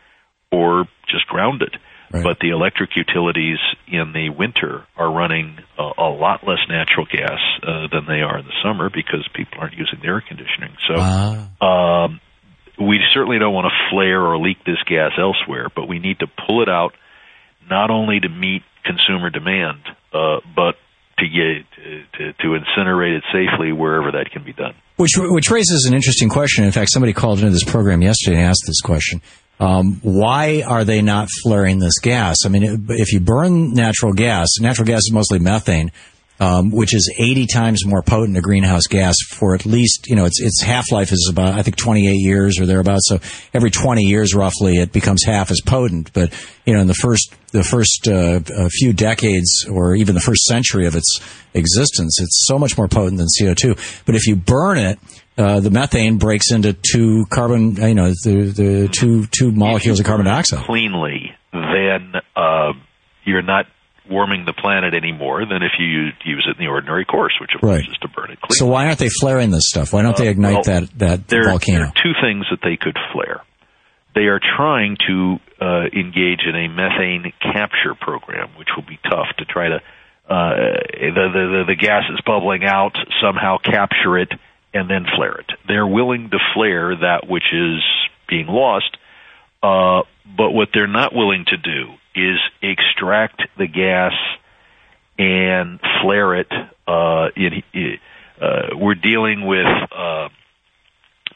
or 0.51 0.87
just 1.09 1.27
ground 1.27 1.63
it. 1.63 1.75
Right. 2.13 2.23
But 2.23 2.39
the 2.41 2.51
electric 2.51 2.91
utilities 2.97 3.59
in 3.89 4.13
the 4.13 4.29
winter 4.31 4.85
are 4.97 5.11
running 5.11 5.59
a, 5.79 5.91
a 5.99 6.11
lot 6.11 6.47
less 6.47 6.59
natural 6.69 7.07
gas 7.07 7.39
uh, 7.63 7.89
than 7.91 8.05
they 8.07 8.21
are 8.21 8.39
in 8.39 8.45
the 8.45 8.53
summer 8.63 8.91
because 8.91 9.27
people 9.35 9.59
aren't 9.61 9.75
using 9.75 9.99
the 10.01 10.07
air 10.09 10.21
conditioning. 10.27 10.77
So 10.87 10.95
Ah. 10.99 12.05
um, 12.05 12.21
we 12.79 13.01
certainly 13.15 13.39
don't 13.39 13.55
want 13.55 13.67
to 13.67 13.91
flare 13.91 14.21
or 14.21 14.39
leak 14.39 14.59
this 14.65 14.83
gas 14.89 15.13
elsewhere, 15.19 15.69
but 15.75 15.87
we 15.89 15.99
need 15.99 16.19
to 16.21 16.27
pull 16.47 16.63
it 16.63 16.69
out 16.69 16.93
not 17.71 17.91
only 17.91 18.21
to 18.21 18.29
meet 18.29 18.63
consumer 18.85 19.31
demand, 19.31 19.81
uh, 20.13 20.41
but 20.57 20.75
to 21.19 21.27
get 21.29 21.65
to, 22.19 22.33
to 22.33 22.59
incinerate 22.59 23.17
it 23.19 23.25
safely 23.33 23.73
wherever 23.73 24.13
that 24.13 24.31
can 24.33 24.43
be 24.45 24.53
done. 24.53 24.75
Which 24.97 25.13
which 25.17 25.51
raises 25.51 25.87
an 25.87 25.95
interesting 25.95 26.29
question. 26.29 26.65
In 26.65 26.73
fact, 26.73 26.91
somebody 26.91 27.13
called 27.13 27.39
into 27.39 27.51
this 27.51 27.65
program 27.65 28.03
yesterday 28.03 28.37
and 28.39 28.47
asked 28.47 28.65
this 28.67 28.81
question. 28.81 29.21
Um, 29.63 30.01
why 30.03 30.65
are 30.67 30.83
they 30.83 31.03
not 31.03 31.29
flaring 31.43 31.79
this 31.79 32.01
gas? 32.01 32.39
I 32.45 32.49
mean, 32.49 32.87
if 32.89 33.13
you 33.13 33.21
burn 33.21 33.75
natural 33.75 34.13
gas, 34.13 34.49
natural 34.61 34.87
gas 34.87 35.03
is 35.03 35.13
mostly 35.13 35.39
methane, 35.39 35.93
um, 36.41 36.73
which 36.73 36.93
is 36.93 37.15
80 37.17 37.47
times 37.47 37.87
more 37.87 38.03
potent 38.03 38.37
a 38.37 38.41
greenhouse 38.41 38.89
gas 38.89 39.15
for 39.21 39.55
at 39.55 39.65
least, 39.65 40.09
you 40.09 40.17
know, 40.17 40.25
its 40.25 40.43
its 40.43 40.61
half 40.63 40.91
life 40.91 41.13
is 41.13 41.29
about, 41.31 41.57
I 41.57 41.63
think, 41.63 41.77
28 41.77 42.13
years 42.13 42.59
or 42.59 42.67
thereabouts. 42.67 43.07
So 43.07 43.21
every 43.55 43.71
20 43.71 44.03
years, 44.03 44.35
roughly, 44.35 44.79
it 44.79 44.91
becomes 44.91 45.23
half 45.25 45.53
as 45.53 45.61
potent. 45.65 46.13
But 46.13 46.33
you 46.67 46.75
know, 46.75 46.81
in 46.81 46.89
the 46.89 46.95
first 46.95 47.33
the 47.53 47.63
first 47.63 48.09
uh, 48.09 48.41
few 48.69 48.93
decades 48.93 49.65
or 49.71 49.95
even 49.95 50.17
the 50.17 50.21
first 50.21 50.43
century 50.43 50.89
of 50.89 50.97
its 50.97 51.21
existence, 51.55 52.21
it's 52.21 52.47
so 52.49 52.59
much 52.59 52.77
more 52.77 52.89
potent 52.89 53.19
than 53.19 53.29
CO2. 53.41 54.03
But 54.07 54.17
if 54.17 54.27
you 54.27 54.35
burn 54.35 54.79
it, 54.79 54.99
uh, 55.39 55.61
the 55.61 55.71
methane 55.71 56.19
breaks 56.19 56.51
into 56.53 56.73
two 56.75 57.25
carbon, 57.31 57.77
you 57.77 57.95
know, 57.95 58.09
the 58.25 58.53
the 58.55 58.89
two 58.93 59.27
two 59.27 59.51
molecules 59.53 59.99
of 60.01 60.07
carbon 60.07 60.27
dioxide. 60.27 60.65
Cleanly, 60.65 61.33
then 61.53 62.13
uh, 62.37 62.73
you're 63.25 63.43
not 63.43 63.67
warming 64.11 64.45
the 64.45 64.53
planet 64.53 64.95
any 64.95 65.13
more 65.13 65.47
than 65.47 65.63
if 65.63 65.73
you 65.79 65.87
use, 66.25 66.45
it 66.49 66.59
in 66.59 66.65
the 66.65 66.69
ordinary 66.71 67.05
course, 67.05 67.33
which 67.41 67.51
of 67.55 67.61
course 67.61 67.81
Right. 67.81 67.89
is 67.91 67.97
to 67.99 68.09
burn 68.09 68.31
it 68.33 68.41
clean. 68.41 68.57
So 68.59 68.67
why 68.67 68.87
aren't 68.87 68.99
they 68.99 69.09
flaring 69.09 69.51
this 69.51 69.69
stuff? 69.69 69.93
Why 69.93 70.03
don't 70.03 70.17
they 70.17 70.27
Uh, 70.29 70.33
ignite 70.33 70.67
well, 70.67 70.81
that 70.81 70.99
that 70.99 71.29
there, 71.29 71.45
volcano? 71.45 71.79
there 71.79 71.87
are 71.87 72.03
two 72.03 72.13
things 72.21 72.45
that 72.51 72.61
they 72.63 72.77
could 72.77 72.97
flare. 73.13 73.41
They 74.15 74.23
are 74.27 74.41
trying 74.57 74.97
to 75.09 75.39
uh, 75.61 75.85
engage 75.97 76.41
in 76.47 76.55
a 76.55 76.69
methane 76.69 77.33
capture 77.41 77.95
program, 77.99 78.51
which 78.59 78.69
will 78.77 78.85
be 78.85 78.99
tough 79.09 79.29
to 79.39 79.45
try 79.47 79.69
to. 79.69 79.77
Uh, 80.29 80.51
the, 81.01 81.29
the 81.33 81.45
the 81.53 81.65
the 81.69 81.75
gas 81.77 82.03
is 82.13 82.21
bubbling 82.27 82.65
out, 82.65 82.95
somehow 83.23 83.57
capture 83.59 84.19
it 84.19 84.31
and 84.75 84.89
then 84.89 85.05
flare 85.17 85.39
it. 85.39 85.51
They're 85.67 85.87
willing 85.87 86.31
to 86.31 86.39
flare 86.55 86.97
that 86.97 87.29
which 87.29 87.53
is 87.53 87.83
being 88.29 88.47
lost, 88.47 88.97
uh, 89.63 90.03
but 90.37 90.51
what 90.51 90.69
they're 90.73 90.87
not 90.87 91.15
willing 91.15 91.45
to 91.49 91.57
do 91.57 91.93
is 92.15 92.39
extract 92.63 93.43
the 93.59 93.67
gas 93.67 94.13
and 95.19 95.81
flare 96.03 96.35
it. 96.37 96.49
Uh, 96.87 97.29
in, 97.37 97.99
uh, 98.41 98.77
we're 98.77 98.95
dealing 98.95 99.47
with 99.47 99.67
uh, 99.67 100.29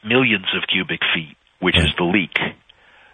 millions 0.04 0.46
of 0.56 0.66
cubic 0.66 1.00
feet, 1.14 1.36
which 1.60 1.76
is 1.76 1.92
the 1.98 2.04
leak. 2.04 2.36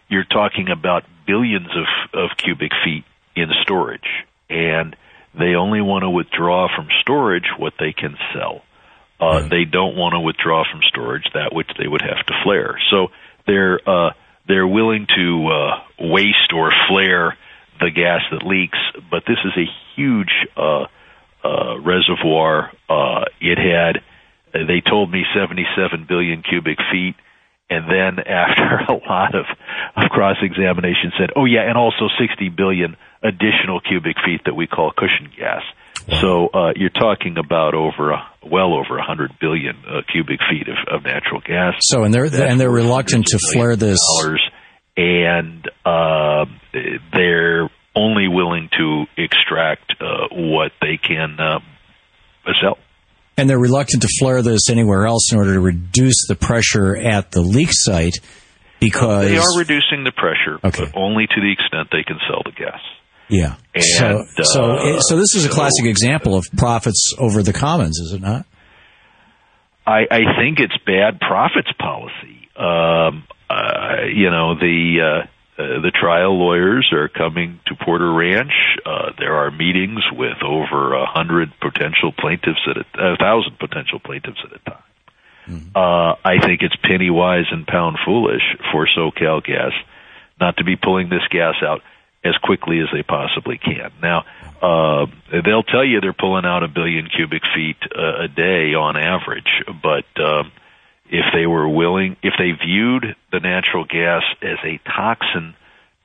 You're 0.09 0.25
talking 0.25 0.69
about 0.71 1.05
billions 1.27 1.69
of, 1.75 2.21
of 2.21 2.37
cubic 2.37 2.73
feet 2.85 3.05
in 3.35 3.49
storage, 3.63 4.09
and 4.49 4.97
they 5.39 5.55
only 5.55 5.81
want 5.81 6.03
to 6.03 6.11
withdraw 6.11 6.69
from 6.75 6.89
storage 7.01 7.49
what 7.59 7.75
they 7.79 7.93
can 7.93 8.17
sell. 8.35 8.63
Uh, 9.23 9.49
They 9.49 9.65
don't 9.65 9.97
want 9.97 10.15
to 10.15 10.21
withdraw 10.21 10.65
from 10.71 10.81
storage 10.89 11.27
that 11.35 11.55
which 11.55 11.71
they 11.79 11.87
would 11.87 12.03
have 12.03 12.27
to 12.27 12.35
flare. 12.43 12.79
So 12.91 13.09
they're 13.47 13.79
uh, 13.89 14.11
they're 14.49 14.67
willing 14.67 15.07
to 15.15 15.49
uh, 15.49 15.81
waste 16.01 16.53
or 16.55 16.73
flare 16.89 17.37
the 17.81 17.91
gas 17.91 18.23
that 18.31 18.45
leaks, 18.45 18.79
but 19.11 19.23
this 19.27 19.39
is 19.45 19.53
a 19.57 19.67
huge 19.97 20.33
uh, 20.57 20.87
uh, 21.45 21.79
reservoir. 21.81 22.73
Uh, 22.89 23.25
it 23.41 23.59
had 23.59 24.03
they 24.53 24.81
told 24.81 25.11
me 25.11 25.25
77 25.35 26.05
billion 26.09 26.43
cubic 26.43 26.79
feet. 26.91 27.15
And 27.71 27.89
then 27.89 28.19
after 28.27 28.93
a 28.93 28.99
lot 29.09 29.35
of, 29.35 29.47
of 29.97 30.11
cross 30.11 30.37
examination 30.43 31.13
said, 31.19 31.31
oh 31.37 31.47
yeah, 31.47 31.63
and 31.63 31.79
also 31.79 32.09
60 32.19 32.51
billion 32.51 32.97
additional 33.23 33.81
cubic 33.81 34.17
feet 34.25 34.43
that 34.45 34.55
we 34.55 34.67
call 34.67 34.93
cushion 34.93 35.31
gas. 35.37 35.63
So 36.21 36.49
uh, 36.49 36.73
you're 36.77 36.91
talking 36.91 37.37
about 37.39 37.75
over 37.75 38.11
a, 38.11 38.29
well 38.45 38.75
over 38.75 38.97
100 38.97 39.33
billion 39.41 39.77
uh, 39.87 40.01
cubic 40.11 40.41
feet 40.51 40.69
of, 40.69 40.99
of 40.99 41.05
natural 41.05 41.41
gas. 41.41 41.75
So 41.81 42.05
and 42.05 42.13
they're 42.13 42.29
That's 42.29 42.51
and 42.51 42.61
they're 42.61 42.71
reluctant 42.71 43.27
to 43.27 43.39
flare 43.53 43.77
this. 43.77 43.99
dollars, 44.21 44.43
and 44.97 45.69
uh, 45.85 46.45
they're 47.13 47.71
only 47.95 48.29
willing 48.29 48.69
to 48.79 49.05
extract 49.17 49.93
uh, 50.01 50.29
what 50.33 50.73
they 50.81 50.97
can 50.97 51.39
uh, 51.39 51.61
sell. 52.61 52.79
And 53.37 53.49
they're 53.49 53.59
reluctant 53.59 54.03
to 54.03 54.09
flare 54.19 54.43
this 54.43 54.69
anywhere 54.71 55.07
else 55.07 55.33
in 55.33 55.39
order 55.39 55.55
to 55.55 55.61
reduce 55.61 56.27
the 56.29 56.35
pressure 56.35 56.97
at 56.97 57.31
the 57.31 57.41
leak 57.41 57.71
site 57.71 58.19
because 58.81 59.29
They 59.29 59.39
are 59.39 59.59
reducing 59.59 60.05
the 60.05 60.13
pressure, 60.13 60.59
but 60.61 60.95
only 60.95 61.27
to 61.27 61.41
the 61.41 61.53
extent 61.53 61.89
they 61.93 62.03
can 62.03 62.19
sell 62.29 62.43
the 62.45 62.53
gas. 62.53 62.81
Yeah. 63.33 63.57
And, 63.75 63.85
so 63.85 64.25
so 64.43 64.73
uh, 64.73 65.01
so 65.01 65.17
this 65.17 65.35
is 65.35 65.47
a 65.47 65.49
so- 65.49 65.55
classic 65.55 65.87
example 65.87 66.35
of 66.35 66.45
profits 66.57 67.15
over 67.19 67.43
the 67.43 67.53
commons, 67.53 67.99
is 67.99 68.13
it 68.13 68.21
not? 68.21 68.47
I, 69.85 70.03
I 70.11 70.21
think 70.39 70.61
it's 70.61 70.77
bad 70.87 71.19
profits 71.19 71.73
policy. 71.79 72.49
Um, 72.57 73.25
uh, 73.51 74.05
you 74.15 74.31
know, 74.31 74.55
the 74.55 75.01
uh, 75.01 75.63
uh, 75.63 75.81
the 75.81 75.91
trial 75.91 76.39
lawyers 76.39 76.93
are 76.93 77.09
coming 77.09 77.59
to 77.67 77.75
Porter 77.75 78.13
Ranch. 78.13 78.53
Uh, 78.87 79.11
there 79.19 79.35
are 79.35 79.51
meetings 79.51 80.03
with 80.13 80.43
over 80.45 80.95
a 80.95 81.07
hundred 81.07 81.53
potential 81.61 82.13
plaintiffs 82.17 82.61
at 82.69 82.77
a, 82.77 83.15
a 83.15 83.17
thousand 83.17 83.59
potential 83.59 83.99
plaintiffs 83.99 84.39
at 84.45 84.61
a 84.61 84.71
time. 84.71 85.73
Uh, 85.75 86.15
I 86.25 86.39
think 86.47 86.63
it's 86.63 86.77
penny 86.77 87.11
wise 87.11 87.47
and 87.51 87.67
pound 87.67 87.99
foolish 88.05 88.43
for 88.71 88.87
SoCal 88.87 89.43
Gas 89.43 89.73
not 90.41 90.57
to 90.57 90.65
be 90.65 90.77
pulling 90.77 91.09
this 91.09 91.27
gas 91.31 91.55
out 91.63 91.83
as 92.25 92.35
quickly 92.43 92.81
as 92.81 92.87
they 92.93 93.03
possibly 93.03 93.59
can. 93.59 93.91
Now, 94.01 94.25
uh, 94.63 95.07
they'll 95.45 95.65
tell 95.65 95.85
you 95.85 96.01
they're 96.01 96.13
pulling 96.13 96.45
out 96.45 96.63
a 96.63 96.69
billion 96.69 97.09
cubic 97.09 97.43
feet 97.55 97.77
uh, 97.97 98.25
a 98.25 98.29
day 98.29 98.75
on 98.75 98.97
average, 98.97 99.65
but 99.83 100.05
um, 100.23 100.53
if 101.09 101.25
they 101.35 101.47
were 101.47 101.69
willing, 101.69 102.17
if 102.23 102.35
they 102.39 102.53
viewed 102.53 103.17
the 103.33 103.41
natural 103.41 103.85
gas 103.85 104.23
as 104.41 104.59
a 104.65 104.79
toxin 104.89 105.55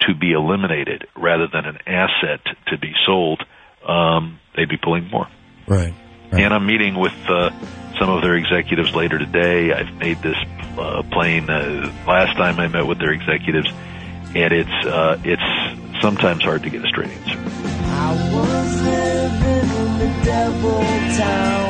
to 0.01 0.15
be 0.15 0.31
eliminated 0.31 1.07
rather 1.15 1.47
than 1.47 1.65
an 1.65 1.77
asset 1.85 2.41
to 2.67 2.77
be 2.77 2.93
sold, 3.05 3.43
um, 3.87 4.39
they'd 4.55 4.69
be 4.69 4.77
pulling 4.77 5.07
more. 5.09 5.27
Right. 5.67 5.93
And 6.31 6.53
I'm 6.53 6.65
meeting 6.65 6.95
with 6.95 7.15
uh, 7.29 7.51
some 7.99 8.09
of 8.09 8.21
their 8.21 8.35
executives 8.35 8.93
later 8.93 9.17
today. 9.17 9.71
I've 9.71 9.93
made 9.95 10.21
this 10.21 10.35
uh, 10.77 11.03
plain. 11.11 11.49
Uh, 11.49 11.91
last 12.05 12.35
time 12.35 12.59
I 12.59 12.67
met 12.67 12.85
with 12.85 12.99
their 12.99 13.11
executives, 13.11 13.69
and 14.35 14.53
it's 14.53 14.85
uh, 14.85 15.21
it's 15.23 15.86
sometimes 16.01 16.43
hard 16.43 16.63
to 16.63 16.69
get 16.69 16.83
a 16.83 16.87
straight 16.87 17.09
answer. 17.09 17.39
I 17.39 18.13
was 18.33 18.81
living 18.81 19.69
in 19.81 19.91
the 19.99 20.09
devil 20.25 20.81
town. 21.17 21.67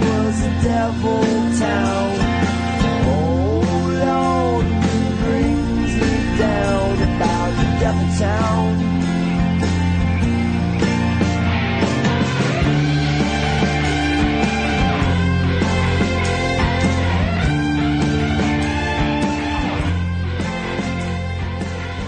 Was 0.00 0.42
a 0.42 0.62
devil 0.62 1.22
town. 1.58 2.06
Town. 8.18 8.85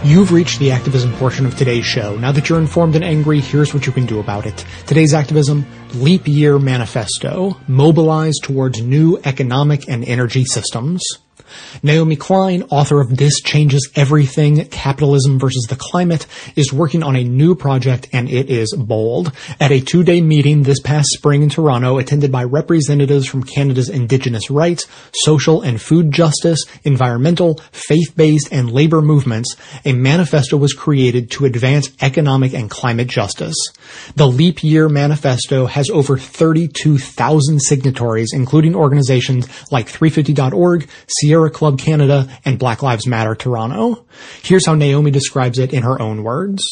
You've 0.04 0.32
reached 0.32 0.60
the 0.60 0.70
activism 0.70 1.12
portion 1.14 1.44
of 1.44 1.56
today's 1.56 1.84
show. 1.84 2.16
Now 2.16 2.30
that 2.30 2.48
you're 2.48 2.60
informed 2.60 2.94
and 2.94 3.04
angry, 3.04 3.40
here's 3.40 3.74
what 3.74 3.84
you 3.84 3.92
can 3.92 4.06
do 4.06 4.20
about 4.20 4.46
it. 4.46 4.64
Today's 4.86 5.12
activism, 5.12 5.66
Leap 5.94 6.28
Year 6.28 6.58
Manifesto, 6.58 7.56
mobilize 7.66 8.36
towards 8.40 8.80
new 8.80 9.18
economic 9.24 9.88
and 9.88 10.04
energy 10.04 10.44
systems. 10.44 11.02
Naomi 11.82 12.16
Klein, 12.16 12.64
author 12.70 13.00
of 13.00 13.16
This 13.16 13.40
Changes 13.40 13.88
Everything, 13.94 14.64
Capitalism 14.66 15.38
versus 15.38 15.66
the 15.68 15.76
Climate, 15.76 16.26
is 16.56 16.72
working 16.72 17.02
on 17.02 17.16
a 17.16 17.24
new 17.24 17.54
project 17.54 18.08
and 18.12 18.28
it 18.28 18.50
is 18.50 18.74
bold. 18.74 19.32
At 19.60 19.70
a 19.70 19.80
two-day 19.80 20.20
meeting 20.20 20.62
this 20.62 20.80
past 20.80 21.08
spring 21.10 21.42
in 21.42 21.50
Toronto, 21.50 21.98
attended 21.98 22.32
by 22.32 22.44
representatives 22.44 23.26
from 23.26 23.44
Canada's 23.44 23.88
Indigenous 23.88 24.50
rights, 24.50 24.86
social 25.12 25.62
and 25.62 25.80
food 25.80 26.10
justice, 26.10 26.64
environmental, 26.84 27.60
faith-based, 27.72 28.48
and 28.50 28.70
labor 28.70 29.02
movements, 29.02 29.54
a 29.84 29.92
manifesto 29.92 30.56
was 30.56 30.72
created 30.72 31.30
to 31.30 31.44
advance 31.44 31.90
economic 32.00 32.54
and 32.54 32.70
climate 32.70 33.08
justice. 33.08 33.56
The 34.16 34.26
Leap 34.26 34.64
Year 34.64 34.88
Manifesto 34.88 35.66
has 35.66 35.90
over 35.90 36.18
32,000 36.18 37.60
signatories, 37.60 38.30
including 38.32 38.74
organizations 38.74 39.46
like 39.70 39.86
350.org, 39.86 40.88
Sierra 41.06 41.37
Club 41.48 41.78
Canada, 41.78 42.28
and 42.44 42.58
Black 42.58 42.82
Lives 42.82 43.06
Matter 43.06 43.34
Toronto. 43.34 44.04
Here's 44.42 44.66
how 44.66 44.74
Naomi 44.74 45.10
describes 45.10 45.58
it 45.58 45.72
in 45.72 45.84
her 45.84 46.00
own 46.00 46.24
words. 46.24 46.62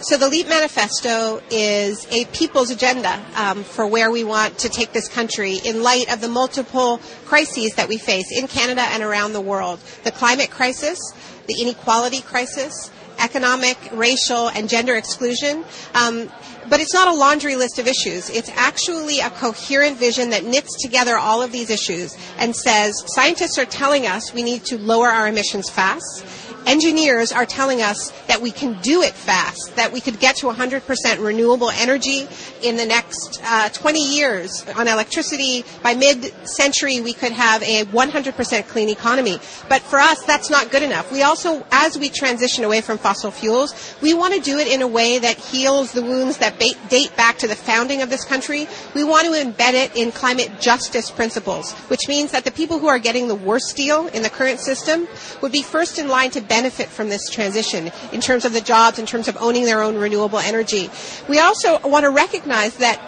So 0.00 0.16
the 0.16 0.28
LEAP 0.28 0.48
Manifesto 0.48 1.40
is 1.50 2.06
a 2.10 2.24
people's 2.26 2.70
agenda 2.70 3.24
um, 3.36 3.62
for 3.62 3.86
where 3.86 4.10
we 4.10 4.24
want 4.24 4.58
to 4.58 4.68
take 4.68 4.92
this 4.92 5.08
country 5.08 5.58
in 5.64 5.82
light 5.82 6.12
of 6.12 6.20
the 6.20 6.28
multiple 6.28 7.00
crises 7.24 7.74
that 7.74 7.88
we 7.88 7.98
face 7.98 8.26
in 8.30 8.46
Canada 8.46 8.82
and 8.82 9.02
around 9.02 9.32
the 9.32 9.40
world. 9.40 9.78
The 10.04 10.10
climate 10.10 10.50
crisis, 10.50 10.98
the 11.46 11.60
inequality 11.60 12.20
crisis, 12.22 12.90
economic, 13.18 13.78
racial, 13.92 14.48
and 14.48 14.68
gender 14.68 14.94
exclusion. 14.96 15.64
Um, 15.94 16.30
but 16.68 16.80
it's 16.80 16.94
not 16.94 17.08
a 17.08 17.14
laundry 17.14 17.56
list 17.56 17.78
of 17.78 17.86
issues. 17.86 18.30
It's 18.30 18.50
actually 18.50 19.20
a 19.20 19.30
coherent 19.30 19.98
vision 19.98 20.30
that 20.30 20.44
knits 20.44 20.80
together 20.82 21.16
all 21.16 21.42
of 21.42 21.52
these 21.52 21.70
issues 21.70 22.16
and 22.38 22.54
says 22.54 22.94
scientists 23.06 23.58
are 23.58 23.64
telling 23.64 24.06
us 24.06 24.32
we 24.32 24.42
need 24.42 24.64
to 24.66 24.78
lower 24.78 25.08
our 25.08 25.28
emissions 25.28 25.68
fast 25.68 26.24
engineers 26.66 27.32
are 27.32 27.46
telling 27.46 27.82
us 27.82 28.10
that 28.26 28.40
we 28.40 28.50
can 28.50 28.80
do 28.80 29.02
it 29.02 29.12
fast, 29.12 29.76
that 29.76 29.92
we 29.92 30.00
could 30.00 30.18
get 30.20 30.36
to 30.36 30.46
100% 30.46 31.24
renewable 31.24 31.70
energy 31.70 32.26
in 32.62 32.76
the 32.76 32.86
next 32.86 33.40
uh, 33.44 33.68
20 33.68 34.16
years 34.16 34.64
on 34.76 34.88
electricity. 34.88 35.64
By 35.82 35.94
mid-century, 35.94 37.00
we 37.00 37.12
could 37.12 37.32
have 37.32 37.62
a 37.62 37.84
100% 37.84 38.68
clean 38.68 38.88
economy. 38.88 39.38
But 39.68 39.82
for 39.82 39.98
us, 39.98 40.22
that's 40.24 40.50
not 40.50 40.70
good 40.70 40.82
enough. 40.82 41.12
We 41.12 41.22
also, 41.22 41.64
as 41.70 41.98
we 41.98 42.08
transition 42.08 42.64
away 42.64 42.80
from 42.80 42.98
fossil 42.98 43.30
fuels, 43.30 43.96
we 44.00 44.14
want 44.14 44.34
to 44.34 44.40
do 44.40 44.58
it 44.58 44.68
in 44.68 44.82
a 44.82 44.88
way 44.88 45.18
that 45.18 45.36
heals 45.36 45.92
the 45.92 46.02
wounds 46.02 46.38
that 46.38 46.58
date 46.58 47.16
back 47.16 47.38
to 47.38 47.46
the 47.46 47.56
founding 47.56 48.02
of 48.02 48.10
this 48.10 48.24
country. 48.24 48.66
We 48.94 49.04
want 49.04 49.26
to 49.26 49.32
embed 49.32 49.74
it 49.74 49.96
in 49.96 50.12
climate 50.12 50.60
justice 50.60 51.10
principles, 51.10 51.72
which 51.88 52.08
means 52.08 52.30
that 52.32 52.44
the 52.44 52.50
people 52.50 52.78
who 52.78 52.88
are 52.88 52.98
getting 52.98 53.28
the 53.28 53.34
worst 53.34 53.76
deal 53.76 54.06
in 54.08 54.22
the 54.22 54.30
current 54.30 54.60
system 54.60 55.06
would 55.42 55.52
be 55.52 55.62
first 55.62 55.98
in 55.98 56.08
line 56.08 56.30
to 56.30 56.40
benefit 56.40 56.53
from 56.88 57.08
this 57.08 57.28
transition 57.30 57.90
in 58.12 58.20
terms 58.20 58.44
of 58.44 58.52
the 58.52 58.60
jobs, 58.60 58.98
in 58.98 59.06
terms 59.06 59.28
of 59.28 59.36
owning 59.40 59.64
their 59.64 59.82
own 59.82 59.96
renewable 59.96 60.38
energy. 60.38 60.88
We 61.28 61.38
also 61.38 61.78
want 61.80 62.04
to 62.04 62.10
recognize 62.10 62.76
that 62.76 63.00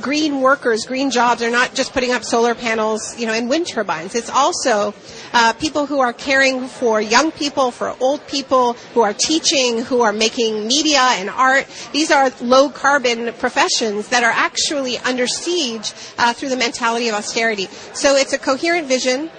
green 0.00 0.40
workers, 0.40 0.84
green 0.86 1.10
jobs 1.10 1.42
are 1.42 1.50
not 1.50 1.74
just 1.74 1.92
putting 1.92 2.12
up 2.12 2.24
solar 2.24 2.54
panels, 2.54 3.18
you 3.18 3.26
know, 3.26 3.32
and 3.32 3.48
wind 3.48 3.66
turbines. 3.66 4.14
It's 4.14 4.30
also 4.30 4.94
uh, 5.32 5.52
people 5.54 5.86
who 5.86 6.00
are 6.00 6.12
caring 6.12 6.66
for 6.68 7.00
young 7.00 7.30
people, 7.30 7.70
for 7.70 7.94
old 8.00 8.26
people, 8.26 8.74
who 8.94 9.00
are 9.00 9.14
teaching, 9.14 9.82
who 9.82 10.02
are 10.02 10.12
making 10.12 10.66
media 10.66 11.00
and 11.00 11.30
art. 11.30 11.66
These 11.92 12.10
are 12.10 12.30
low 12.40 12.68
carbon 12.68 13.32
professions 13.34 14.08
that 14.08 14.22
are 14.22 14.30
actually 14.30 14.98
under 14.98 15.26
siege 15.26 15.92
uh, 16.18 16.32
through 16.32 16.50
the 16.50 16.56
mentality 16.56 17.08
of 17.08 17.14
austerity. 17.14 17.66
So 17.94 18.16
it's 18.16 18.32
a 18.32 18.38
coherent 18.38 18.86
vision. 18.86 19.30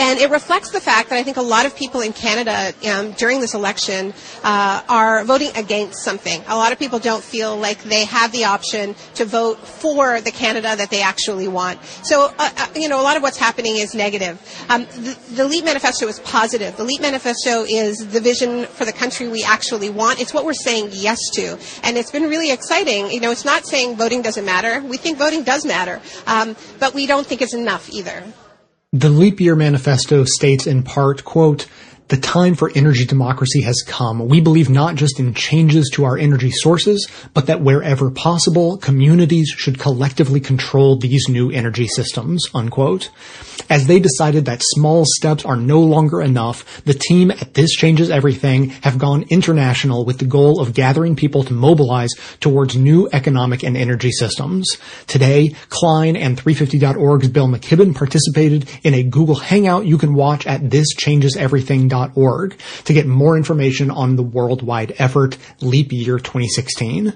And 0.00 0.18
it 0.18 0.30
reflects 0.30 0.70
the 0.70 0.80
fact 0.80 1.10
that 1.10 1.18
I 1.18 1.22
think 1.22 1.36
a 1.36 1.42
lot 1.42 1.66
of 1.66 1.76
people 1.76 2.00
in 2.00 2.14
Canada 2.14 2.72
um, 2.90 3.12
during 3.12 3.42
this 3.42 3.52
election 3.52 4.14
uh, 4.42 4.82
are 4.88 5.24
voting 5.24 5.50
against 5.56 6.02
something. 6.02 6.42
A 6.48 6.56
lot 6.56 6.72
of 6.72 6.78
people 6.78 6.98
don't 6.98 7.22
feel 7.22 7.54
like 7.54 7.82
they 7.82 8.06
have 8.06 8.32
the 8.32 8.46
option 8.46 8.94
to 9.16 9.26
vote 9.26 9.58
for 9.58 10.22
the 10.22 10.30
Canada 10.30 10.74
that 10.74 10.88
they 10.88 11.02
actually 11.02 11.48
want. 11.48 11.84
So, 12.02 12.32
uh, 12.38 12.48
uh, 12.56 12.66
you 12.74 12.88
know, 12.88 12.98
a 12.98 13.04
lot 13.04 13.18
of 13.18 13.22
what's 13.22 13.36
happening 13.36 13.76
is 13.76 13.94
negative. 13.94 14.40
Um, 14.70 14.86
the, 14.86 15.18
the 15.34 15.44
LEAP 15.44 15.66
Manifesto 15.66 16.08
is 16.08 16.18
positive. 16.20 16.78
The 16.78 16.84
LEAP 16.84 17.02
Manifesto 17.02 17.64
is 17.64 17.98
the 17.98 18.20
vision 18.20 18.64
for 18.64 18.86
the 18.86 18.94
country 18.94 19.28
we 19.28 19.44
actually 19.44 19.90
want. 19.90 20.18
It's 20.18 20.32
what 20.32 20.46
we're 20.46 20.54
saying 20.54 20.88
yes 20.92 21.18
to. 21.34 21.58
And 21.82 21.98
it's 21.98 22.10
been 22.10 22.22
really 22.22 22.50
exciting. 22.50 23.10
You 23.10 23.20
know, 23.20 23.32
it's 23.32 23.44
not 23.44 23.66
saying 23.66 23.96
voting 23.96 24.22
doesn't 24.22 24.46
matter. 24.46 24.80
We 24.80 24.96
think 24.96 25.18
voting 25.18 25.42
does 25.42 25.66
matter. 25.66 26.00
Um, 26.26 26.56
but 26.78 26.94
we 26.94 27.04
don't 27.04 27.26
think 27.26 27.42
it's 27.42 27.52
enough 27.52 27.90
either. 27.90 28.24
The 28.92 29.08
Leap 29.08 29.38
Year 29.38 29.54
Manifesto 29.54 30.24
states 30.24 30.66
in 30.66 30.82
part, 30.82 31.22
quote, 31.22 31.68
the 32.10 32.16
time 32.16 32.56
for 32.56 32.72
energy 32.74 33.04
democracy 33.04 33.62
has 33.62 33.82
come. 33.86 34.28
We 34.28 34.40
believe 34.40 34.68
not 34.68 34.96
just 34.96 35.20
in 35.20 35.32
changes 35.32 35.88
to 35.94 36.04
our 36.04 36.18
energy 36.18 36.50
sources, 36.50 37.08
but 37.34 37.46
that 37.46 37.60
wherever 37.60 38.10
possible, 38.10 38.78
communities 38.78 39.48
should 39.48 39.78
collectively 39.78 40.40
control 40.40 40.96
these 40.96 41.28
new 41.28 41.52
energy 41.52 41.86
systems, 41.86 42.44
unquote. 42.52 43.10
As 43.70 43.86
they 43.86 44.00
decided 44.00 44.44
that 44.46 44.62
small 44.64 45.04
steps 45.06 45.44
are 45.44 45.56
no 45.56 45.80
longer 45.80 46.20
enough, 46.20 46.82
the 46.84 46.94
team 46.94 47.30
at 47.30 47.54
This 47.54 47.70
Changes 47.76 48.10
Everything 48.10 48.70
have 48.82 48.98
gone 48.98 49.24
international 49.30 50.04
with 50.04 50.18
the 50.18 50.24
goal 50.24 50.60
of 50.60 50.74
gathering 50.74 51.14
people 51.14 51.44
to 51.44 51.52
mobilize 51.52 52.10
towards 52.40 52.74
new 52.76 53.08
economic 53.12 53.62
and 53.62 53.76
energy 53.76 54.10
systems. 54.10 54.78
Today, 55.06 55.54
Klein 55.68 56.16
and 56.16 56.36
350.org's 56.36 57.28
Bill 57.28 57.46
McKibben 57.46 57.94
participated 57.94 58.68
in 58.82 58.94
a 58.94 59.04
Google 59.04 59.36
Hangout 59.36 59.86
you 59.86 59.96
can 59.96 60.14
watch 60.14 60.44
at 60.48 60.62
thischangeseverything.com 60.62 61.99
leap.org 62.00 62.58
to 62.84 62.92
get 62.92 63.06
more 63.06 63.36
information 63.36 63.90
on 63.90 64.16
the 64.16 64.22
worldwide 64.22 64.94
effort 64.98 65.36
Leap 65.60 65.92
Year 65.92 66.18
2016. 66.18 67.12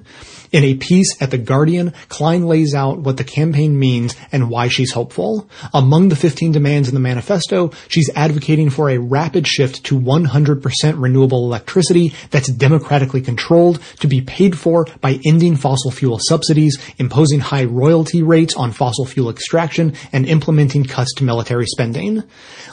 In 0.54 0.62
a 0.62 0.76
piece 0.76 1.20
at 1.20 1.32
The 1.32 1.38
Guardian, 1.38 1.92
Klein 2.08 2.46
lays 2.46 2.76
out 2.76 3.00
what 3.00 3.16
the 3.16 3.24
campaign 3.24 3.76
means 3.76 4.14
and 4.30 4.48
why 4.48 4.68
she's 4.68 4.92
hopeful. 4.92 5.50
Among 5.72 6.10
the 6.10 6.14
15 6.14 6.52
demands 6.52 6.86
in 6.86 6.94
the 6.94 7.00
manifesto, 7.00 7.72
she's 7.88 8.08
advocating 8.14 8.70
for 8.70 8.88
a 8.88 8.98
rapid 8.98 9.48
shift 9.48 9.82
to 9.86 9.98
100% 9.98 11.02
renewable 11.02 11.44
electricity 11.46 12.14
that's 12.30 12.52
democratically 12.52 13.20
controlled 13.20 13.82
to 13.98 14.06
be 14.06 14.20
paid 14.20 14.56
for 14.56 14.86
by 15.00 15.18
ending 15.26 15.56
fossil 15.56 15.90
fuel 15.90 16.20
subsidies, 16.20 16.78
imposing 16.98 17.40
high 17.40 17.64
royalty 17.64 18.22
rates 18.22 18.54
on 18.54 18.70
fossil 18.70 19.06
fuel 19.06 19.30
extraction, 19.30 19.92
and 20.12 20.24
implementing 20.24 20.84
cuts 20.84 21.12
to 21.14 21.24
military 21.24 21.66
spending. 21.66 22.22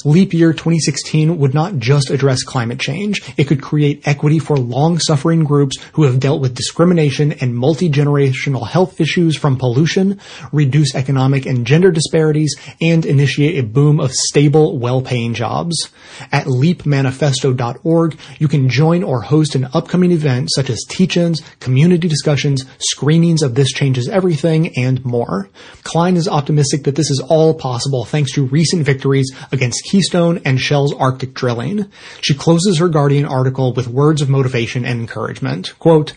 Leap 0.05 0.35
Year 0.35 0.53
2016 0.53 1.35
would 1.39 1.55
not 1.55 1.77
just 1.77 2.11
address 2.11 2.43
climate 2.43 2.79
change, 2.79 3.23
it 3.37 3.45
could 3.45 3.63
create 3.63 4.07
equity 4.07 4.37
for 4.37 4.55
long-suffering 4.55 5.45
groups 5.45 5.81
who 5.93 6.03
have 6.03 6.19
dealt 6.19 6.41
with 6.41 6.53
discrimination 6.53 7.31
and 7.31 7.55
multi-generational 7.71 8.67
health 8.67 8.99
issues 8.99 9.37
from 9.37 9.55
pollution, 9.55 10.19
reduce 10.51 10.93
economic 10.93 11.45
and 11.45 11.65
gender 11.65 11.89
disparities, 11.89 12.53
and 12.81 13.05
initiate 13.05 13.57
a 13.57 13.65
boom 13.65 13.97
of 13.97 14.11
stable, 14.11 14.77
well-paying 14.77 15.33
jobs. 15.33 15.89
At 16.33 16.47
leapmanifesto.org, 16.47 18.19
you 18.39 18.49
can 18.49 18.67
join 18.67 19.03
or 19.03 19.21
host 19.21 19.55
an 19.55 19.69
upcoming 19.73 20.11
event 20.11 20.49
such 20.51 20.69
as 20.69 20.83
teach-ins, 20.89 21.41
community 21.61 22.09
discussions, 22.09 22.65
screenings 22.79 23.41
of 23.41 23.55
This 23.55 23.71
Changes 23.71 24.09
Everything, 24.09 24.77
and 24.77 25.05
more. 25.05 25.49
Klein 25.83 26.17
is 26.17 26.27
optimistic 26.27 26.83
that 26.83 26.95
this 26.95 27.09
is 27.09 27.21
all 27.21 27.53
possible 27.53 28.03
thanks 28.03 28.33
to 28.33 28.47
recent 28.47 28.83
victories 28.83 29.31
against 29.53 29.85
Keystone 29.85 30.41
and 30.43 30.59
Shell's 30.59 30.93
Arctic 30.93 31.33
drilling. 31.33 31.89
She 32.19 32.33
closes 32.33 32.79
her 32.79 32.89
Guardian 32.89 33.23
article 33.23 33.71
with 33.71 33.87
words 33.87 34.21
of 34.21 34.29
motivation 34.29 34.83
and 34.83 34.99
encouragement. 34.99 35.73
Quote, 35.79 36.11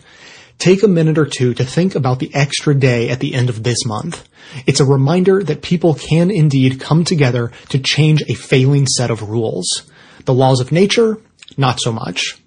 Take 0.57 0.83
a 0.83 0.87
minute 0.87 1.17
or 1.17 1.25
two 1.25 1.53
to 1.53 1.65
think 1.65 1.95
about 1.95 2.19
the 2.19 2.33
extra 2.33 2.73
day 2.73 3.09
at 3.09 3.19
the 3.19 3.35
end 3.35 3.49
of 3.49 3.63
this 3.63 3.85
month. 3.85 4.27
It's 4.65 4.79
a 4.79 4.85
reminder 4.85 5.43
that 5.43 5.61
people 5.61 5.93
can 5.93 6.31
indeed 6.31 6.79
come 6.79 7.03
together 7.03 7.51
to 7.69 7.79
change 7.79 8.23
a 8.23 8.33
failing 8.33 8.87
set 8.87 9.11
of 9.11 9.29
rules. 9.29 9.83
The 10.25 10.33
laws 10.33 10.61
of 10.61 10.71
nature, 10.71 11.17
not 11.57 11.79
so 11.79 11.91
much. 11.91 12.37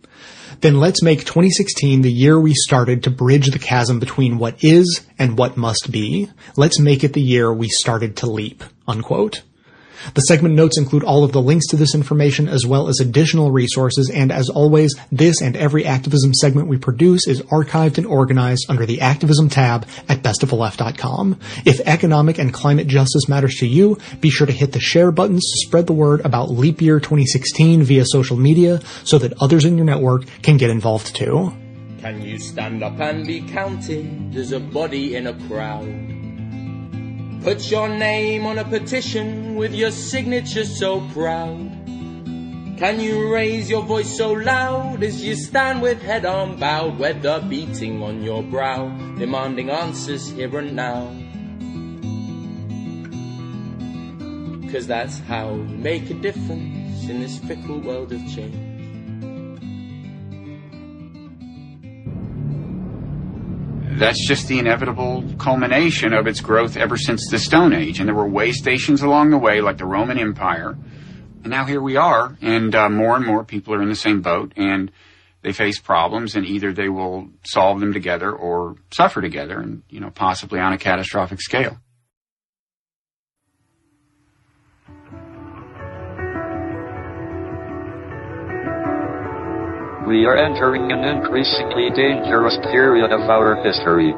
Then 0.60 0.80
let's 0.80 1.02
make 1.02 1.20
2016 1.20 2.02
the 2.02 2.10
year 2.10 2.40
we 2.40 2.54
started 2.54 3.04
to 3.04 3.10
bridge 3.10 3.50
the 3.50 3.58
chasm 3.60 4.00
between 4.00 4.38
what 4.38 4.64
is 4.64 5.06
and 5.18 5.38
what 5.38 5.56
must 5.56 5.92
be. 5.92 6.30
Let's 6.56 6.80
make 6.80 7.04
it 7.04 7.12
the 7.12 7.20
year 7.20 7.52
we 7.52 7.68
started 7.68 8.16
to 8.18 8.26
leap. 8.26 8.64
Unquote. 8.88 9.42
The 10.14 10.22
segment 10.22 10.54
notes 10.54 10.78
include 10.78 11.04
all 11.04 11.24
of 11.24 11.32
the 11.32 11.42
links 11.42 11.66
to 11.68 11.76
this 11.76 11.94
information 11.94 12.48
as 12.48 12.66
well 12.66 12.88
as 12.88 13.00
additional 13.00 13.50
resources, 13.50 14.10
and 14.10 14.32
as 14.32 14.48
always, 14.48 14.94
this 15.10 15.40
and 15.40 15.56
every 15.56 15.84
activism 15.84 16.34
segment 16.34 16.68
we 16.68 16.76
produce 16.76 17.26
is 17.26 17.42
archived 17.42 17.98
and 17.98 18.06
organized 18.06 18.66
under 18.68 18.86
the 18.86 19.00
activism 19.00 19.48
tab 19.48 19.86
at 20.08 20.22
bestoftheleft.com. 20.22 21.38
If 21.64 21.80
economic 21.80 22.38
and 22.38 22.52
climate 22.52 22.86
justice 22.86 23.28
matters 23.28 23.56
to 23.56 23.66
you, 23.66 23.98
be 24.20 24.30
sure 24.30 24.46
to 24.46 24.52
hit 24.52 24.72
the 24.72 24.80
share 24.80 25.10
buttons 25.10 25.42
to 25.42 25.66
spread 25.66 25.86
the 25.86 25.92
word 25.92 26.20
about 26.24 26.50
Leap 26.50 26.80
Year 26.80 27.00
2016 27.00 27.82
via 27.82 28.04
social 28.06 28.36
media 28.36 28.80
so 29.04 29.18
that 29.18 29.34
others 29.40 29.64
in 29.64 29.76
your 29.76 29.86
network 29.86 30.24
can 30.42 30.56
get 30.56 30.70
involved 30.70 31.14
too. 31.14 31.52
Can 31.98 32.22
you 32.22 32.38
stand 32.38 32.82
up 32.82 33.00
and 33.00 33.26
be 33.26 33.40
counted? 33.40 34.32
There's 34.32 34.52
a 34.52 34.60
body 34.60 35.16
in 35.16 35.26
a 35.26 35.34
crowd. 35.48 36.17
Put 37.42 37.70
your 37.70 37.88
name 37.88 38.46
on 38.46 38.58
a 38.58 38.64
petition 38.64 39.54
with 39.54 39.72
your 39.72 39.92
signature 39.92 40.64
so 40.64 41.00
proud. 41.12 41.70
Can 42.78 43.00
you 43.00 43.32
raise 43.32 43.70
your 43.70 43.82
voice 43.82 44.16
so 44.16 44.32
loud 44.32 45.02
as 45.02 45.24
you 45.24 45.34
stand 45.34 45.80
with 45.80 46.02
head 46.02 46.24
unbowed, 46.24 46.98
weather 46.98 47.40
beating 47.48 48.02
on 48.02 48.22
your 48.22 48.42
brow, 48.42 48.88
demanding 49.18 49.70
answers 49.70 50.28
here 50.30 50.58
and 50.58 50.76
now? 50.76 51.10
Cause 54.72 54.86
that's 54.86 55.18
how 55.20 55.54
you 55.54 55.78
make 55.78 56.10
a 56.10 56.14
difference 56.14 57.08
in 57.08 57.20
this 57.20 57.38
fickle 57.38 57.80
world 57.80 58.12
of 58.12 58.20
change. 58.28 58.67
That's 63.98 64.28
just 64.28 64.46
the 64.46 64.60
inevitable 64.60 65.24
culmination 65.38 66.12
of 66.12 66.28
its 66.28 66.40
growth 66.40 66.76
ever 66.76 66.96
since 66.96 67.28
the 67.30 67.38
Stone 67.38 67.72
Age. 67.72 67.98
And 67.98 68.08
there 68.08 68.14
were 68.14 68.28
way 68.28 68.52
stations 68.52 69.02
along 69.02 69.30
the 69.30 69.38
way, 69.38 69.60
like 69.60 69.78
the 69.78 69.86
Roman 69.86 70.18
Empire. 70.18 70.78
And 71.42 71.50
now 71.50 71.64
here 71.64 71.82
we 71.82 71.96
are, 71.96 72.38
and 72.40 72.72
uh, 72.76 72.88
more 72.88 73.16
and 73.16 73.26
more 73.26 73.42
people 73.42 73.74
are 73.74 73.82
in 73.82 73.88
the 73.88 73.96
same 73.96 74.22
boat, 74.22 74.52
and 74.56 74.92
they 75.42 75.52
face 75.52 75.80
problems, 75.80 76.36
and 76.36 76.46
either 76.46 76.72
they 76.72 76.88
will 76.88 77.28
solve 77.44 77.80
them 77.80 77.92
together 77.92 78.30
or 78.30 78.76
suffer 78.92 79.20
together, 79.20 79.58
and 79.58 79.82
you 79.88 79.98
know, 79.98 80.10
possibly 80.10 80.60
on 80.60 80.72
a 80.72 80.78
catastrophic 80.78 81.40
scale. 81.40 81.78
We 90.08 90.24
are 90.24 90.38
entering 90.38 90.90
an 90.90 91.04
increasingly 91.04 91.90
dangerous 91.94 92.56
period 92.72 93.12
of 93.12 93.28
our 93.28 93.56
history. 93.62 94.14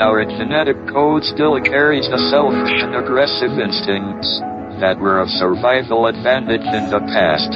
Our 0.00 0.24
genetic 0.24 0.88
code 0.88 1.24
still 1.24 1.60
carries 1.60 2.08
the 2.08 2.16
selfish 2.32 2.72
and 2.72 2.96
aggressive 2.96 3.52
instincts 3.60 4.40
that 4.80 4.96
were 4.98 5.20
of 5.20 5.28
survival 5.28 6.06
advantage 6.06 6.64
in 6.64 6.88
the 6.88 7.00
past. 7.12 7.52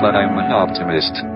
But 0.00 0.14
I'm 0.14 0.38
an 0.38 0.52
optimist. 0.52 1.33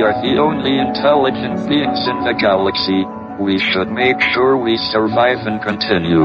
We 0.00 0.06
are 0.06 0.22
the 0.22 0.40
only 0.40 0.78
intelligent 0.78 1.68
beings 1.68 2.00
in 2.08 2.24
the 2.24 2.32
galaxy, 2.32 3.04
we 3.38 3.58
should 3.58 3.92
make 3.92 4.18
sure 4.32 4.56
we 4.56 4.78
survive 4.88 5.44
and 5.44 5.60
continue. 5.60 6.24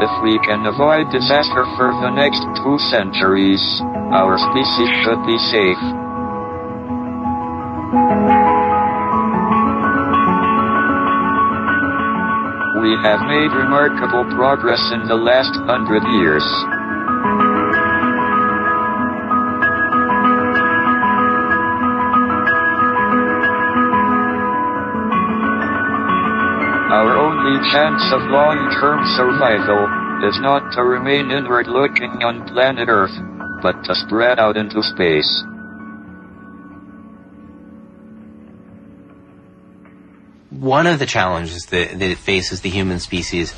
If 0.00 0.12
we 0.24 0.40
can 0.48 0.64
avoid 0.64 1.12
disaster 1.12 1.68
for 1.76 1.92
the 2.00 2.08
next 2.16 2.40
two 2.64 2.78
centuries, 2.88 3.60
our 4.16 4.38
species 4.38 4.88
should 5.04 5.20
be 5.26 5.36
safe. 5.52 6.02
We 12.92 12.98
have 12.98 13.20
made 13.24 13.48
remarkable 13.56 14.28
progress 14.36 14.92
in 14.92 15.08
the 15.08 15.16
last 15.16 15.56
hundred 15.64 16.04
years. 16.20 16.44
Our 26.92 27.16
only 27.16 27.56
chance 27.72 28.04
of 28.12 28.28
long-term 28.28 29.00
survival 29.16 29.88
is 30.28 30.38
not 30.42 30.74
to 30.74 30.84
remain 30.84 31.30
inward 31.30 31.68
looking 31.68 32.22
on 32.22 32.46
planet 32.52 32.90
Earth, 32.90 33.16
but 33.62 33.82
to 33.84 33.94
spread 33.94 34.38
out 34.38 34.58
into 34.58 34.82
space. 34.82 35.44
One 40.62 40.86
of 40.86 41.00
the 41.00 41.06
challenges 41.06 41.66
that, 41.66 41.98
that 41.98 42.16
faces 42.18 42.60
the 42.60 42.70
human 42.70 43.00
species 43.00 43.52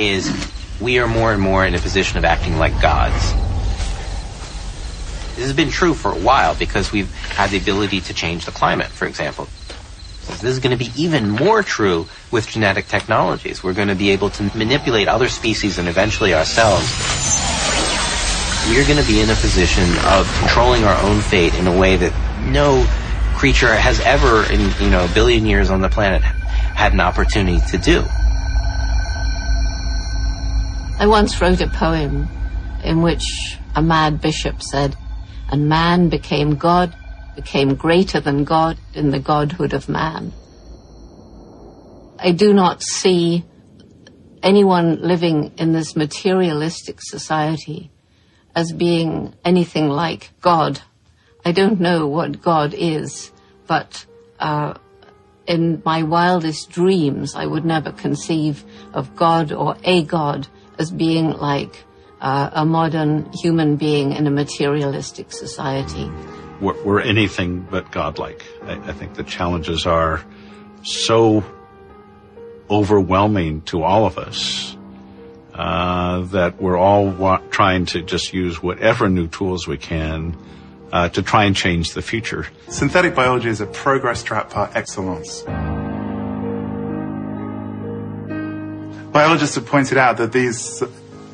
is 0.00 0.32
we 0.80 0.98
are 0.98 1.06
more 1.06 1.30
and 1.30 1.40
more 1.40 1.66
in 1.66 1.74
a 1.74 1.78
position 1.78 2.16
of 2.16 2.24
acting 2.24 2.56
like 2.56 2.72
gods. 2.80 3.34
This 5.34 5.44
has 5.44 5.52
been 5.52 5.68
true 5.68 5.92
for 5.92 6.12
a 6.12 6.18
while 6.18 6.54
because 6.54 6.90
we've 6.92 7.12
had 7.12 7.50
the 7.50 7.58
ability 7.58 8.00
to 8.00 8.14
change 8.14 8.46
the 8.46 8.52
climate, 8.52 8.86
for 8.86 9.06
example. 9.06 9.48
This 10.28 10.44
is 10.44 10.58
going 10.58 10.76
to 10.76 10.82
be 10.82 10.90
even 10.96 11.28
more 11.28 11.62
true 11.62 12.06
with 12.30 12.48
genetic 12.48 12.88
technologies. 12.88 13.62
We're 13.62 13.74
going 13.74 13.88
to 13.88 13.94
be 13.94 14.10
able 14.12 14.30
to 14.30 14.44
manipulate 14.56 15.08
other 15.08 15.28
species 15.28 15.76
and 15.76 15.88
eventually 15.88 16.32
ourselves. 16.32 16.90
We're 18.70 18.86
going 18.86 18.98
to 18.98 19.06
be 19.06 19.20
in 19.20 19.28
a 19.28 19.34
position 19.34 19.86
of 20.06 20.26
controlling 20.40 20.84
our 20.84 20.98
own 21.02 21.20
fate 21.20 21.52
in 21.52 21.66
a 21.66 21.78
way 21.78 21.96
that 21.98 22.14
no 22.46 22.86
creature 23.36 23.76
has 23.76 24.00
ever, 24.00 24.50
in 24.50 24.60
you 24.80 24.88
know 24.88 25.04
a 25.04 25.08
billion 25.08 25.44
years 25.44 25.68
on 25.68 25.82
the 25.82 25.90
planet, 25.90 26.22
had 26.76 26.92
an 26.92 27.00
opportunity 27.00 27.58
to 27.70 27.78
do. 27.78 28.04
I 30.98 31.06
once 31.08 31.40
wrote 31.40 31.60
a 31.62 31.68
poem 31.68 32.28
in 32.84 33.02
which 33.02 33.24
a 33.74 33.82
mad 33.82 34.20
bishop 34.20 34.62
said, 34.62 34.94
And 35.50 35.68
man 35.68 36.10
became 36.10 36.56
God, 36.56 36.94
became 37.34 37.74
greater 37.74 38.20
than 38.20 38.44
God 38.44 38.78
in 38.94 39.10
the 39.10 39.18
godhood 39.18 39.72
of 39.72 39.88
man. 39.88 40.32
I 42.18 42.32
do 42.32 42.52
not 42.52 42.82
see 42.82 43.44
anyone 44.42 45.00
living 45.00 45.52
in 45.56 45.72
this 45.72 45.96
materialistic 45.96 46.98
society 47.00 47.90
as 48.54 48.72
being 48.72 49.34
anything 49.44 49.88
like 49.88 50.30
God. 50.40 50.80
I 51.44 51.52
don't 51.52 51.80
know 51.80 52.06
what 52.06 52.42
God 52.42 52.74
is, 52.74 53.32
but 53.66 54.06
uh, 54.38 54.74
in 55.46 55.82
my 55.84 56.02
wildest 56.02 56.70
dreams, 56.70 57.34
I 57.34 57.46
would 57.46 57.64
never 57.64 57.92
conceive 57.92 58.64
of 58.92 59.14
God 59.16 59.52
or 59.52 59.76
a 59.84 60.02
God 60.02 60.48
as 60.78 60.90
being 60.90 61.30
like 61.30 61.84
uh, 62.20 62.50
a 62.52 62.64
modern 62.64 63.30
human 63.32 63.76
being 63.76 64.12
in 64.12 64.26
a 64.26 64.30
materialistic 64.30 65.32
society. 65.32 66.10
We're, 66.60 66.82
we're 66.84 67.00
anything 67.00 67.66
but 67.70 67.90
godlike. 67.92 68.44
I, 68.62 68.72
I 68.72 68.92
think 68.92 69.14
the 69.14 69.24
challenges 69.24 69.86
are 69.86 70.24
so 70.82 71.44
overwhelming 72.70 73.62
to 73.62 73.82
all 73.82 74.06
of 74.06 74.18
us 74.18 74.76
uh, 75.54 76.20
that 76.26 76.60
we're 76.60 76.76
all 76.76 77.08
wa- 77.08 77.40
trying 77.50 77.86
to 77.86 78.02
just 78.02 78.32
use 78.34 78.62
whatever 78.62 79.08
new 79.08 79.28
tools 79.28 79.66
we 79.66 79.78
can 79.78 80.36
uh, 80.92 81.08
to 81.10 81.22
try 81.22 81.44
and 81.44 81.56
change 81.56 81.92
the 81.94 82.02
future. 82.02 82.46
Synthetic 82.68 83.14
biology 83.14 83.48
is 83.48 83.60
a 83.60 83.66
progress 83.66 84.22
trap 84.22 84.50
par 84.50 84.70
excellence. 84.74 85.42
Biologists 89.12 89.54
have 89.54 89.66
pointed 89.66 89.96
out 89.96 90.18
that 90.18 90.32
these 90.32 90.82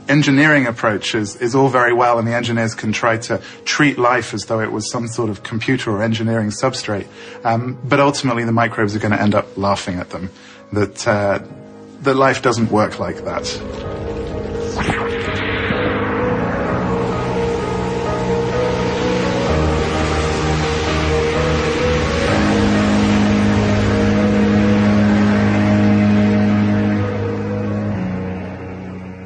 engineering 0.08 0.66
approaches 0.66 1.36
is 1.36 1.54
all 1.54 1.68
very 1.68 1.92
well 1.92 2.18
and 2.18 2.26
the 2.26 2.34
engineers 2.34 2.74
can 2.74 2.92
try 2.92 3.16
to 3.16 3.40
treat 3.64 3.98
life 3.98 4.34
as 4.34 4.46
though 4.46 4.60
it 4.60 4.70
was 4.70 4.90
some 4.90 5.08
sort 5.08 5.30
of 5.30 5.42
computer 5.42 5.90
or 5.90 6.02
engineering 6.02 6.50
substrate. 6.50 7.06
Um, 7.44 7.78
but 7.84 8.00
ultimately 8.00 8.44
the 8.44 8.52
microbes 8.52 8.94
are 8.94 8.98
going 8.98 9.12
to 9.12 9.20
end 9.20 9.34
up 9.34 9.56
laughing 9.56 9.98
at 9.98 10.10
them. 10.10 10.30
That, 10.72 11.06
uh, 11.06 11.40
that 12.00 12.14
life 12.14 12.42
doesn't 12.42 12.70
work 12.70 12.98
like 12.98 13.24
that. 13.24 14.21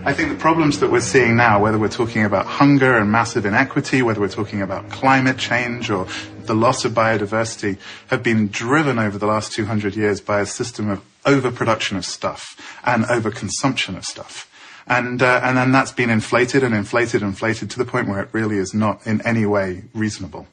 I 0.06 0.12
think 0.12 0.28
the 0.28 0.36
problems 0.36 0.78
that 0.78 0.92
we're 0.92 1.00
seeing 1.00 1.34
now, 1.34 1.60
whether 1.60 1.80
we're 1.80 1.88
talking 1.88 2.24
about 2.24 2.46
hunger 2.46 2.96
and 2.96 3.10
massive 3.10 3.44
inequity, 3.44 4.02
whether 4.02 4.20
we're 4.20 4.28
talking 4.28 4.62
about 4.62 4.88
climate 4.88 5.36
change 5.36 5.90
or 5.90 6.06
the 6.44 6.54
loss 6.54 6.84
of 6.84 6.92
biodiversity, 6.92 7.76
have 8.06 8.22
been 8.22 8.46
driven 8.46 9.00
over 9.00 9.18
the 9.18 9.26
last 9.26 9.50
200 9.50 9.96
years 9.96 10.20
by 10.20 10.40
a 10.40 10.46
system 10.46 10.88
of 10.88 11.02
overproduction 11.26 11.96
of 11.96 12.04
stuff 12.04 12.78
and 12.84 13.02
overconsumption 13.06 13.96
of 13.96 14.04
stuff. 14.04 14.48
And, 14.86 15.20
uh, 15.20 15.40
and 15.42 15.56
then 15.56 15.72
that's 15.72 15.90
been 15.90 16.10
inflated 16.10 16.62
and 16.62 16.72
inflated 16.72 17.22
and 17.22 17.30
inflated 17.30 17.68
to 17.70 17.78
the 17.78 17.84
point 17.84 18.06
where 18.06 18.22
it 18.22 18.28
really 18.30 18.58
is 18.58 18.72
not 18.72 19.04
in 19.08 19.20
any 19.22 19.44
way 19.44 19.82
reasonable. 19.92 20.46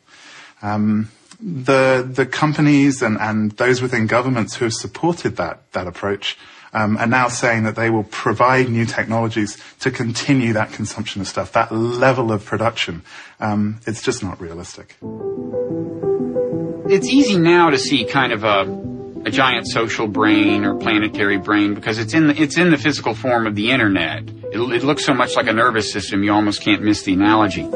Um, 0.64 1.12
the, 1.40 2.10
the 2.12 2.26
companies 2.26 3.04
and, 3.04 3.20
and 3.20 3.52
those 3.52 3.84
within 3.84 4.08
governments 4.08 4.56
who 4.56 4.66
have 4.66 4.74
supported 4.74 5.36
that, 5.36 5.72
that 5.74 5.86
approach 5.86 6.40
are 6.74 7.08
now 7.08 7.28
saying 7.28 7.64
that 7.64 7.76
they 7.76 7.90
will 7.90 8.04
provide 8.04 8.70
new 8.70 8.86
technologies 8.86 9.58
to 9.80 9.92
continue 9.92 10.54
that 10.54 10.72
consumption 10.72 11.22
of 11.22 11.28
stuff, 11.28 11.52
that 11.54 11.72
level 11.72 12.32
of 12.32 12.46
production. 12.46 13.04
Um, 13.40 13.80
it's 13.86 14.02
just 14.02 14.24
not 14.24 14.42
realistic. 14.42 14.98
It's 16.90 17.08
easy 17.08 17.38
now 17.38 17.70
to 17.70 17.78
see 17.78 18.06
kind 18.06 18.34
of 18.34 18.44
a 18.44 19.30
giant 19.30 19.68
social 19.68 20.08
brain 20.08 20.66
or 20.66 20.76
planetary 20.76 21.38
brain 21.38 21.74
because 21.74 21.98
it's 21.98 22.14
in 22.14 22.28
the, 22.28 22.42
it's 22.42 22.58
in 22.58 22.72
the 22.72 22.78
physical 22.78 23.16
form 23.16 23.48
of 23.48 23.56
the 23.56 23.72
internet. 23.72 24.30
It 24.52 24.84
looks 24.84 25.06
so 25.06 25.14
much 25.14 25.36
like 25.36 25.48
a 25.48 25.54
nervous 25.54 25.92
system 25.92 26.24
you 26.24 26.34
almost 26.34 26.62
can't 26.62 26.82
miss 26.82 27.04
the 27.04 27.14
analogy. 27.14 27.68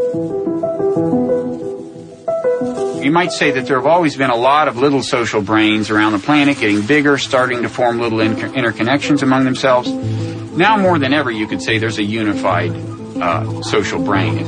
You 3.07 3.13
might 3.13 3.31
say 3.31 3.51
that 3.51 3.67
there 3.67 3.77
have 3.77 3.85
always 3.85 4.17
been 4.17 4.31
a 4.31 4.35
lot 4.35 4.67
of 4.67 4.75
little 4.75 5.01
social 5.01 5.41
brains 5.41 5.89
around 5.89 6.11
the 6.11 6.19
planet 6.19 6.59
getting 6.59 6.85
bigger, 6.85 7.17
starting 7.17 7.61
to 7.61 7.69
form 7.69 8.01
little 8.01 8.19
inter- 8.19 8.49
interconnections 8.49 9.23
among 9.23 9.45
themselves. 9.45 9.89
Now 9.89 10.75
more 10.75 10.99
than 10.99 11.13
ever, 11.13 11.31
you 11.31 11.47
could 11.47 11.61
say 11.61 11.77
there's 11.77 11.99
a 11.99 12.03
unified 12.03 12.71
uh, 13.21 13.61
social 13.61 14.03
brain. 14.03 14.39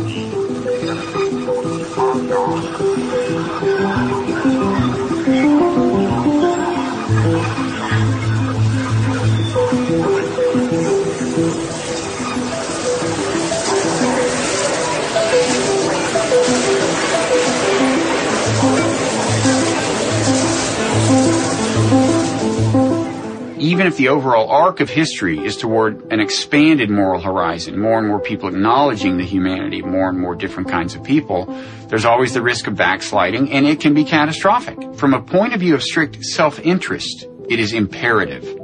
Even 23.69 23.85
if 23.85 23.97
the 23.97 24.07
overall 24.07 24.49
arc 24.49 24.79
of 24.79 24.89
history 24.89 25.37
is 25.37 25.55
toward 25.55 26.11
an 26.11 26.19
expanded 26.19 26.89
moral 26.89 27.21
horizon, 27.21 27.79
more 27.79 27.99
and 27.99 28.07
more 28.07 28.19
people 28.19 28.49
acknowledging 28.49 29.17
the 29.17 29.23
humanity 29.23 29.81
of 29.81 29.85
more 29.85 30.09
and 30.09 30.19
more 30.19 30.33
different 30.33 30.67
kinds 30.67 30.95
of 30.95 31.03
people, 31.03 31.45
there's 31.87 32.03
always 32.03 32.33
the 32.33 32.41
risk 32.41 32.65
of 32.65 32.75
backsliding, 32.75 33.51
and 33.51 33.67
it 33.67 33.79
can 33.79 33.93
be 33.93 34.03
catastrophic. 34.03 34.95
From 34.95 35.13
a 35.13 35.21
point 35.21 35.53
of 35.53 35.59
view 35.59 35.75
of 35.75 35.83
strict 35.83 36.25
self-interest, 36.25 37.27
it 37.47 37.59
is 37.59 37.73
imperative 37.73 38.57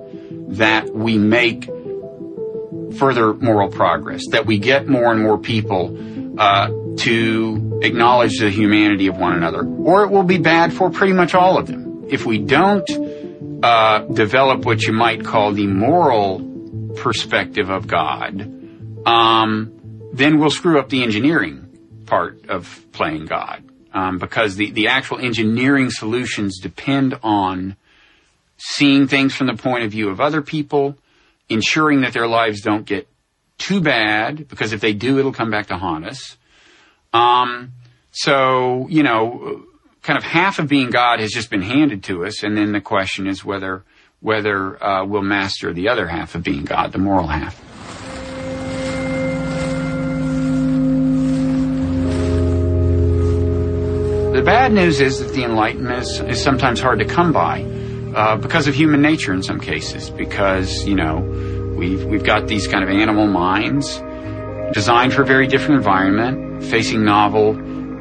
that 0.57 0.91
we 0.91 1.19
make 1.19 1.65
further 2.97 3.35
moral 3.35 3.69
progress, 3.69 4.23
that 4.31 4.47
we 4.47 4.57
get 4.57 4.87
more 4.87 5.11
and 5.11 5.21
more 5.21 5.37
people 5.37 5.95
uh, 6.39 6.67
to 6.97 7.79
acknowledge 7.83 8.39
the 8.39 8.49
humanity 8.49 9.05
of 9.05 9.17
one 9.17 9.33
another, 9.33 9.63
or 9.67 10.03
it 10.03 10.09
will 10.09 10.23
be 10.23 10.39
bad 10.39 10.73
for 10.73 10.89
pretty 10.89 11.13
much 11.13 11.35
all 11.35 11.59
of 11.59 11.67
them. 11.67 12.07
If 12.09 12.25
we 12.25 12.39
don't 12.39 12.89
uh, 13.65 13.99
develop 14.13 14.63
what 14.63 14.83
you 14.83 14.93
might 14.93 15.25
call 15.25 15.51
the 15.51 15.65
moral 15.65 16.93
perspective 16.97 17.71
of 17.71 17.87
God, 17.87 18.41
um, 19.07 20.09
then 20.13 20.37
we'll 20.37 20.51
screw 20.51 20.79
up 20.79 20.89
the 20.89 21.01
engineering 21.01 22.03
part 22.05 22.45
of 22.47 22.85
playing 22.91 23.25
God. 23.25 23.63
Um, 23.91 24.19
because 24.19 24.55
the, 24.55 24.69
the 24.69 24.89
actual 24.89 25.17
engineering 25.19 25.89
solutions 25.89 26.59
depend 26.59 27.17
on 27.23 27.75
seeing 28.57 29.07
things 29.07 29.33
from 29.33 29.47
the 29.47 29.55
point 29.55 29.83
of 29.83 29.89
view 29.89 30.09
of 30.09 30.21
other 30.21 30.43
people, 30.43 30.95
ensuring 31.49 32.01
that 32.01 32.13
their 32.13 32.27
lives 32.27 32.61
don't 32.61 32.85
get 32.85 33.07
too 33.57 33.81
bad, 33.81 34.47
because 34.47 34.73
if 34.73 34.81
they 34.81 34.93
do, 34.93 35.17
it'll 35.17 35.33
come 35.33 35.49
back 35.49 35.67
to 35.67 35.77
haunt 35.77 36.05
us. 36.05 36.37
Um, 37.13 37.71
so, 38.11 38.87
you 38.89 39.01
know, 39.01 39.65
kind 40.05 40.17
of 40.17 40.23
half 40.23 40.59
of 40.59 40.67
being 40.67 40.91
God 40.91 41.19
has 41.19 41.31
just 41.31 41.49
been 41.49 41.63
handed 41.63 42.03
to 42.03 42.25
us, 42.25 42.43
and 42.43 42.55
then 42.55 42.71
the 42.71 42.81
question 42.81 43.25
is 43.25 43.43
whether 43.43 43.83
whether 44.21 44.81
uh, 44.83 45.03
we'll 45.03 45.23
master 45.23 45.73
the 45.73 45.89
other 45.89 46.07
half 46.07 46.35
of 46.35 46.43
being 46.43 46.63
God, 46.63 46.91
the 46.91 46.97
moral 46.99 47.27
half. 47.27 47.59
The 54.33 54.41
bad 54.43 54.73
news 54.73 55.01
is 55.01 55.19
that 55.19 55.33
the 55.33 55.43
Enlightenment 55.43 56.01
is, 56.01 56.19
is 56.21 56.41
sometimes 56.41 56.79
hard 56.79 56.99
to 56.99 57.05
come 57.05 57.31
by 57.31 57.63
uh, 58.15 58.37
because 58.37 58.67
of 58.67 58.75
human 58.75 59.01
nature 59.01 59.33
in 59.33 59.41
some 59.41 59.59
cases. 59.59 60.11
Because 60.11 60.85
you 60.85 60.93
know 60.93 61.17
we've 61.75 62.05
we've 62.05 62.23
got 62.23 62.47
these 62.47 62.67
kind 62.67 62.83
of 62.83 62.91
animal 62.91 63.25
minds 63.25 63.99
designed 64.71 65.13
for 65.13 65.23
a 65.23 65.25
very 65.25 65.47
different 65.47 65.77
environment, 65.77 66.63
facing 66.63 67.03
novel 67.03 67.55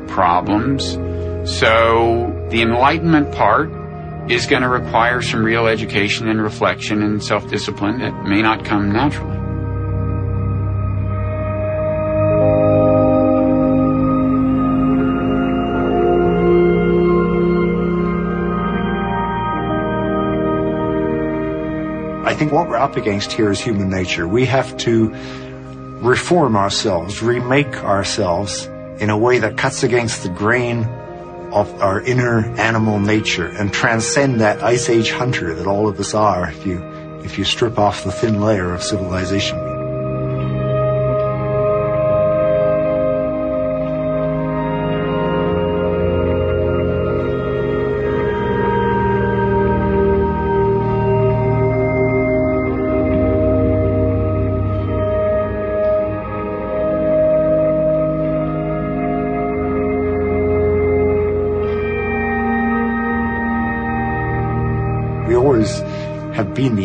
problems. 0.06 0.98
So 1.44 2.46
the 2.50 2.62
enlightenment 2.62 3.32
part 3.32 3.70
is 4.30 4.46
going 4.46 4.62
to 4.62 4.68
require 4.68 5.20
some 5.20 5.44
real 5.44 5.66
education 5.66 6.28
and 6.28 6.42
reflection 6.42 7.02
and 7.02 7.22
self-discipline 7.22 7.98
that 7.98 8.24
may 8.24 8.40
not 8.40 8.64
come 8.64 8.90
naturally. 8.90 9.36
I 22.26 22.34
think 22.34 22.52
what 22.52 22.68
we're 22.68 22.78
up 22.78 22.96
against 22.96 23.32
here 23.32 23.50
is 23.50 23.60
human 23.60 23.90
nature. 23.90 24.26
We 24.26 24.46
have 24.46 24.74
to 24.78 25.10
reform 26.00 26.56
ourselves, 26.56 27.22
remake 27.22 27.84
ourselves 27.84 28.64
in 28.98 29.10
a 29.10 29.18
way 29.18 29.38
that 29.40 29.58
cuts 29.58 29.82
against 29.82 30.22
the 30.22 30.30
grain 30.30 30.88
of 31.54 31.80
our 31.80 32.00
inner 32.02 32.40
animal 32.58 32.98
nature 32.98 33.46
and 33.46 33.72
transcend 33.72 34.40
that 34.40 34.62
ice 34.62 34.90
age 34.90 35.10
hunter 35.12 35.54
that 35.54 35.66
all 35.66 35.88
of 35.88 35.98
us 36.00 36.12
are 36.12 36.50
if 36.50 36.66
you 36.66 36.82
if 37.24 37.38
you 37.38 37.44
strip 37.44 37.78
off 37.78 38.04
the 38.04 38.12
thin 38.12 38.40
layer 38.40 38.74
of 38.74 38.82
civilization. 38.82 39.63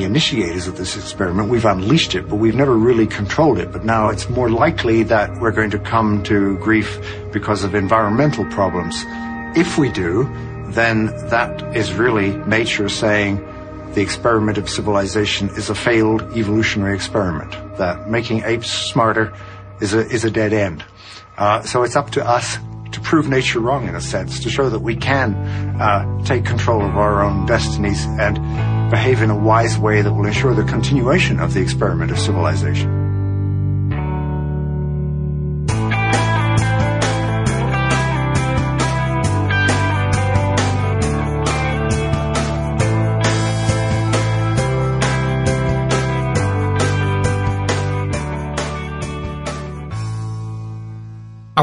Initiators 0.09 0.67
of 0.67 0.75
this 0.75 0.97
experiment. 0.97 1.49
We've 1.49 1.65
unleashed 1.65 2.15
it, 2.15 2.27
but 2.27 2.37
we've 2.37 2.55
never 2.55 2.75
really 2.75 3.05
controlled 3.05 3.59
it. 3.59 3.71
But 3.71 3.85
now 3.85 4.09
it's 4.09 4.27
more 4.27 4.49
likely 4.49 5.03
that 5.03 5.39
we're 5.39 5.51
going 5.51 5.69
to 5.69 5.79
come 5.79 6.23
to 6.23 6.57
grief 6.57 6.99
because 7.31 7.63
of 7.63 7.75
environmental 7.75 8.45
problems. 8.45 8.95
If 9.55 9.77
we 9.77 9.91
do, 9.91 10.23
then 10.71 11.07
that 11.29 11.75
is 11.75 11.93
really 11.93 12.35
nature 12.45 12.89
saying 12.89 13.37
the 13.93 14.01
experiment 14.01 14.57
of 14.57 14.67
civilization 14.69 15.49
is 15.49 15.69
a 15.69 15.75
failed 15.75 16.21
evolutionary 16.35 16.95
experiment, 16.95 17.51
that 17.77 18.09
making 18.09 18.43
apes 18.45 18.69
smarter 18.71 19.31
is 19.79 19.93
a, 19.93 20.01
is 20.09 20.25
a 20.25 20.31
dead 20.31 20.53
end. 20.53 20.83
Uh, 21.37 21.61
so 21.61 21.83
it's 21.83 21.95
up 21.95 22.09
to 22.11 22.27
us 22.27 22.57
to 22.91 22.99
prove 23.01 23.29
nature 23.29 23.59
wrong 23.59 23.87
in 23.87 23.95
a 23.95 24.01
sense, 24.01 24.39
to 24.39 24.49
show 24.49 24.69
that 24.69 24.79
we 24.79 24.95
can 24.95 25.35
uh, 25.79 26.23
take 26.23 26.45
control 26.45 26.83
of 26.83 26.97
our 26.97 27.23
own 27.23 27.45
destinies 27.45 28.05
and 28.05 28.37
behave 28.89 29.21
in 29.21 29.29
a 29.29 29.35
wise 29.35 29.77
way 29.77 30.01
that 30.01 30.13
will 30.13 30.25
ensure 30.25 30.53
the 30.53 30.63
continuation 30.63 31.39
of 31.39 31.53
the 31.53 31.61
experiment 31.61 32.11
of 32.11 32.19
civilization. 32.19 32.98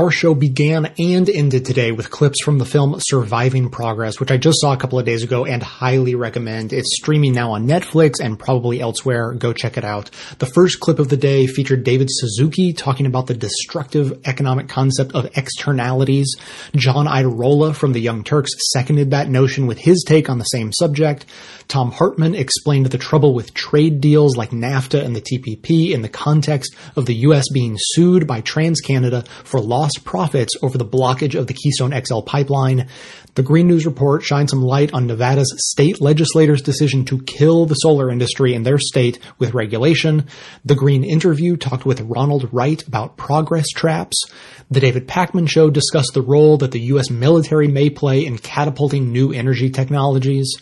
Our 0.07 0.13
show 0.13 0.37
began 0.37 0.87
and 1.01 1.29
ended 1.29 1.65
today 1.65 1.91
with 1.91 2.13
clips 2.13 2.41
from 2.41 2.59
the 2.59 2.65
film 2.65 2.95
Surviving 3.01 3.71
Progress, 3.71 4.21
which 4.21 4.31
I 4.31 4.37
just 4.37 4.61
saw 4.61 4.73
a 4.73 4.77
couple 4.77 5.01
of 5.01 5.05
days 5.05 5.25
ago 5.25 5.45
and 5.45 5.61
highly 5.61 6.15
recommend. 6.15 6.73
It's 6.73 6.97
streaming 6.97 7.33
now 7.33 7.51
on 7.55 7.67
Netflix 7.67 8.21
and 8.23 8.39
probably 8.39 8.81
elsewhere. 8.81 9.33
Go 9.33 9.53
check 9.53 9.77
it 9.77 9.85
out. 9.85 10.13
The 10.39 10.47
first 10.47 10.79
clip 10.79 11.01
of 11.01 11.09
the 11.09 11.17
day 11.17 11.49
featured 11.49 11.83
David 11.83 12.07
Suzuki 12.09 12.73
talking 12.73 13.07
about 13.07 13.27
the 13.27 13.35
destructive 13.35 14.21
economic 14.25 14.69
concept 14.69 15.13
of 15.13 15.37
externalities. 15.37 16.37
John 16.77 17.07
Iadarola 17.07 17.75
from 17.75 17.93
the 17.93 18.01
Young 18.01 18.23
Turks 18.23 18.53
seconded 18.73 19.11
that 19.11 19.29
notion 19.29 19.67
with 19.67 19.79
his 19.79 20.05
take 20.07 20.31
on 20.31 20.39
the 20.39 20.45
same 20.45 20.73
subject. 20.73 21.27
Thom 21.67 21.91
Hartmann 21.91 22.37
explained 22.37 22.87
the 22.87 22.99
trouble 22.99 23.35
with 23.35 23.55
trade 23.55 24.01
deals 24.01 24.37
like 24.37 24.51
NAFTA 24.51 25.05
and 25.05 25.17
the 25.17 25.21
TPP 25.21 25.91
in 25.91 26.03
the 26.03 26.09
context 26.09 26.77
of 26.95 27.07
the 27.07 27.15
U.S. 27.15 27.47
being 27.53 27.75
sued 27.77 28.29
by 28.29 28.41
TransCanada 28.41 29.27
for 29.43 29.61
lost 29.61 29.96
profits 30.05 30.55
over 30.63 30.79
the 30.79 30.85
blockage 30.85 31.39
of 31.39 31.47
the 31.47 31.55
Keystone 31.55 31.93
XL 32.05 32.21
pipeline. 32.21 32.89
The 33.37 33.43
Green 33.43 33.67
News 33.69 33.85
Report 33.85 34.23
shines 34.23 34.51
some 34.51 34.63
light 34.63 34.95
on 34.95 35.07
Nevada's 35.07 35.55
state 35.59 36.01
legislators' 36.01 36.63
decision 36.63 37.05
to 37.05 37.21
kill 37.21 37.67
the 37.67 37.75
solar 37.75 38.11
industry 38.11 38.55
in 38.55 38.63
their 38.63 38.79
state 38.79 39.19
with 39.39 39.53
regulation. 39.53 40.27
The 40.65 40.75
Green 40.75 41.05
Interview 41.05 41.59
talked 41.59 41.85
with 41.85 42.01
Ronald 42.01 42.49
Wright 42.51 42.83
about 42.87 43.19
progress 43.19 43.69
traps. 43.69 44.25
The 44.71 44.81
David 44.81 45.07
Pakman 45.07 45.51
Show 45.51 45.69
discussed 45.69 46.15
the 46.15 46.23
role 46.23 46.57
that 46.57 46.73
the 46.73 46.81
U.S. 46.81 47.11
military 47.11 47.69
may 47.69 47.91
play 47.91 48.25
in 48.25 48.39
catapulting 48.39 49.13
new 49.13 49.35
energy 49.35 49.69
technologies. 49.69 50.57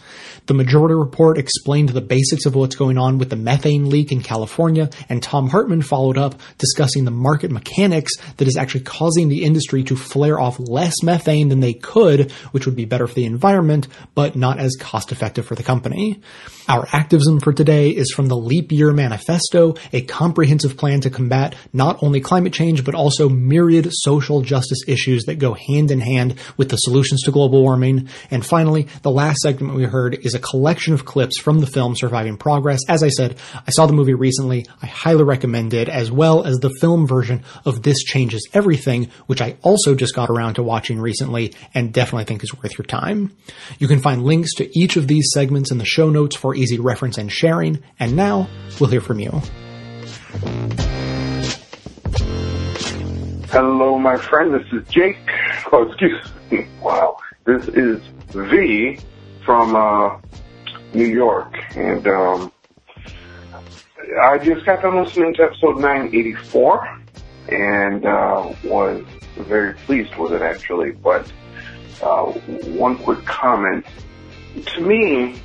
The 0.47 0.53
Majority 0.53 0.95
Report 0.95 1.39
explained 1.39 1.89
the 1.91 2.03
basics 2.03 2.45
of 2.45 2.55
what's 2.55 2.77
going 2.77 2.99
on 2.99 3.17
with 3.17 3.31
the 3.31 3.37
methane 3.37 3.89
leak 3.89 4.13
in 4.13 4.21
California, 4.21 4.91
and 5.09 5.23
Thom 5.23 5.49
Hartmann 5.49 5.81
followed 5.81 6.19
up 6.19 6.35
discussing 6.59 7.07
the 7.07 7.11
market 7.11 7.51
mechanics 7.51 8.13
that 8.37 8.47
is 8.47 8.59
actually 8.59 8.83
causing 8.83 9.31
the 9.31 9.45
industry 9.45 9.85
to 9.85 9.97
flare 9.97 10.39
off 10.39 10.59
less 10.59 11.03
methane 11.03 11.49
than 11.49 11.61
they 11.61 11.73
could, 11.73 12.31
which 12.51 12.64
would 12.67 12.77
be 12.77 12.85
better 12.85 13.07
for 13.07 13.15
the 13.15 13.25
environment, 13.25 13.89
but 14.15 14.37
not 14.37 14.59
as 14.59 14.77
cost 14.79 15.13
effective 15.13 15.47
for 15.47 15.55
the 15.55 15.63
company. 15.63 16.21
Our 16.69 16.89
activism 16.93 17.41
for 17.41 17.53
today 17.53 17.91
is 17.91 18.11
from 18.11 18.29
the 18.29 18.37
Leap 18.37 18.73
Year 18.73 18.93
Manifesto, 18.93 19.75
a 19.93 20.01
comprehensive 20.01 20.79
plan 20.79 21.03
to 21.03 21.11
combat 21.11 21.55
not 21.73 22.03
only 22.03 22.21
climate 22.21 22.55
change, 22.55 22.85
but 22.85 22.95
also 22.95 23.29
myriad 23.29 23.89
social 23.91 24.41
justice 24.41 24.81
issues 24.87 25.25
that 25.25 25.39
go 25.39 25.55
hand 25.55 25.91
in 25.91 26.01
hand 26.01 26.37
with 26.57 26.71
the 26.71 26.77
solutions 26.77 27.23
to 27.23 27.31
global 27.31 27.63
warming. 27.63 28.09
And 28.31 28.45
finally, 28.45 28.89
the 29.03 29.11
last 29.11 29.41
segment 29.41 29.75
we 29.75 29.85
heard 29.85 30.25
is 30.25 30.35
a 30.35 30.39
collection 30.39 30.95
of 30.95 31.05
clips 31.05 31.39
from 31.39 31.61
the 31.61 31.67
film 31.67 31.97
Surviving 31.97 32.39
Progress. 32.39 32.81
As 32.89 33.03
I 33.03 33.09
said, 33.09 33.37
I 33.67 33.71
saw 33.71 33.85
the 33.87 33.93
movie 33.93 34.15
recently. 34.15 34.65
I 34.81 34.87
highly 34.87 35.25
recommend 35.25 35.75
it, 35.75 35.89
as 35.91 36.11
well 36.11 36.45
as 36.45 36.57
the 36.59 36.75
film 36.81 37.07
version 37.07 37.45
of 37.67 37.83
This 37.83 38.03
Changes 38.05 38.49
Everything, 38.55 39.11
which 39.27 39.43
I 39.43 39.57
also 39.63 39.95
just 39.95 40.15
got 40.15 40.31
around 40.31 40.55
to 40.55 40.63
watching 40.63 40.99
recently 40.99 41.55
and 41.75 41.93
definitely 41.93 42.25
think 42.25 42.43
is 42.43 42.54
worth 42.63 42.79
your 42.79 42.87
time. 42.87 43.37
You 43.79 43.89
can 43.89 44.01
find 44.01 44.23
links 44.25 44.55
to 44.55 44.79
each 44.79 44.97
of 44.97 45.09
these 45.09 45.31
segments 45.33 45.71
in 45.71 45.79
the 45.79 45.85
show 45.85 46.11
notes 46.11 46.37
for 46.37 46.55
easy 46.55 46.79
reference 46.79 47.19
and 47.19 47.31
sharing. 47.31 47.83
And 47.99 48.17
now 48.17 48.49
we'll 48.81 48.91
hear 48.91 49.01
from 49.01 49.21
you. 49.21 49.41
Hello, 53.51 53.99
my 53.99 54.17
friend. 54.17 54.53
This 54.53 54.67
is 54.73 54.87
Jake. 54.89 55.17
Oh, 55.73 55.89
excuse 55.89 56.21
me. 56.51 56.67
Wow. 56.83 57.17
This 57.45 57.69
is 57.69 58.01
V 58.31 58.99
from 59.45 59.77
uh, 59.77 60.19
New 60.93 61.07
York, 61.07 61.55
and 61.77 62.07
um, 62.07 62.53
I 64.23 64.39
just 64.39 64.65
got 64.65 64.83
done 64.83 65.03
listening 65.03 65.35
to 65.35 65.43
episode 65.45 65.79
984, 65.79 67.01
and 67.49 68.07
uh, 68.07 68.53
was 68.65 69.05
very 69.37 69.75
pleased 69.75 70.15
with 70.17 70.33
it 70.33 70.43
actually. 70.43 70.93
But 70.93 71.31
uh, 72.03 72.25
one 72.77 72.99
quick 72.99 73.25
comment: 73.25 73.85
to 74.67 74.81
me, 74.81 75.41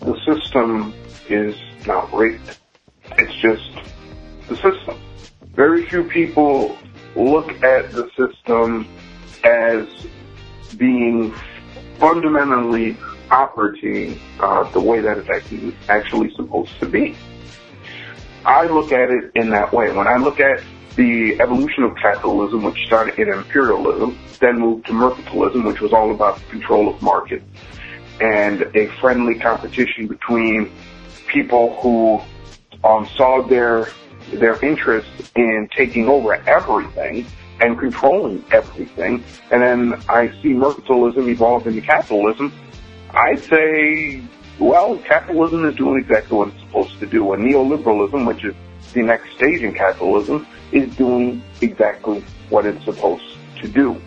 the 0.00 0.16
system 0.24 0.94
is 1.28 1.56
not 1.86 2.12
rigged. 2.12 2.56
It's 3.18 3.34
just 3.36 3.70
the 4.48 4.56
system. 4.56 4.98
Very 5.54 5.86
few 5.86 6.04
people 6.04 6.76
look 7.16 7.50
at 7.64 7.90
the 7.92 8.08
system 8.16 8.86
as 9.44 9.86
being 10.76 11.34
fundamentally 11.98 12.96
operating 13.30 14.20
uh, 14.40 14.70
the 14.70 14.80
way 14.80 15.00
that 15.00 15.18
it's 15.18 15.28
actually, 15.28 15.76
actually 15.88 16.34
supposed 16.34 16.78
to 16.80 16.86
be. 16.86 17.16
I 18.44 18.66
look 18.66 18.92
at 18.92 19.10
it 19.10 19.32
in 19.34 19.50
that 19.50 19.72
way. 19.72 19.90
When 19.92 20.06
I 20.06 20.16
look 20.16 20.40
at 20.40 20.62
the 20.98 21.40
evolution 21.40 21.84
of 21.84 21.94
capitalism, 21.94 22.64
which 22.64 22.84
started 22.84 23.16
in 23.20 23.28
imperialism, 23.28 24.18
then 24.40 24.58
moved 24.58 24.84
to 24.86 24.92
mercantilism, 24.92 25.64
which 25.64 25.80
was 25.80 25.92
all 25.92 26.10
about 26.10 26.40
control 26.50 26.88
of 26.92 27.00
markets, 27.00 27.44
and 28.20 28.62
a 28.74 28.88
friendly 29.00 29.38
competition 29.38 30.08
between 30.08 30.72
people 31.28 31.80
who 31.80 32.20
um, 32.82 33.08
saw 33.16 33.40
their 33.42 33.88
their 34.32 34.62
interest 34.62 35.08
in 35.36 35.68
taking 35.74 36.08
over 36.08 36.34
everything 36.48 37.24
and 37.60 37.78
controlling 37.78 38.44
everything. 38.50 39.22
And 39.52 39.62
then 39.62 40.02
I 40.08 40.28
see 40.42 40.48
mercantilism 40.48 41.28
evolve 41.28 41.66
into 41.68 41.80
capitalism. 41.80 42.52
I'd 43.10 43.38
say, 43.44 44.20
well, 44.58 44.98
capitalism 44.98 45.64
is 45.64 45.76
doing 45.76 46.00
exactly 46.00 46.36
what 46.36 46.48
it's 46.48 46.60
supposed 46.60 46.98
to 46.98 47.06
do. 47.06 47.32
And 47.32 47.44
neoliberalism, 47.44 48.26
which 48.26 48.44
is 48.44 48.54
the 48.92 49.02
next 49.02 49.32
stage 49.36 49.62
in 49.62 49.72
capitalism, 49.72 50.46
is 50.72 50.94
doing 50.96 51.42
exactly 51.60 52.24
what 52.50 52.66
it's 52.66 52.84
supposed 52.84 53.24
to 53.60 53.68
do. 53.68 54.00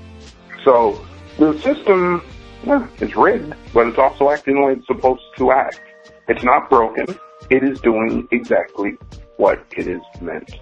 So 0.64 1.04
the 1.38 1.58
system 1.60 2.24
is 3.00 3.16
rigged, 3.16 3.54
but 3.74 3.88
it's 3.88 3.98
also 3.98 4.30
acting 4.30 4.56
the 4.56 4.62
way 4.62 4.74
it's 4.74 4.88
supposed 4.88 5.24
to 5.38 5.52
act. 5.52 5.82
It's 6.28 6.44
not 6.44 6.70
broken. 6.70 7.18
It 7.50 7.64
is 7.64 7.82
doing 7.82 8.28
exactly 8.32 8.98
what 9.38 9.66
it 9.76 9.88
is 9.88 10.02
meant 10.22 10.56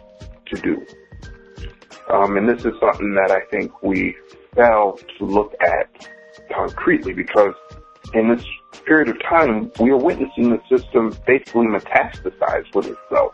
to 0.48 0.56
do. 0.62 0.86
Um, 2.10 2.38
and 2.38 2.50
this 2.50 2.66
is 2.66 2.74
something 2.80 3.14
that 3.14 3.30
I 3.30 3.42
think 3.52 3.84
we 3.84 4.16
fail 4.56 4.98
to 5.18 5.26
look 5.26 5.54
at 5.62 6.08
concretely 6.52 7.14
because 7.14 7.54
in 8.14 8.30
this 8.30 8.44
period 8.86 9.10
of 9.10 9.22
time, 9.22 9.72
we 9.80 9.92
are 9.92 9.98
witnessing 9.98 10.50
the 10.50 10.62
system 10.70 11.16
basically 11.26 11.68
metastasize 11.68 12.74
with 12.74 12.88
itself. 12.88 13.34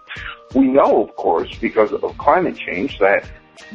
We 0.53 0.67
know, 0.67 1.03
of 1.03 1.15
course, 1.15 1.49
because 1.59 1.91
of 1.91 2.17
climate 2.17 2.57
change, 2.57 2.99
that 2.99 3.29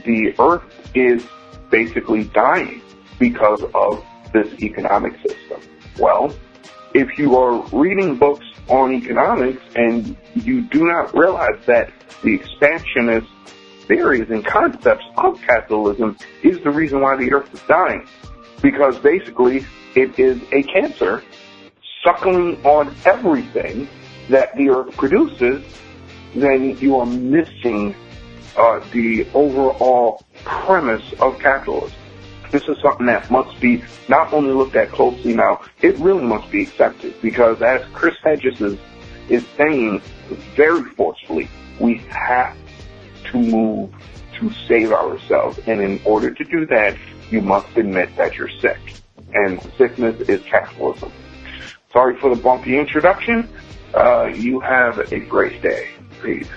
the 0.05 0.35
Earth 0.39 0.63
is 0.95 1.27
basically 1.71 2.25
dying 2.25 2.83
because 3.19 3.63
of 3.75 4.05
this 4.33 4.53
economic 4.63 5.15
system. 5.27 5.61
Well, 5.99 6.35
if 6.95 7.19
you 7.19 7.37
are 7.37 7.63
reading 7.73 8.17
books 8.17 8.47
on 8.69 8.93
economics 8.93 9.63
and 9.77 10.17
you 10.35 10.63
do 10.63 10.87
not 10.87 11.15
realize 11.15 11.65
that 11.67 11.93
the 12.23 12.35
expansionist 12.35 13.29
theories 13.87 14.31
and 14.31 14.45
concepts 14.45 15.05
of 15.17 15.41
capitalism 15.43 16.17
is 16.43 16.61
the 16.63 16.71
reason 16.71 17.01
why 17.01 17.17
the 17.17 17.33
earth 17.33 17.53
is 17.53 17.61
dying. 17.63 18.07
Because 18.63 18.99
basically 18.99 19.65
it 19.95 20.19
is 20.19 20.41
a 20.53 20.63
cancer 20.63 21.23
suckling 22.03 22.65
on 22.65 22.95
everything 23.05 23.89
that 24.29 24.55
the 24.57 24.71
earth 24.71 24.97
produces, 24.97 25.65
then 26.35 26.79
you 26.79 26.99
are 26.99 27.07
missing 27.07 27.95
uh, 28.57 28.81
the 28.93 29.27
overall 29.35 30.23
premise 30.45 31.13
of 31.21 31.39
capitalism. 31.39 31.97
This 32.51 32.63
is 32.69 32.79
something 32.83 33.07
that 33.07 33.31
must 33.31 33.61
be 33.61 33.83
not 34.09 34.33
only 34.33 34.53
looked 34.53 34.75
at 34.75 34.91
closely 34.91 35.35
now, 35.35 35.63
it 35.83 35.97
really 35.99 36.25
must 36.25 36.51
be 36.51 36.63
accepted 36.63 37.21
because 37.23 37.63
as 37.63 37.85
Chris 37.93 38.17
Hedges 38.25 38.61
is, 38.61 38.79
is 39.29 39.47
saying 39.57 40.03
very 40.57 40.83
forcefully, 40.83 41.49
we 41.79 41.99
have 42.09 42.57
to 43.27 43.39
move 43.39 43.95
to 44.39 44.51
save 44.67 44.93
ourselves. 44.93 45.61
And 45.67 45.81
in 45.81 46.01
order 46.05 46.33
to 46.33 46.45
do 46.45 46.67
that, 46.67 46.97
you 47.31 47.41
must 47.41 47.77
admit 47.77 48.17
that 48.17 48.37
you're 48.37 48.51
sick. 48.61 48.79
And 49.33 49.63
sickness 49.79 50.21
is 50.23 50.43
capitalism. 50.43 51.13
Sorry 51.93 52.17
for 52.17 52.35
the 52.35 52.41
bumpy 52.41 52.79
introduction. 52.79 53.49
Uh, 53.95 54.27
you 54.27 54.61
have 54.61 54.99
a 55.13 55.19
great 55.19 55.61
day. 55.61 55.89
Peace. 56.23 56.49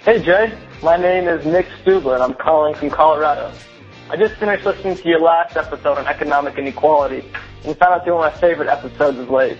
Hey 0.00 0.20
Jay, 0.20 0.58
my 0.82 0.96
name 0.96 1.28
is 1.28 1.46
Nick 1.46 1.66
Stubler 1.84 2.14
and 2.14 2.24
I'm 2.24 2.34
calling 2.34 2.74
from 2.74 2.90
Colorado. 2.90 3.52
I 4.10 4.16
just 4.16 4.34
finished 4.34 4.66
listening 4.66 4.96
to 4.96 5.08
your 5.08 5.20
last 5.20 5.56
episode 5.56 5.96
on 5.96 6.06
economic 6.08 6.58
inequality 6.58 7.24
and 7.64 7.78
found 7.78 7.94
out 7.94 8.04
through 8.04 8.16
one 8.16 8.26
of 8.26 8.34
my 8.34 8.40
favorite 8.40 8.68
episodes 8.68 9.16
of 9.16 9.30
late. 9.30 9.56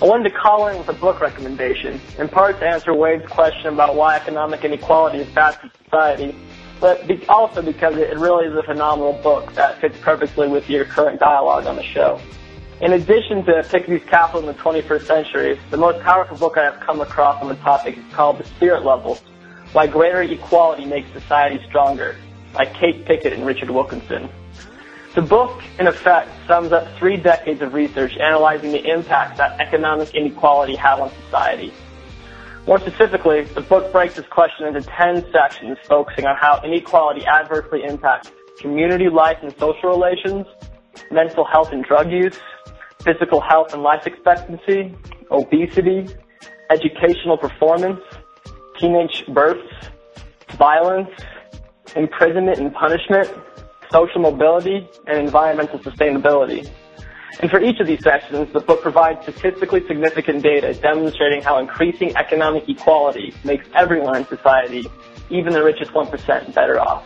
I 0.00 0.04
wanted 0.04 0.30
to 0.30 0.38
call 0.38 0.68
in 0.68 0.78
with 0.78 0.88
a 0.88 0.92
book 0.92 1.20
recommendation, 1.20 2.00
in 2.18 2.28
part 2.28 2.60
to 2.60 2.66
answer 2.66 2.94
Wade's 2.94 3.26
question 3.26 3.74
about 3.74 3.96
why 3.96 4.14
economic 4.14 4.64
inequality 4.64 5.18
is 5.18 5.28
bad 5.34 5.56
for 5.56 5.70
society, 5.82 6.36
but 6.80 7.06
be- 7.06 7.26
also 7.26 7.62
because 7.62 7.96
it 7.96 8.16
really 8.18 8.46
is 8.46 8.54
a 8.54 8.62
phenomenal 8.62 9.14
book 9.22 9.52
that 9.54 9.80
fits 9.80 9.96
perfectly 10.00 10.48
with 10.48 10.68
your 10.68 10.84
current 10.84 11.20
dialogue 11.20 11.66
on 11.66 11.76
the 11.76 11.82
show. 11.82 12.20
In 12.80 12.92
addition 12.92 13.42
to 13.46 13.62
Piketty's 13.62 14.04
Capital 14.08 14.40
in 14.40 14.46
the 14.46 14.62
21st 14.62 15.06
Century, 15.06 15.58
the 15.70 15.78
most 15.78 16.02
powerful 16.02 16.36
book 16.36 16.58
I 16.58 16.64
have 16.64 16.80
come 16.80 17.00
across 17.00 17.40
on 17.42 17.48
the 17.48 17.54
topic 17.56 17.96
is 17.96 18.04
called 18.12 18.38
The 18.38 18.44
Spirit 18.44 18.84
Level, 18.84 19.18
Why 19.72 19.86
Greater 19.86 20.20
Equality 20.22 20.84
Makes 20.84 21.10
Society 21.12 21.58
Stronger, 21.68 22.16
by 22.52 22.66
Kate 22.66 23.06
Pickett 23.06 23.32
and 23.32 23.46
Richard 23.46 23.70
Wilkinson. 23.70 24.28
The 25.14 25.22
book, 25.22 25.62
in 25.78 25.86
effect, 25.86 26.28
sums 26.46 26.72
up 26.72 26.86
three 26.98 27.16
decades 27.16 27.62
of 27.62 27.72
research 27.72 28.18
analyzing 28.18 28.72
the 28.72 28.86
impact 28.86 29.38
that 29.38 29.58
economic 29.58 30.14
inequality 30.14 30.76
has 30.76 31.00
on 31.00 31.10
society. 31.24 31.72
More 32.66 32.80
specifically, 32.80 33.44
the 33.44 33.60
book 33.60 33.92
breaks 33.92 34.16
this 34.16 34.26
question 34.26 34.66
into 34.66 34.82
10 34.82 35.30
sections 35.30 35.78
focusing 35.84 36.26
on 36.26 36.36
how 36.36 36.60
inequality 36.64 37.24
adversely 37.24 37.84
impacts 37.84 38.32
community 38.58 39.08
life 39.08 39.38
and 39.40 39.56
social 39.56 39.90
relations, 39.90 40.46
mental 41.12 41.44
health 41.44 41.70
and 41.70 41.84
drug 41.84 42.10
use, 42.10 42.36
physical 43.04 43.40
health 43.40 43.72
and 43.72 43.84
life 43.84 44.04
expectancy, 44.04 44.92
obesity, 45.30 46.08
educational 46.68 47.38
performance, 47.38 48.00
teenage 48.80 49.24
births, 49.28 49.72
violence, 50.56 51.10
imprisonment 51.94 52.58
and 52.58 52.74
punishment, 52.74 53.30
social 53.92 54.20
mobility, 54.20 54.88
and 55.06 55.18
environmental 55.18 55.78
sustainability. 55.78 56.68
And 57.40 57.50
for 57.50 57.62
each 57.62 57.80
of 57.80 57.86
these 57.86 58.02
sections, 58.02 58.50
the 58.52 58.60
book 58.60 58.80
provides 58.80 59.22
statistically 59.22 59.86
significant 59.86 60.42
data 60.42 60.72
demonstrating 60.74 61.42
how 61.42 61.58
increasing 61.58 62.16
economic 62.16 62.66
equality 62.68 63.34
makes 63.44 63.66
everyone 63.74 64.16
in 64.16 64.26
society, 64.26 64.86
even 65.28 65.52
the 65.52 65.62
richest 65.62 65.92
1%, 65.92 66.54
better 66.54 66.80
off. 66.80 67.04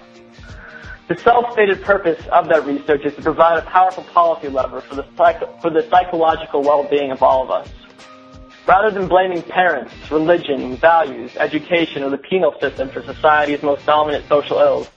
The 1.08 1.16
self-stated 1.16 1.82
purpose 1.82 2.24
of 2.28 2.46
that 2.48 2.64
research 2.64 3.04
is 3.04 3.16
to 3.16 3.22
provide 3.22 3.58
a 3.58 3.62
powerful 3.62 4.04
policy 4.04 4.48
lever 4.48 4.80
for 4.80 4.94
the, 4.94 5.04
psycho- 5.16 5.52
for 5.60 5.68
the 5.68 5.82
psychological 5.90 6.62
well-being 6.62 7.10
of 7.10 7.20
all 7.20 7.42
of 7.42 7.50
us. 7.50 7.68
Rather 8.68 8.92
than 8.92 9.08
blaming 9.08 9.42
parents, 9.42 9.92
religion, 10.12 10.76
values, 10.76 11.34
education, 11.38 12.04
or 12.04 12.10
the 12.10 12.18
penal 12.18 12.54
system 12.60 12.88
for 12.90 13.02
society's 13.02 13.64
most 13.64 13.84
dominant 13.84 14.24
social 14.28 14.58
ills, 14.60 14.88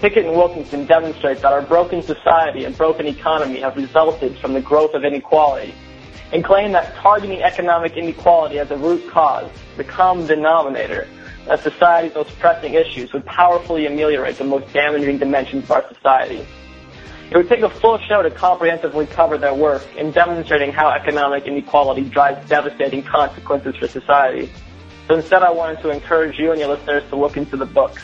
Pickett 0.00 0.26
and 0.26 0.34
Wilkinson 0.34 0.86
demonstrate 0.86 1.40
that 1.42 1.52
our 1.52 1.62
broken 1.62 2.02
society 2.02 2.64
and 2.64 2.76
broken 2.76 3.06
economy 3.06 3.60
have 3.60 3.76
resulted 3.76 4.36
from 4.38 4.52
the 4.52 4.60
growth 4.60 4.94
of 4.94 5.04
inequality, 5.04 5.74
and 6.32 6.44
claim 6.44 6.72
that 6.72 6.94
targeting 6.96 7.42
economic 7.42 7.96
inequality 7.96 8.58
as 8.58 8.70
a 8.70 8.76
root 8.76 9.08
cause, 9.10 9.50
the 9.76 9.84
common 9.84 10.26
denominator, 10.26 11.06
of 11.48 11.60
society's 11.60 12.14
most 12.14 12.38
pressing 12.38 12.74
issues 12.74 13.12
would 13.12 13.24
powerfully 13.26 13.86
ameliorate 13.86 14.38
the 14.38 14.44
most 14.44 14.72
damaging 14.72 15.18
dimensions 15.18 15.64
of 15.64 15.70
our 15.72 15.88
society. 15.94 16.46
It 17.30 17.36
would 17.36 17.48
take 17.48 17.62
a 17.62 17.70
full 17.70 17.98
show 17.98 18.22
to 18.22 18.30
comprehensively 18.30 19.06
cover 19.06 19.38
their 19.38 19.54
work 19.54 19.82
in 19.96 20.10
demonstrating 20.10 20.70
how 20.70 20.90
economic 20.90 21.46
inequality 21.46 22.02
drives 22.04 22.46
devastating 22.48 23.02
consequences 23.02 23.74
for 23.76 23.88
society. 23.88 24.52
So 25.08 25.14
instead 25.14 25.42
I 25.42 25.50
wanted 25.50 25.80
to 25.82 25.90
encourage 25.90 26.38
you 26.38 26.50
and 26.50 26.60
your 26.60 26.68
listeners 26.68 27.02
to 27.08 27.16
look 27.16 27.36
into 27.36 27.56
the 27.56 27.66
book. 27.66 28.00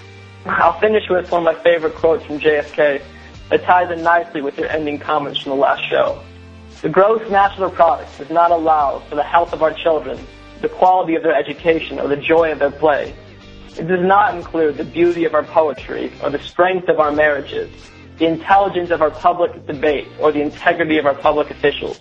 I'll 0.47 0.78
finish 0.80 1.09
with 1.09 1.30
one 1.30 1.47
of 1.47 1.57
my 1.57 1.62
favorite 1.62 1.95
quotes 1.95 2.24
from 2.24 2.39
JFK 2.39 3.03
that 3.51 3.62
ties 3.64 3.91
in 3.91 4.03
nicely 4.03 4.41
with 4.41 4.57
your 4.59 4.68
ending 4.68 4.99
comments 4.99 5.41
from 5.41 5.51
the 5.51 5.57
last 5.57 5.89
show. 5.89 6.22
The 6.82 6.89
gross 6.89 7.28
national 7.30 7.70
product 7.70 8.16
does 8.18 8.30
not 8.30 8.51
allow 8.51 9.01
for 9.09 9.16
the 9.16 9.22
health 9.22 9.53
of 9.53 9.62
our 9.62 9.72
children, 9.72 10.18
the 10.61 10.68
quality 10.68 11.16
of 11.16 11.22
their 11.22 11.34
education, 11.34 11.99
or 11.99 12.09
the 12.09 12.16
joy 12.16 12.53
of 12.53 12.61
their 12.61 12.70
play. 12.70 13.14
It 13.76 13.89
does 13.89 14.05
not 14.05 14.34
include 14.34 14.76
the 14.76 14.84
beauty 14.84 15.24
of 15.24 15.34
our 15.34 15.43
poetry, 15.43 16.12
or 16.22 16.30
the 16.30 16.39
strength 16.39 16.89
of 16.89 17.01
our 17.01 17.12
marriages, 17.12 17.70
the 18.18 18.26
intelligence 18.26 18.91
of 18.91 19.03
our 19.03 19.11
public 19.11 19.66
debate, 19.66 20.09
or 20.20 20.32
the 20.32 20.41
integrity 20.41 20.99
of 20.99 21.07
our 21.07 21.14
public 21.14 21.51
officials. 21.51 22.01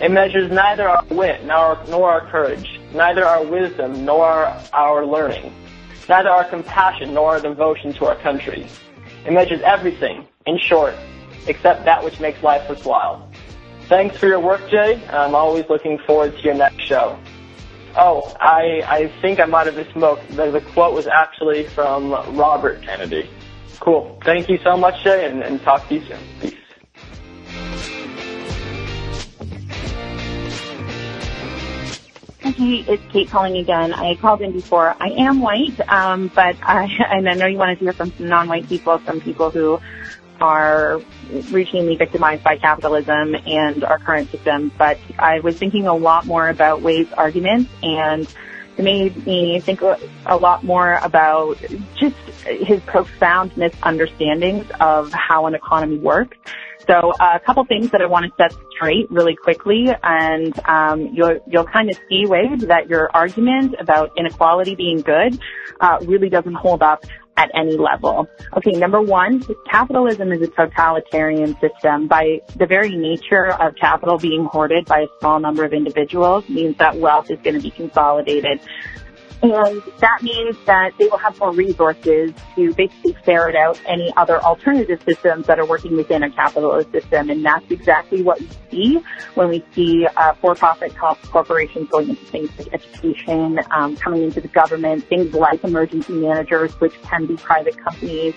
It 0.00 0.10
measures 0.10 0.50
neither 0.50 0.88
our 0.88 1.04
wit 1.10 1.44
nor, 1.44 1.76
our 2.04 2.26
courage, 2.28 2.80
neither 2.92 3.24
our 3.24 3.44
wisdom 3.44 4.04
nor 4.04 4.46
our 4.72 5.06
learning, 5.06 5.54
neither 6.08 6.28
our 6.28 6.44
compassion 6.44 7.14
nor 7.14 7.32
our 7.32 7.40
devotion 7.40 7.92
to 7.94 8.06
our 8.06 8.16
country. 8.16 8.66
It 9.26 9.32
measures 9.32 9.60
everything, 9.64 10.26
in 10.46 10.58
short, 10.58 10.94
except 11.46 11.84
that 11.84 12.04
which 12.04 12.20
makes 12.20 12.42
life 12.42 12.68
worthwhile. 12.68 13.28
Thanks 13.88 14.16
for 14.16 14.26
your 14.26 14.40
work, 14.40 14.68
Jay. 14.70 15.02
I'm 15.08 15.34
always 15.34 15.64
looking 15.68 15.98
forward 16.06 16.36
to 16.36 16.42
your 16.42 16.54
next 16.54 16.82
show. 16.84 17.18
Oh, 17.96 18.34
I, 18.40 18.82
I 18.86 19.12
think 19.20 19.40
I 19.40 19.44
might 19.44 19.66
have 19.66 19.76
misspoke. 19.76 20.26
The, 20.28 20.50
the 20.50 20.60
quote 20.60 20.94
was 20.94 21.06
actually 21.06 21.64
from 21.68 22.10
Robert 22.36 22.82
Kennedy. 22.82 23.30
Cool. 23.78 24.18
Thank 24.24 24.48
you 24.48 24.58
so 24.64 24.76
much, 24.76 25.02
Jay, 25.04 25.26
and, 25.26 25.42
and 25.42 25.60
talk 25.62 25.86
to 25.88 25.94
you 25.94 26.06
soon. 26.06 26.18
Peace. 26.40 26.54
Hey, 32.44 32.84
it's 32.86 33.02
Kate 33.10 33.30
calling 33.30 33.56
again. 33.56 33.94
I 33.94 34.16
called 34.16 34.42
in 34.42 34.52
before. 34.52 34.94
I 35.00 35.08
am 35.16 35.40
white, 35.40 35.80
um, 35.88 36.30
but 36.34 36.56
I, 36.62 36.84
and 37.10 37.26
I 37.26 37.32
know 37.32 37.46
you 37.46 37.56
wanted 37.56 37.78
to 37.78 37.86
hear 37.86 37.94
from 37.94 38.12
some 38.12 38.28
non-white 38.28 38.68
people, 38.68 39.00
some 39.06 39.22
people 39.22 39.50
who 39.50 39.80
are 40.42 41.00
routinely 41.30 41.96
victimized 41.96 42.44
by 42.44 42.58
capitalism 42.58 43.34
and 43.34 43.82
our 43.82 43.98
current 43.98 44.30
system. 44.30 44.70
But 44.76 44.98
I 45.18 45.40
was 45.40 45.56
thinking 45.56 45.86
a 45.86 45.94
lot 45.94 46.26
more 46.26 46.46
about 46.46 46.82
Wade's 46.82 47.14
arguments 47.14 47.70
and 47.82 48.28
it 48.76 48.82
made 48.82 49.26
me 49.26 49.58
think 49.60 49.80
a 49.80 50.36
lot 50.36 50.64
more 50.64 50.98
about 51.02 51.56
just 51.96 52.16
his 52.44 52.82
profound 52.82 53.56
misunderstandings 53.56 54.70
of 54.80 55.10
how 55.14 55.46
an 55.46 55.54
economy 55.54 55.96
works. 55.96 56.36
So 56.86 57.12
uh, 57.18 57.32
a 57.34 57.40
couple 57.40 57.64
things 57.64 57.90
that 57.90 58.00
I 58.00 58.06
want 58.06 58.26
to 58.26 58.32
set 58.36 58.54
straight 58.70 59.10
really 59.10 59.36
quickly, 59.36 59.88
and 60.02 60.58
um, 60.66 61.10
you'll 61.12 61.40
you'll 61.46 61.66
kind 61.66 61.90
of 61.90 61.98
see, 62.08 62.26
Wade, 62.26 62.60
that 62.62 62.88
your 62.88 63.10
argument 63.14 63.76
about 63.80 64.12
inequality 64.16 64.74
being 64.74 65.00
good 65.00 65.38
uh, 65.80 65.98
really 66.02 66.28
doesn't 66.28 66.54
hold 66.54 66.82
up 66.82 67.04
at 67.36 67.50
any 67.54 67.76
level. 67.76 68.28
Okay, 68.56 68.72
number 68.72 69.00
one, 69.00 69.42
capitalism 69.68 70.32
is 70.32 70.42
a 70.42 70.48
totalitarian 70.48 71.56
system. 71.60 72.06
By 72.06 72.40
the 72.56 72.66
very 72.66 72.94
nature 72.96 73.52
of 73.52 73.74
capital 73.76 74.18
being 74.18 74.44
hoarded 74.44 74.86
by 74.86 75.00
a 75.00 75.06
small 75.20 75.40
number 75.40 75.64
of 75.64 75.72
individuals 75.72 76.48
means 76.48 76.76
that 76.78 76.96
wealth 76.96 77.30
is 77.30 77.38
going 77.42 77.56
to 77.56 77.62
be 77.62 77.70
consolidated. 77.70 78.60
And 79.44 79.82
that 79.98 80.22
means 80.22 80.56
that 80.64 80.92
they 80.98 81.06
will 81.06 81.18
have 81.18 81.38
more 81.38 81.52
resources 81.52 82.32
to 82.56 82.72
basically 82.72 83.14
ferret 83.26 83.54
out 83.54 83.78
any 83.86 84.10
other 84.16 84.42
alternative 84.42 85.02
systems 85.04 85.46
that 85.48 85.58
are 85.58 85.66
working 85.66 85.98
within 85.98 86.22
a 86.22 86.30
capitalist 86.30 86.90
system. 86.92 87.28
And 87.28 87.44
that's 87.44 87.70
exactly 87.70 88.22
what 88.22 88.40
we 88.40 88.48
see 88.70 89.00
when 89.34 89.50
we 89.50 89.62
see 89.74 90.06
uh, 90.06 90.32
for-profit 90.40 90.96
corporations 90.96 91.90
going 91.90 92.08
into 92.08 92.24
things 92.24 92.48
like 92.56 92.72
education, 92.72 93.60
um, 93.70 93.96
coming 93.96 94.22
into 94.22 94.40
the 94.40 94.48
government, 94.48 95.04
things 95.08 95.34
like 95.34 95.62
emergency 95.62 96.14
managers, 96.14 96.72
which 96.80 96.94
can 97.02 97.26
be 97.26 97.36
private 97.36 97.76
companies. 97.76 98.34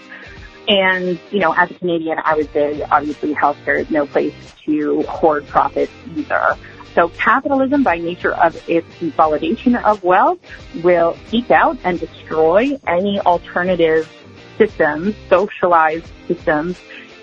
And, 0.67 1.17
you 1.31 1.39
know, 1.39 1.53
as 1.53 1.71
a 1.71 1.75
Canadian, 1.75 2.17
I 2.21 2.35
would 2.35 2.51
say 2.51 2.81
obviously 2.81 3.33
healthcare 3.33 3.79
is 3.79 3.89
no 3.89 4.05
place 4.05 4.33
to 4.65 5.03
hoard 5.03 5.47
profits 5.47 5.93
either. 6.17 6.57
So 6.97 7.09
capitalism, 7.09 7.83
by 7.83 7.99
nature 7.99 8.33
of 8.33 8.57
its 8.67 8.87
consolidation 8.97 9.75
of 9.75 10.03
wealth, 10.03 10.39
will 10.81 11.15
seek 11.27 11.51
out 11.51 11.77
and 11.83 11.99
destroy 11.99 12.79
any 12.87 13.19
alternative 13.19 14.11
systems, 14.57 15.13
socialized 15.29 16.07
systems, 16.27 16.75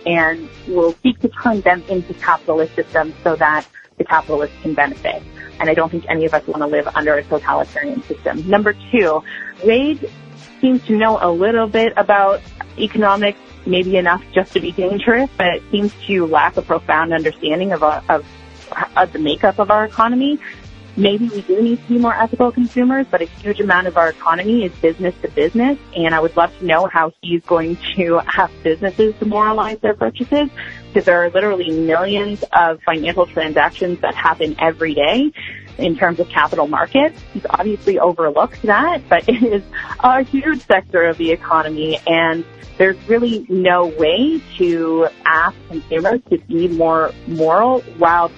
and 0.07 0.49
will 0.69 0.95
seek 1.03 1.19
to 1.23 1.29
turn 1.29 1.61
them 1.63 1.83
into 1.89 2.15
capitalist 2.15 2.77
systems 2.77 3.15
so 3.25 3.35
that 3.35 3.67
the 3.99 4.05
capitalists 4.05 4.55
can 4.63 4.75
benefit. 4.75 5.21
And 5.59 5.69
I 5.69 5.75
don't 5.75 5.91
think 5.91 6.05
any 6.09 6.25
of 6.25 6.35
us 6.35 6.47
want 6.47 6.63
to 6.63 6.69
live 6.69 6.87
under 6.95 7.17
a 7.17 7.25
totalitarian 7.25 8.01
system. 8.05 8.49
Number 8.49 8.77
two, 8.93 9.25
Wade 9.65 10.09
seems 10.61 10.87
to 10.87 10.97
know 10.97 11.19
a 11.21 11.33
little 11.33 11.67
bit 11.67 11.95
about 11.97 12.43
economics, 12.79 13.41
maybe 13.67 13.97
enough 13.97 14.23
just 14.33 14.53
to 14.53 14.61
be 14.61 14.71
dangerous, 14.71 15.29
but 15.37 15.61
seems 15.73 15.93
to 16.07 16.27
lack 16.27 16.57
a 16.57 16.63
profound 16.63 17.13
understanding 17.13 17.73
of, 17.73 17.83
a, 17.83 18.05
of 18.09 18.25
of 18.97 19.13
the 19.13 19.19
makeup 19.19 19.59
of 19.59 19.71
our 19.71 19.85
economy. 19.85 20.39
Maybe 20.97 21.29
we 21.29 21.43
do 21.43 21.61
need 21.61 21.83
to 21.83 21.89
be 21.89 21.99
more 21.99 22.15
ethical 22.15 22.53
consumers, 22.53 23.07
but 23.11 23.21
a 23.21 23.25
huge 23.25 23.59
amount 23.59 23.89
of 23.89 23.97
our 23.97 24.11
economy 24.11 24.65
is 24.65 24.73
business 24.77 25.13
to 25.23 25.29
business, 25.29 25.77
and 25.97 26.15
I 26.15 26.21
would 26.21 26.37
love 26.37 26.57
to 26.59 26.65
know 26.65 26.87
how 26.87 27.13
he's 27.21 27.43
going 27.43 27.77
to 27.97 28.21
ask 28.21 28.53
businesses 28.63 29.13
to 29.19 29.27
moralize 29.27 29.81
their 29.81 29.95
purchases, 29.95 30.51
because 30.87 31.05
there 31.05 31.25
are 31.25 31.31
literally 31.31 31.71
millions 31.71 32.45
of 32.53 32.81
financial 32.83 33.27
transactions 33.27 34.01
that 34.03 34.15
happen 34.15 34.55
every 34.61 34.95
day 34.95 35.33
in 35.79 35.97
terms 35.97 36.21
of 36.21 36.29
capital 36.29 36.69
markets. 36.69 37.21
He's 37.33 37.47
obviously 37.51 37.99
overlooked 37.99 38.63
that, 38.63 39.03
but 39.09 39.25
it 39.29 39.43
is 39.43 39.65
a 39.99 40.23
huge 40.23 40.65
sector 40.65 41.07
of 41.07 41.19
the 41.19 41.33
economy, 41.33 41.99
and 42.07 42.45
there's 42.79 42.97
really 43.09 43.47
no 43.49 43.87
way 43.87 44.41
to 44.59 45.09
ask 45.25 45.57
consumers 45.69 46.21
to 46.31 46.39
be 46.39 46.69
more 46.69 47.13
moral 47.27 47.81
while 47.99 48.31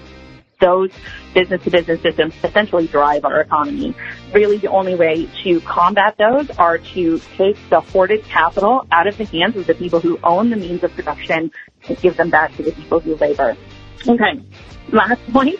those 0.60 0.90
business 1.34 1.62
to 1.64 1.70
business 1.70 2.00
systems 2.02 2.34
essentially 2.42 2.86
drive 2.86 3.24
our 3.24 3.40
economy. 3.40 3.94
Really 4.32 4.58
the 4.58 4.68
only 4.68 4.94
way 4.94 5.28
to 5.42 5.60
combat 5.62 6.16
those 6.18 6.50
are 6.58 6.78
to 6.78 7.18
take 7.36 7.56
the 7.70 7.80
hoarded 7.80 8.24
capital 8.24 8.86
out 8.90 9.06
of 9.06 9.16
the 9.16 9.24
hands 9.24 9.56
of 9.56 9.66
the 9.66 9.74
people 9.74 10.00
who 10.00 10.18
own 10.22 10.50
the 10.50 10.56
means 10.56 10.82
of 10.84 10.92
production 10.94 11.50
and 11.88 12.00
give 12.00 12.16
them 12.16 12.30
back 12.30 12.54
to 12.56 12.62
the 12.62 12.72
people 12.72 13.00
who 13.00 13.16
labor. 13.16 13.56
Okay. 14.06 14.40
Last 14.92 15.20
point 15.32 15.58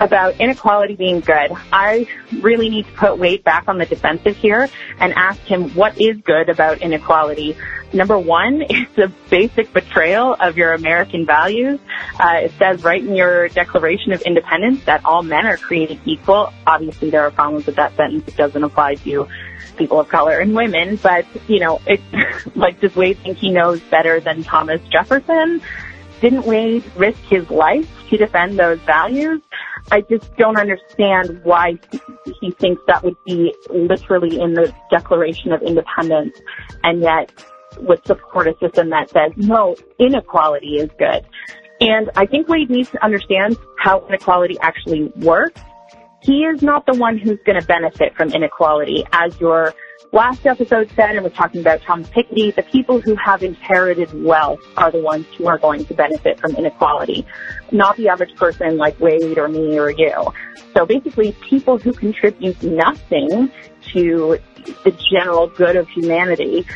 about 0.00 0.38
inequality 0.40 0.94
being 0.96 1.20
good. 1.20 1.52
I 1.72 2.06
really 2.40 2.68
need 2.68 2.86
to 2.86 2.92
put 2.92 3.18
Wade 3.18 3.44
back 3.44 3.68
on 3.68 3.78
the 3.78 3.86
defensive 3.86 4.36
here 4.36 4.68
and 4.98 5.12
ask 5.14 5.40
him 5.42 5.70
what 5.70 6.00
is 6.00 6.18
good 6.18 6.48
about 6.48 6.78
inequality. 6.82 7.56
Number 7.92 8.18
one, 8.18 8.64
it's 8.70 8.98
a 8.98 9.08
basic 9.30 9.72
betrayal 9.72 10.34
of 10.38 10.56
your 10.56 10.72
American 10.72 11.26
values. 11.26 11.80
Uh, 12.18 12.40
it 12.42 12.52
says 12.58 12.82
right 12.84 13.02
in 13.02 13.14
your 13.14 13.48
Declaration 13.48 14.12
of 14.12 14.22
Independence 14.22 14.84
that 14.84 15.04
all 15.04 15.22
men 15.22 15.46
are 15.46 15.56
created 15.56 16.00
equal. 16.04 16.52
Obviously, 16.66 17.10
there 17.10 17.22
are 17.22 17.30
problems 17.30 17.66
with 17.66 17.76
that 17.76 17.96
sentence. 17.96 18.26
It 18.28 18.36
doesn't 18.36 18.62
apply 18.62 18.96
to 18.96 19.28
people 19.76 20.00
of 20.00 20.08
color 20.08 20.38
and 20.38 20.54
women, 20.54 20.96
but, 20.96 21.26
you 21.48 21.60
know, 21.60 21.80
it, 21.86 22.00
like, 22.56 22.80
does 22.80 22.96
Wade 22.96 23.18
think 23.18 23.38
he 23.38 23.50
knows 23.50 23.80
better 23.82 24.20
than 24.20 24.42
Thomas 24.42 24.80
Jefferson? 24.90 25.60
didn't 26.20 26.44
Wade 26.44 26.84
risk 26.96 27.18
his 27.28 27.48
life 27.50 27.88
to 28.08 28.16
defend 28.16 28.58
those 28.58 28.78
values? 28.80 29.40
I 29.90 30.00
just 30.00 30.34
don't 30.36 30.58
understand 30.58 31.40
why 31.44 31.78
he 32.40 32.50
thinks 32.52 32.82
that 32.86 33.04
would 33.04 33.16
be 33.24 33.54
literally 33.70 34.40
in 34.40 34.54
the 34.54 34.74
Declaration 34.90 35.52
of 35.52 35.62
Independence 35.62 36.36
and 36.82 37.02
yet 37.02 37.30
would 37.78 38.04
support 38.06 38.46
a 38.46 38.56
system 38.60 38.90
that 38.90 39.10
says, 39.10 39.32
no, 39.36 39.76
inequality 39.98 40.76
is 40.76 40.90
good. 40.98 41.26
And 41.80 42.10
I 42.16 42.26
think 42.26 42.48
Wade 42.48 42.70
needs 42.70 42.90
to 42.90 43.04
understand 43.04 43.56
how 43.78 44.06
inequality 44.06 44.56
actually 44.60 45.12
works. 45.16 45.60
He 46.22 46.44
is 46.44 46.62
not 46.62 46.86
the 46.86 46.94
one 46.94 47.18
who's 47.18 47.38
going 47.44 47.60
to 47.60 47.66
benefit 47.66 48.14
from 48.16 48.30
inequality. 48.30 49.04
As 49.12 49.38
your 49.38 49.74
last 50.12 50.46
episode 50.46 50.90
said, 50.96 51.14
and 51.14 51.22
was 51.22 51.32
talking 51.34 51.60
about 51.60 51.82
Thomas 51.82 52.08
Piketty, 52.08 52.54
the 52.54 52.62
people 52.62 53.00
who 53.00 53.14
have 53.16 53.42
inherited 53.42 54.12
wealth 54.24 54.60
are 54.76 54.90
the 54.90 55.00
ones 55.00 55.26
who 55.36 55.46
are 55.46 55.58
going 55.58 55.84
to 55.84 55.94
benefit 55.94 56.40
from 56.40 56.56
inequality, 56.56 57.26
not 57.70 57.96
the 57.96 58.08
average 58.08 58.34
person 58.36 58.76
like 58.76 58.98
Wade 58.98 59.38
or 59.38 59.48
me 59.48 59.78
or 59.78 59.90
you. 59.90 60.32
So 60.74 60.86
basically, 60.86 61.32
people 61.48 61.78
who 61.78 61.92
contribute 61.92 62.62
nothing 62.62 63.50
to 63.92 64.38
the 64.84 64.98
general 65.10 65.46
good 65.46 65.76
of 65.76 65.88
humanity 65.88 66.66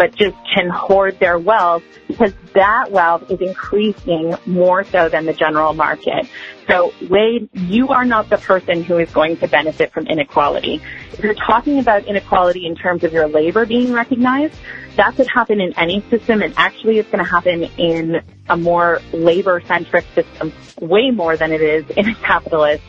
but 0.00 0.14
just 0.14 0.34
can 0.54 0.70
hoard 0.70 1.18
their 1.18 1.38
wealth 1.38 1.82
because 2.08 2.32
that 2.54 2.90
wealth 2.90 3.30
is 3.30 3.38
increasing 3.42 4.34
more 4.46 4.82
so 4.82 5.10
than 5.10 5.26
the 5.26 5.34
general 5.34 5.74
market. 5.74 6.26
So 6.66 6.94
Wade, 7.10 7.50
you 7.52 7.88
are 7.88 8.06
not 8.06 8.30
the 8.30 8.38
person 8.38 8.82
who 8.82 8.96
is 8.96 9.10
going 9.10 9.36
to 9.36 9.46
benefit 9.46 9.92
from 9.92 10.06
inequality. 10.06 10.80
If 11.12 11.18
you're 11.18 11.34
talking 11.34 11.78
about 11.78 12.06
inequality 12.06 12.64
in 12.64 12.76
terms 12.76 13.04
of 13.04 13.12
your 13.12 13.28
labor 13.28 13.66
being 13.66 13.92
recognized, 13.92 14.54
that 14.96 15.16
could 15.16 15.28
happen 15.28 15.60
in 15.60 15.78
any 15.78 16.00
system 16.08 16.40
and 16.40 16.54
actually 16.56 16.96
it's 16.96 17.10
going 17.10 17.22
to 17.22 17.30
happen 17.30 17.64
in 17.76 18.22
a 18.48 18.56
more 18.56 19.02
labor 19.12 19.60
centric 19.66 20.06
system 20.14 20.50
way 20.80 21.10
more 21.10 21.36
than 21.36 21.52
it 21.52 21.60
is 21.60 21.84
in 21.90 22.08
a 22.08 22.14
capitalist 22.14 22.82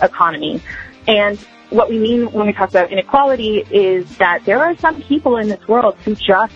economy. 0.00 0.62
And 1.08 1.44
what 1.72 1.88
we 1.88 1.98
mean 1.98 2.30
when 2.32 2.46
we 2.46 2.52
talk 2.52 2.68
about 2.68 2.92
inequality 2.92 3.64
is 3.70 4.18
that 4.18 4.44
there 4.44 4.62
are 4.62 4.76
some 4.76 5.00
people 5.02 5.38
in 5.38 5.48
this 5.48 5.66
world 5.66 5.96
who 6.04 6.14
just, 6.14 6.54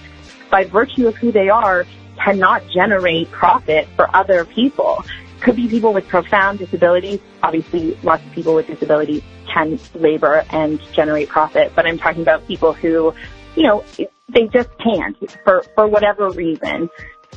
by 0.51 0.64
virtue 0.64 1.09
of 1.09 1.16
who 1.16 1.32
they 1.32 1.48
are, 1.48 1.86
cannot 2.22 2.68
generate 2.68 3.30
profit 3.30 3.88
for 3.97 4.14
other 4.14 4.44
people. 4.44 5.05
Could 5.40 5.56
be 5.56 5.68
people 5.68 5.93
with 5.93 6.06
profound 6.09 6.59
disabilities. 6.59 7.20
Obviously, 7.43 7.97
lots 8.02 8.24
of 8.24 8.32
people 8.32 8.55
with 8.55 8.66
disabilities 8.66 9.22
can 9.52 9.78
labor 9.94 10.44
and 10.51 10.80
generate 10.93 11.28
profit, 11.28 11.72
but 11.74 11.86
I'm 11.86 11.98
talking 11.98 12.22
about 12.22 12.47
people 12.47 12.72
who, 12.72 13.14
you 13.55 13.62
know, 13.62 13.84
they 14.28 14.48
just 14.48 14.70
can't 14.78 15.16
for, 15.44 15.62
for 15.74 15.86
whatever 15.86 16.30
reason. 16.30 16.90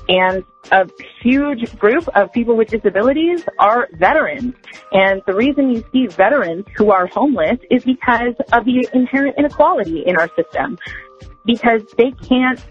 And 0.07 0.43
a 0.71 0.87
huge 1.21 1.77
group 1.77 2.07
of 2.15 2.31
people 2.31 2.55
with 2.55 2.69
disabilities 2.69 3.43
are 3.59 3.87
veterans. 3.93 4.55
And 4.91 5.21
the 5.27 5.33
reason 5.35 5.71
you 5.71 5.83
see 5.91 6.07
veterans 6.07 6.65
who 6.75 6.91
are 6.91 7.07
homeless 7.07 7.59
is 7.69 7.83
because 7.83 8.35
of 8.51 8.65
the 8.65 8.87
inherent 8.93 9.37
inequality 9.37 10.03
in 10.05 10.17
our 10.17 10.29
system. 10.35 10.77
Because 11.45 11.83
they 11.97 12.11
can't 12.11 12.63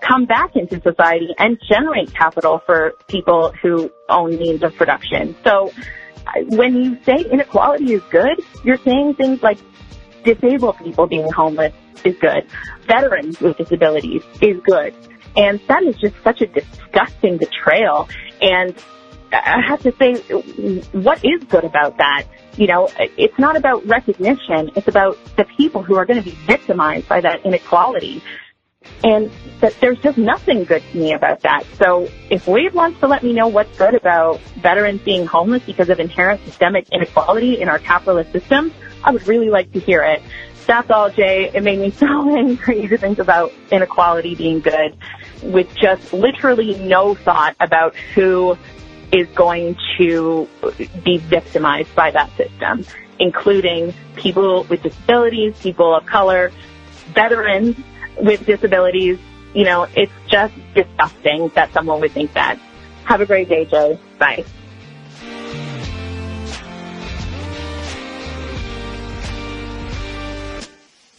come 0.00 0.24
back 0.26 0.54
into 0.54 0.80
society 0.80 1.34
and 1.38 1.58
generate 1.68 2.12
capital 2.14 2.60
for 2.64 2.92
people 3.08 3.52
who 3.62 3.90
own 4.08 4.36
means 4.36 4.62
of 4.62 4.74
production. 4.76 5.34
So 5.44 5.72
when 6.48 6.76
you 6.76 7.02
say 7.04 7.24
inequality 7.30 7.94
is 7.94 8.02
good, 8.10 8.40
you're 8.64 8.78
saying 8.78 9.14
things 9.14 9.42
like 9.42 9.58
disabled 10.24 10.76
people 10.78 11.06
being 11.06 11.30
homeless 11.32 11.72
is 12.04 12.16
good. 12.18 12.46
Veterans 12.86 13.40
with 13.40 13.56
disabilities 13.56 14.22
is 14.40 14.60
good. 14.64 14.94
And 15.36 15.60
that 15.68 15.82
is 15.82 15.96
just 15.96 16.14
such 16.24 16.40
a 16.40 16.46
disgusting 16.46 17.36
betrayal. 17.36 18.08
And 18.40 18.74
I 19.32 19.60
have 19.66 19.82
to 19.82 19.92
say, 19.98 20.14
what 20.92 21.24
is 21.24 21.44
good 21.44 21.64
about 21.64 21.98
that? 21.98 22.24
You 22.56 22.66
know, 22.66 22.88
it's 22.98 23.38
not 23.38 23.56
about 23.56 23.86
recognition. 23.86 24.70
It's 24.76 24.88
about 24.88 25.18
the 25.36 25.44
people 25.56 25.82
who 25.82 25.96
are 25.96 26.06
going 26.06 26.22
to 26.22 26.24
be 26.24 26.36
victimized 26.46 27.08
by 27.08 27.20
that 27.20 27.44
inequality. 27.44 28.22
And 29.02 29.32
that 29.60 29.74
there's 29.80 29.98
just 29.98 30.16
nothing 30.16 30.62
good 30.64 30.82
to 30.92 30.96
me 30.96 31.12
about 31.12 31.40
that. 31.40 31.64
So 31.74 32.08
if 32.30 32.46
Wade 32.46 32.72
wants 32.72 33.00
to 33.00 33.08
let 33.08 33.24
me 33.24 33.32
know 33.32 33.48
what's 33.48 33.76
good 33.76 33.94
about 33.94 34.40
veterans 34.62 35.02
being 35.02 35.26
homeless 35.26 35.64
because 35.64 35.88
of 35.88 35.98
inherent 35.98 36.44
systemic 36.44 36.86
inequality 36.92 37.60
in 37.60 37.68
our 37.68 37.80
capitalist 37.80 38.30
system, 38.30 38.72
I 39.02 39.10
would 39.10 39.26
really 39.26 39.50
like 39.50 39.72
to 39.72 39.80
hear 39.80 40.02
it. 40.04 40.22
That's 40.66 40.90
all, 40.90 41.10
Jay. 41.10 41.50
It 41.52 41.62
made 41.62 41.80
me 41.80 41.90
so 41.98 42.36
angry 42.36 42.86
to 42.86 42.96
think 42.96 43.18
about 43.18 43.52
inequality 43.72 44.36
being 44.36 44.60
good 44.60 44.96
with 45.42 45.74
just 45.74 46.12
literally 46.12 46.74
no 46.76 47.14
thought 47.14 47.56
about 47.60 47.94
who 48.14 48.56
is 49.12 49.28
going 49.28 49.76
to 49.98 50.48
be 51.04 51.18
victimized 51.18 51.94
by 51.94 52.10
that 52.10 52.30
system, 52.36 52.84
including 53.18 53.94
people 54.16 54.64
with 54.64 54.82
disabilities, 54.82 55.58
people 55.60 55.94
of 55.94 56.04
color, 56.06 56.50
veterans 57.14 57.76
with 58.20 58.44
disabilities. 58.44 59.18
You 59.54 59.64
know, 59.64 59.86
it's 59.96 60.12
just 60.28 60.54
disgusting 60.74 61.48
that 61.54 61.72
someone 61.72 62.00
would 62.00 62.12
think 62.12 62.32
that. 62.34 62.58
Have 63.04 63.20
a 63.20 63.26
great 63.26 63.48
day, 63.48 63.64
Jay. 63.64 63.98
Bye. 64.18 64.44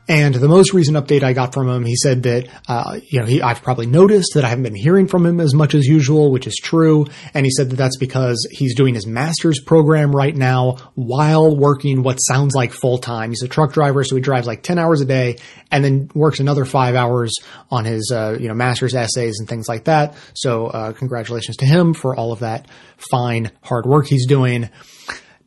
And 0.08 0.34
the 0.34 0.48
most 0.48 0.72
recent 0.72 0.96
update 0.96 1.22
I 1.22 1.32
got 1.32 1.52
from 1.52 1.68
him, 1.68 1.84
he 1.84 1.96
said 1.96 2.22
that, 2.24 2.48
uh, 2.68 3.00
you 3.08 3.20
know, 3.20 3.26
he, 3.26 3.42
I've 3.42 3.62
probably 3.62 3.86
noticed 3.86 4.34
that 4.34 4.44
I 4.44 4.48
haven't 4.48 4.64
been 4.64 4.74
hearing 4.74 5.08
from 5.08 5.26
him 5.26 5.40
as 5.40 5.54
much 5.54 5.74
as 5.74 5.86
usual, 5.86 6.30
which 6.30 6.46
is 6.46 6.56
true. 6.62 7.06
And 7.34 7.44
he 7.44 7.50
said 7.50 7.70
that 7.70 7.76
that's 7.76 7.96
because 7.96 8.46
he's 8.50 8.76
doing 8.76 8.94
his 8.94 9.06
master's 9.06 9.60
program 9.60 10.14
right 10.14 10.34
now 10.34 10.76
while 10.94 11.56
working 11.56 12.02
what 12.02 12.16
sounds 12.16 12.54
like 12.54 12.72
full 12.72 12.98
time. 12.98 13.30
He's 13.30 13.42
a 13.42 13.48
truck 13.48 13.72
driver, 13.72 14.04
so 14.04 14.14
he 14.14 14.22
drives 14.22 14.46
like 14.46 14.62
10 14.62 14.78
hours 14.78 15.00
a 15.00 15.06
day 15.06 15.38
and 15.70 15.84
then 15.84 16.10
works 16.14 16.38
another 16.40 16.64
five 16.64 16.94
hours 16.94 17.34
on 17.70 17.84
his, 17.84 18.12
uh, 18.14 18.36
you 18.38 18.48
know, 18.48 18.54
master's 18.54 18.94
essays 18.94 19.40
and 19.40 19.48
things 19.48 19.68
like 19.68 19.84
that. 19.84 20.14
So, 20.34 20.68
uh, 20.68 20.92
congratulations 20.92 21.56
to 21.58 21.66
him 21.66 21.94
for 21.94 22.14
all 22.14 22.32
of 22.32 22.40
that 22.40 22.68
fine, 22.96 23.50
hard 23.62 23.86
work 23.86 24.06
he's 24.06 24.26
doing. 24.26 24.70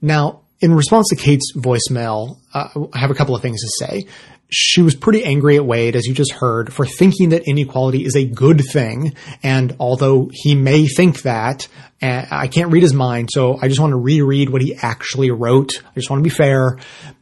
Now, 0.01 0.41
in 0.61 0.73
response 0.73 1.07
to 1.09 1.15
Kate's 1.15 1.53
voicemail, 1.55 2.37
uh, 2.53 2.69
I 2.93 2.99
have 2.99 3.11
a 3.11 3.15
couple 3.15 3.35
of 3.35 3.41
things 3.41 3.61
to 3.61 3.85
say 3.85 4.07
she 4.49 4.81
was 4.81 4.95
pretty 4.95 5.23
angry 5.23 5.55
at 5.55 5.65
Wade, 5.65 5.95
as 5.95 6.05
you 6.05 6.13
just 6.13 6.31
heard, 6.31 6.73
for 6.73 6.85
thinking 6.85 7.29
that 7.29 7.43
inequality 7.47 8.03
is 8.03 8.15
a 8.15 8.25
good 8.25 8.61
thing. 8.71 9.13
And 9.43 9.75
although 9.79 10.29
he 10.33 10.55
may 10.55 10.87
think 10.87 11.21
that, 11.21 11.67
I 12.01 12.47
can't 12.47 12.71
read 12.71 12.81
his 12.81 12.93
mind, 12.93 13.29
so 13.31 13.59
I 13.61 13.67
just 13.67 13.79
want 13.79 13.91
to 13.91 13.97
reread 13.97 14.49
what 14.49 14.61
he 14.61 14.75
actually 14.75 15.29
wrote. 15.29 15.71
I 15.85 15.93
just 15.95 16.09
want 16.09 16.21
to 16.21 16.23
be 16.23 16.35
fair. 16.35 16.79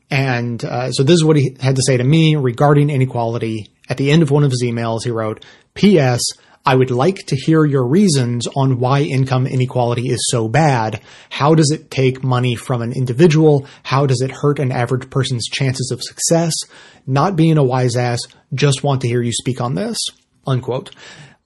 And 0.09 0.63
uh, 0.63 0.91
so 0.91 1.03
this 1.03 1.15
is 1.15 1.25
what 1.25 1.35
he 1.35 1.57
had 1.59 1.75
to 1.75 1.81
say 1.85 1.97
to 1.97 2.03
me 2.03 2.37
regarding 2.37 2.89
inequality. 2.89 3.71
At 3.89 3.97
the 3.97 4.11
end 4.11 4.21
of 4.21 4.31
one 4.31 4.43
of 4.43 4.51
his 4.51 4.63
emails, 4.63 5.03
he 5.03 5.11
wrote, 5.11 5.43
P.S. 5.73 6.21
I 6.67 6.75
would 6.75 6.91
like 6.91 7.25
to 7.27 7.37
hear 7.37 7.63
your 7.63 7.87
reasons 7.87 8.45
on 8.45 8.81
why 8.81 9.03
income 9.03 9.47
inequality 9.47 10.09
is 10.09 10.27
so 10.29 10.49
bad. 10.49 10.99
How 11.29 11.55
does 11.55 11.71
it 11.71 11.89
take 11.89 12.25
money 12.25 12.55
from 12.55 12.81
an 12.81 12.91
individual? 12.91 13.65
How 13.83 14.05
does 14.05 14.19
it 14.19 14.31
hurt 14.31 14.59
an 14.59 14.73
average 14.73 15.09
person's 15.09 15.45
chances 15.45 15.91
of 15.91 16.03
success? 16.03 16.53
Not 17.05 17.37
being 17.37 17.57
a 17.57 17.63
wise 17.63 17.95
ass, 17.95 18.19
just 18.53 18.83
want 18.83 18.99
to 19.03 19.07
hear 19.07 19.21
you 19.21 19.31
speak 19.31 19.61
on 19.61 19.75
this. 19.75 19.97
Unquote. 20.45 20.93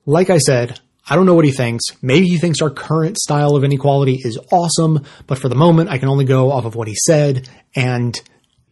Like 0.06 0.28
I 0.28 0.38
said, 0.38 0.80
I 1.08 1.14
don't 1.14 1.26
know 1.26 1.34
what 1.34 1.44
he 1.44 1.52
thinks. 1.52 1.84
Maybe 2.02 2.26
he 2.26 2.38
thinks 2.38 2.60
our 2.60 2.70
current 2.70 3.16
style 3.16 3.54
of 3.54 3.62
inequality 3.62 4.18
is 4.24 4.40
awesome, 4.50 5.04
but 5.28 5.38
for 5.38 5.48
the 5.48 5.54
moment, 5.54 5.88
I 5.88 5.98
can 5.98 6.08
only 6.08 6.24
go 6.24 6.50
off 6.50 6.64
of 6.64 6.74
what 6.74 6.88
he 6.88 6.96
said, 6.96 7.48
and 7.76 8.20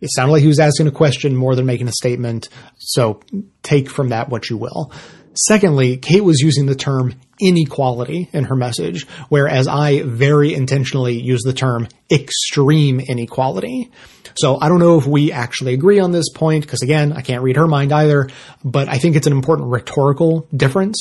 it 0.01 0.11
sounded 0.13 0.33
like 0.33 0.43
he 0.43 0.49
was 0.49 0.59
asking 0.59 0.89
a 0.89 0.91
question 0.91 1.37
more 1.37 1.55
than 1.55 1.67
making 1.67 1.87
a 1.87 1.93
statement, 1.93 2.49
so 2.77 3.21
take 3.63 3.89
from 3.89 4.09
that 4.09 4.31
what 4.31 4.51
you 4.51 4.57
will. 4.57 4.91
Secondly, 5.35 5.97
Kate 5.97 6.25
was 6.25 6.41
using 6.41 6.67
the 6.67 6.75
term 6.75 7.15
inequality 7.41 8.29
in 8.33 8.45
her 8.45 8.57
message, 8.57 9.07
whereas 9.29 9.69
I 9.69 10.03
very 10.03 10.53
intentionally 10.53 11.21
use 11.21 11.43
the 11.43 11.53
term 11.53 11.89
extreme 12.11 13.01
inequality. 13.01 13.91
So 14.37 14.59
I 14.61 14.69
don't 14.69 14.81
know 14.81 14.99
if 14.99 15.07
we 15.07 15.33
actually 15.33 15.75
agree 15.75 16.01
on 16.01 16.13
this 16.13 16.31
point, 16.31 16.65
because 16.65 16.83
again, 16.83 17.13
I 17.13 17.23
can't 17.23 17.43
read 17.43 17.57
her 17.57 17.67
mind 17.67 17.93
either, 17.93 18.29
but 18.65 18.89
I 18.89 18.99
think 18.99 19.17
it's 19.17 19.27
an 19.27 19.33
important 19.33 19.71
rhetorical 19.71 20.49
difference. 20.55 20.99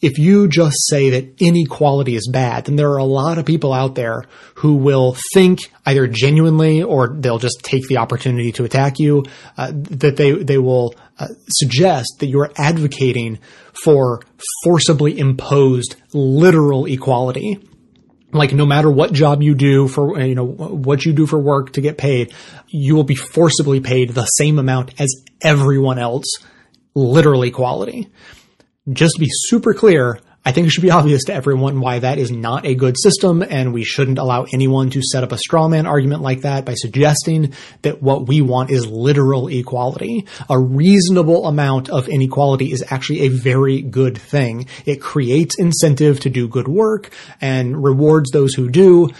If 0.00 0.18
you 0.18 0.48
just 0.48 0.76
say 0.88 1.10
that 1.10 1.40
inequality 1.40 2.14
is 2.14 2.28
bad, 2.32 2.64
then 2.64 2.76
there 2.76 2.90
are 2.90 2.98
a 2.98 3.04
lot 3.04 3.38
of 3.38 3.46
people 3.46 3.72
out 3.72 3.94
there 3.94 4.24
who 4.56 4.76
will 4.76 5.16
think 5.34 5.60
either 5.86 6.06
genuinely 6.06 6.82
or 6.82 7.08
they'll 7.08 7.38
just 7.38 7.60
take 7.62 7.86
the 7.88 7.98
opportunity 7.98 8.52
to 8.52 8.64
attack 8.64 8.98
you, 8.98 9.24
uh, 9.56 9.72
that 9.74 10.16
they, 10.16 10.32
they 10.32 10.58
will 10.58 10.94
uh, 11.18 11.28
suggest 11.48 12.16
that 12.20 12.26
you're 12.26 12.50
advocating 12.56 13.38
for 13.84 14.20
forcibly 14.64 15.18
imposed 15.18 15.96
literal 16.12 16.86
equality. 16.86 17.58
Like 18.30 18.52
no 18.52 18.66
matter 18.66 18.90
what 18.90 19.12
job 19.12 19.42
you 19.42 19.54
do 19.54 19.88
for 19.88 20.20
you 20.20 20.34
know 20.34 20.44
what 20.44 21.06
you 21.06 21.14
do 21.14 21.26
for 21.26 21.38
work 21.38 21.72
to 21.72 21.80
get 21.80 21.96
paid 21.96 22.34
you 22.66 22.94
will 22.94 23.04
be 23.04 23.14
forcibly 23.14 23.80
paid 23.80 24.10
the 24.10 24.26
same 24.26 24.58
amount 24.58 25.00
as 25.00 25.08
everyone 25.40 25.98
else 25.98 26.26
literal 26.94 27.42
equality 27.42 28.10
just 28.92 29.14
to 29.14 29.20
be 29.20 29.28
super 29.30 29.74
clear 29.74 30.20
I 30.48 30.52
think 30.52 30.66
it 30.66 30.70
should 30.70 30.82
be 30.82 30.90
obvious 30.90 31.24
to 31.24 31.34
everyone 31.34 31.78
why 31.80 31.98
that 31.98 32.16
is 32.16 32.30
not 32.30 32.64
a 32.64 32.74
good 32.74 32.96
system, 32.98 33.42
and 33.42 33.74
we 33.74 33.84
shouldn't 33.84 34.18
allow 34.18 34.46
anyone 34.50 34.88
to 34.90 35.02
set 35.02 35.22
up 35.22 35.30
a 35.30 35.36
straw 35.36 35.68
man 35.68 35.84
argument 35.84 36.22
like 36.22 36.40
that 36.40 36.64
by 36.64 36.72
suggesting 36.72 37.52
that 37.82 38.02
what 38.02 38.26
we 38.26 38.40
want 38.40 38.70
is 38.70 38.86
literal 38.86 39.48
equality. 39.48 40.26
A 40.48 40.58
reasonable 40.58 41.46
amount 41.46 41.90
of 41.90 42.08
inequality 42.08 42.72
is 42.72 42.82
actually 42.88 43.22
a 43.22 43.28
very 43.28 43.82
good 43.82 44.16
thing. 44.16 44.68
It 44.86 45.02
creates 45.02 45.58
incentive 45.58 46.20
to 46.20 46.30
do 46.30 46.48
good 46.48 46.66
work 46.66 47.12
and 47.42 47.84
rewards 47.84 48.30
those 48.30 48.54
who 48.54 48.70
do. 48.70 49.10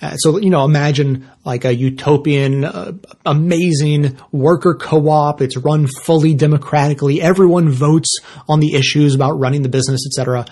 Uh, 0.00 0.16
so, 0.16 0.38
you 0.38 0.50
know, 0.50 0.64
imagine 0.64 1.28
like 1.44 1.64
a 1.64 1.74
utopian, 1.74 2.64
uh, 2.64 2.92
amazing 3.26 4.16
worker 4.30 4.74
co-op. 4.74 5.42
It's 5.42 5.56
run 5.56 5.88
fully 5.88 6.34
democratically. 6.34 7.20
Everyone 7.20 7.68
votes 7.68 8.18
on 8.48 8.60
the 8.60 8.74
issues 8.74 9.14
about 9.14 9.38
running 9.38 9.62
the 9.62 9.68
business, 9.68 10.06
etc 10.06 10.46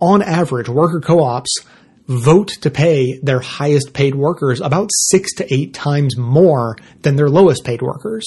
on 0.00 0.22
average, 0.22 0.68
worker 0.68 1.00
co-ops 1.00 1.64
vote 2.06 2.48
to 2.62 2.70
pay 2.70 3.18
their 3.22 3.40
highest 3.40 3.92
paid 3.92 4.14
workers 4.14 4.60
about 4.60 4.88
six 4.92 5.34
to 5.34 5.54
eight 5.54 5.74
times 5.74 6.16
more 6.16 6.76
than 7.02 7.16
their 7.16 7.28
lowest 7.28 7.64
paid 7.64 7.82
workers. 7.82 8.26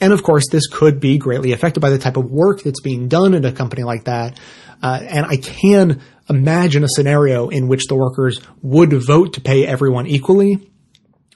And 0.00 0.12
of 0.14 0.22
course, 0.22 0.48
this 0.48 0.66
could 0.68 1.00
be 1.00 1.18
greatly 1.18 1.52
affected 1.52 1.80
by 1.80 1.90
the 1.90 1.98
type 1.98 2.16
of 2.16 2.30
work 2.30 2.62
that's 2.62 2.80
being 2.80 3.08
done 3.08 3.34
in 3.34 3.44
a 3.44 3.52
company 3.52 3.82
like 3.82 4.04
that. 4.04 4.40
Uh, 4.82 5.00
and 5.02 5.26
I 5.26 5.36
can 5.36 6.00
imagine 6.30 6.84
a 6.84 6.88
scenario 6.88 7.48
in 7.48 7.68
which 7.68 7.86
the 7.88 7.96
workers 7.96 8.40
would 8.62 8.92
vote 8.92 9.34
to 9.34 9.40
pay 9.40 9.66
everyone 9.66 10.06
equally. 10.06 10.70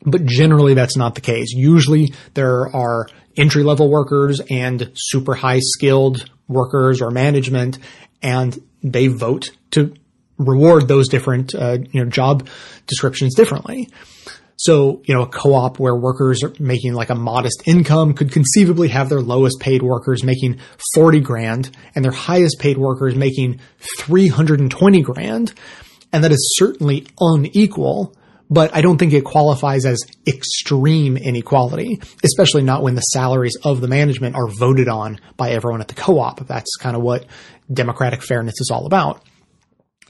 But 0.07 0.25
generally 0.25 0.75
that's 0.75 0.97
not 0.97 1.15
the 1.15 1.21
case. 1.21 1.53
Usually 1.53 2.13
there 2.35 2.75
are 2.75 3.09
entry 3.37 3.63
level 3.63 3.91
workers 3.91 4.41
and 4.49 4.93
super 4.95 5.35
high 5.35 5.61
skilled 5.61 6.31
workers 6.47 7.03
or 7.03 7.11
management 7.11 7.79
and 8.23 8.59
they 8.83 9.09
vote 9.09 9.51
to 9.73 9.95
reward 10.39 10.89
those 10.89 11.09
different 11.09 11.55
uh, 11.55 11.79
you 11.91 12.05
know 12.05 12.11
job 12.11 12.49
descriptions 12.87 13.35
differently. 13.35 13.89
So, 14.57 15.03
you 15.05 15.15
know, 15.15 15.23
a 15.23 15.27
co-op 15.27 15.79
where 15.79 15.97
workers 15.97 16.43
are 16.45 16.53
making 16.59 16.95
like 16.95 17.11
a 17.11 17.15
modest 17.15 17.63
income 17.67 18.15
could 18.15 18.31
conceivably 18.31 18.89
have 18.89 19.09
their 19.09 19.21
lowest 19.21 19.59
paid 19.61 19.83
workers 19.83 20.23
making 20.23 20.61
40 20.95 21.21
grand 21.21 21.71
and 21.95 22.05
their 22.05 22.13
highest 22.13 22.59
paid 22.61 22.79
workers 22.79 23.15
making 23.15 23.61
320 23.99 25.03
grand. 25.03 25.53
And 26.13 26.23
that 26.23 26.31
is 26.31 26.55
certainly 26.57 27.07
unequal, 27.19 28.15
but 28.49 28.75
I 28.75 28.81
don't 28.83 28.99
think 28.99 29.13
it 29.13 29.25
qualifies 29.25 29.85
as 29.85 30.01
extreme 30.27 31.17
inequality, 31.17 32.01
especially 32.23 32.63
not 32.63 32.83
when 32.83 32.95
the 32.95 33.01
salaries 33.01 33.57
of 33.65 33.81
the 33.81 33.89
management 33.89 34.37
are 34.37 34.47
voted 34.47 34.89
on 34.89 35.19
by 35.37 35.51
everyone 35.51 35.81
at 35.81 35.89
the 35.89 35.95
co-op. 35.95 36.47
That's 36.47 36.77
kind 36.77 36.95
of 36.95 37.03
what 37.03 37.27
democratic 37.73 38.23
fairness 38.23 38.61
is 38.61 38.71
all 38.73 38.87
about. 38.87 39.25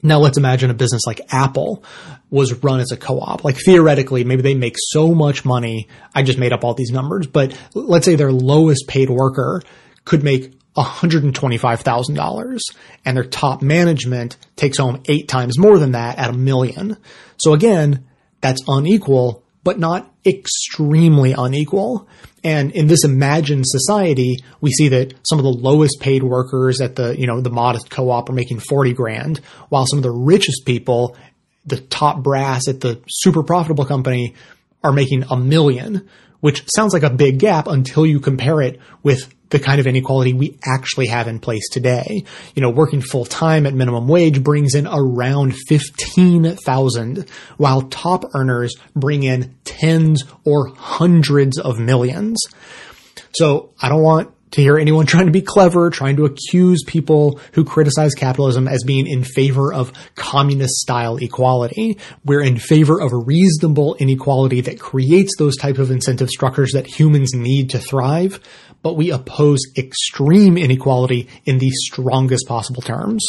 Now 0.04 0.18
let's 0.18 0.36
imagine 0.36 0.70
a 0.70 0.74
business 0.74 1.06
like 1.06 1.22
Apple 1.30 1.82
was 2.30 2.62
run 2.62 2.80
as 2.80 2.92
a 2.92 2.96
co-op. 2.96 3.42
Like 3.42 3.56
theoretically, 3.56 4.22
maybe 4.22 4.42
they 4.42 4.54
make 4.54 4.74
so 4.76 5.14
much 5.14 5.46
money. 5.46 5.88
I 6.14 6.22
just 6.22 6.38
made 6.38 6.52
up 6.52 6.62
all 6.62 6.74
these 6.74 6.90
numbers, 6.90 7.26
but 7.26 7.58
let's 7.74 8.04
say 8.04 8.14
their 8.14 8.30
lowest 8.30 8.86
paid 8.86 9.08
worker 9.08 9.62
could 10.04 10.22
make 10.22 10.52
$125,000 10.76 12.60
and 13.04 13.16
their 13.16 13.24
top 13.24 13.62
management 13.62 14.36
takes 14.56 14.78
home 14.78 15.02
eight 15.06 15.28
times 15.28 15.58
more 15.58 15.78
than 15.78 15.92
that 15.92 16.18
at 16.18 16.30
a 16.30 16.34
million. 16.34 16.96
So 17.38 17.52
again, 17.54 18.06
that's 18.40 18.62
unequal, 18.68 19.43
but 19.64 19.78
not 19.78 20.12
extremely 20.24 21.32
unequal. 21.32 22.06
And 22.44 22.70
in 22.72 22.86
this 22.86 23.04
imagined 23.04 23.64
society, 23.66 24.36
we 24.60 24.70
see 24.70 24.88
that 24.88 25.14
some 25.26 25.38
of 25.38 25.44
the 25.44 25.50
lowest 25.50 25.98
paid 26.00 26.22
workers 26.22 26.80
at 26.82 26.96
the, 26.96 27.18
you 27.18 27.26
know, 27.26 27.40
the 27.40 27.50
modest 27.50 27.88
co-op 27.88 28.28
are 28.28 28.34
making 28.34 28.60
40 28.60 28.92
grand, 28.92 29.38
while 29.70 29.86
some 29.86 29.98
of 29.98 30.02
the 30.02 30.10
richest 30.10 30.66
people, 30.66 31.16
the 31.64 31.80
top 31.80 32.22
brass 32.22 32.68
at 32.68 32.80
the 32.80 33.00
super 33.08 33.42
profitable 33.42 33.86
company 33.86 34.34
are 34.84 34.92
making 34.92 35.24
a 35.30 35.36
million, 35.36 36.06
which 36.40 36.62
sounds 36.76 36.92
like 36.92 37.02
a 37.02 37.10
big 37.10 37.38
gap 37.38 37.66
until 37.66 38.04
you 38.04 38.20
compare 38.20 38.60
it 38.60 38.78
with 39.02 39.34
the 39.54 39.60
kind 39.60 39.78
of 39.78 39.86
inequality 39.86 40.32
we 40.32 40.58
actually 40.64 41.06
have 41.06 41.28
in 41.28 41.38
place 41.38 41.68
today. 41.70 42.24
You 42.56 42.62
know, 42.62 42.70
working 42.70 43.00
full 43.00 43.24
time 43.24 43.66
at 43.66 43.72
minimum 43.72 44.08
wage 44.08 44.42
brings 44.42 44.74
in 44.74 44.88
around 44.88 45.54
15,000 45.68 47.30
while 47.56 47.82
top 47.82 48.24
earners 48.34 48.74
bring 48.96 49.22
in 49.22 49.54
tens 49.64 50.24
or 50.44 50.74
hundreds 50.74 51.60
of 51.60 51.78
millions. 51.78 52.42
So 53.36 53.70
I 53.80 53.88
don't 53.88 54.02
want 54.02 54.34
to 54.54 54.60
hear 54.60 54.78
anyone 54.78 55.06
trying 55.06 55.26
to 55.26 55.32
be 55.32 55.42
clever, 55.42 55.90
trying 55.90 56.16
to 56.16 56.24
accuse 56.24 56.82
people 56.84 57.40
who 57.52 57.64
criticize 57.64 58.14
capitalism 58.14 58.66
as 58.66 58.82
being 58.84 59.06
in 59.06 59.22
favor 59.22 59.72
of 59.72 59.92
communist 60.14 60.74
style 60.76 61.16
equality. 61.16 61.98
We're 62.24 62.42
in 62.42 62.58
favor 62.58 63.00
of 63.00 63.12
a 63.12 63.16
reasonable 63.16 63.94
inequality 63.96 64.62
that 64.62 64.80
creates 64.80 65.34
those 65.38 65.56
type 65.56 65.78
of 65.78 65.90
incentive 65.90 66.30
structures 66.30 66.72
that 66.72 66.86
humans 66.86 67.34
need 67.34 67.70
to 67.70 67.78
thrive, 67.78 68.40
but 68.84 68.94
we 68.94 69.10
oppose 69.10 69.60
extreme 69.76 70.56
inequality 70.56 71.26
in 71.44 71.58
the 71.58 71.70
strongest 71.70 72.46
possible 72.46 72.82
terms. 72.82 73.26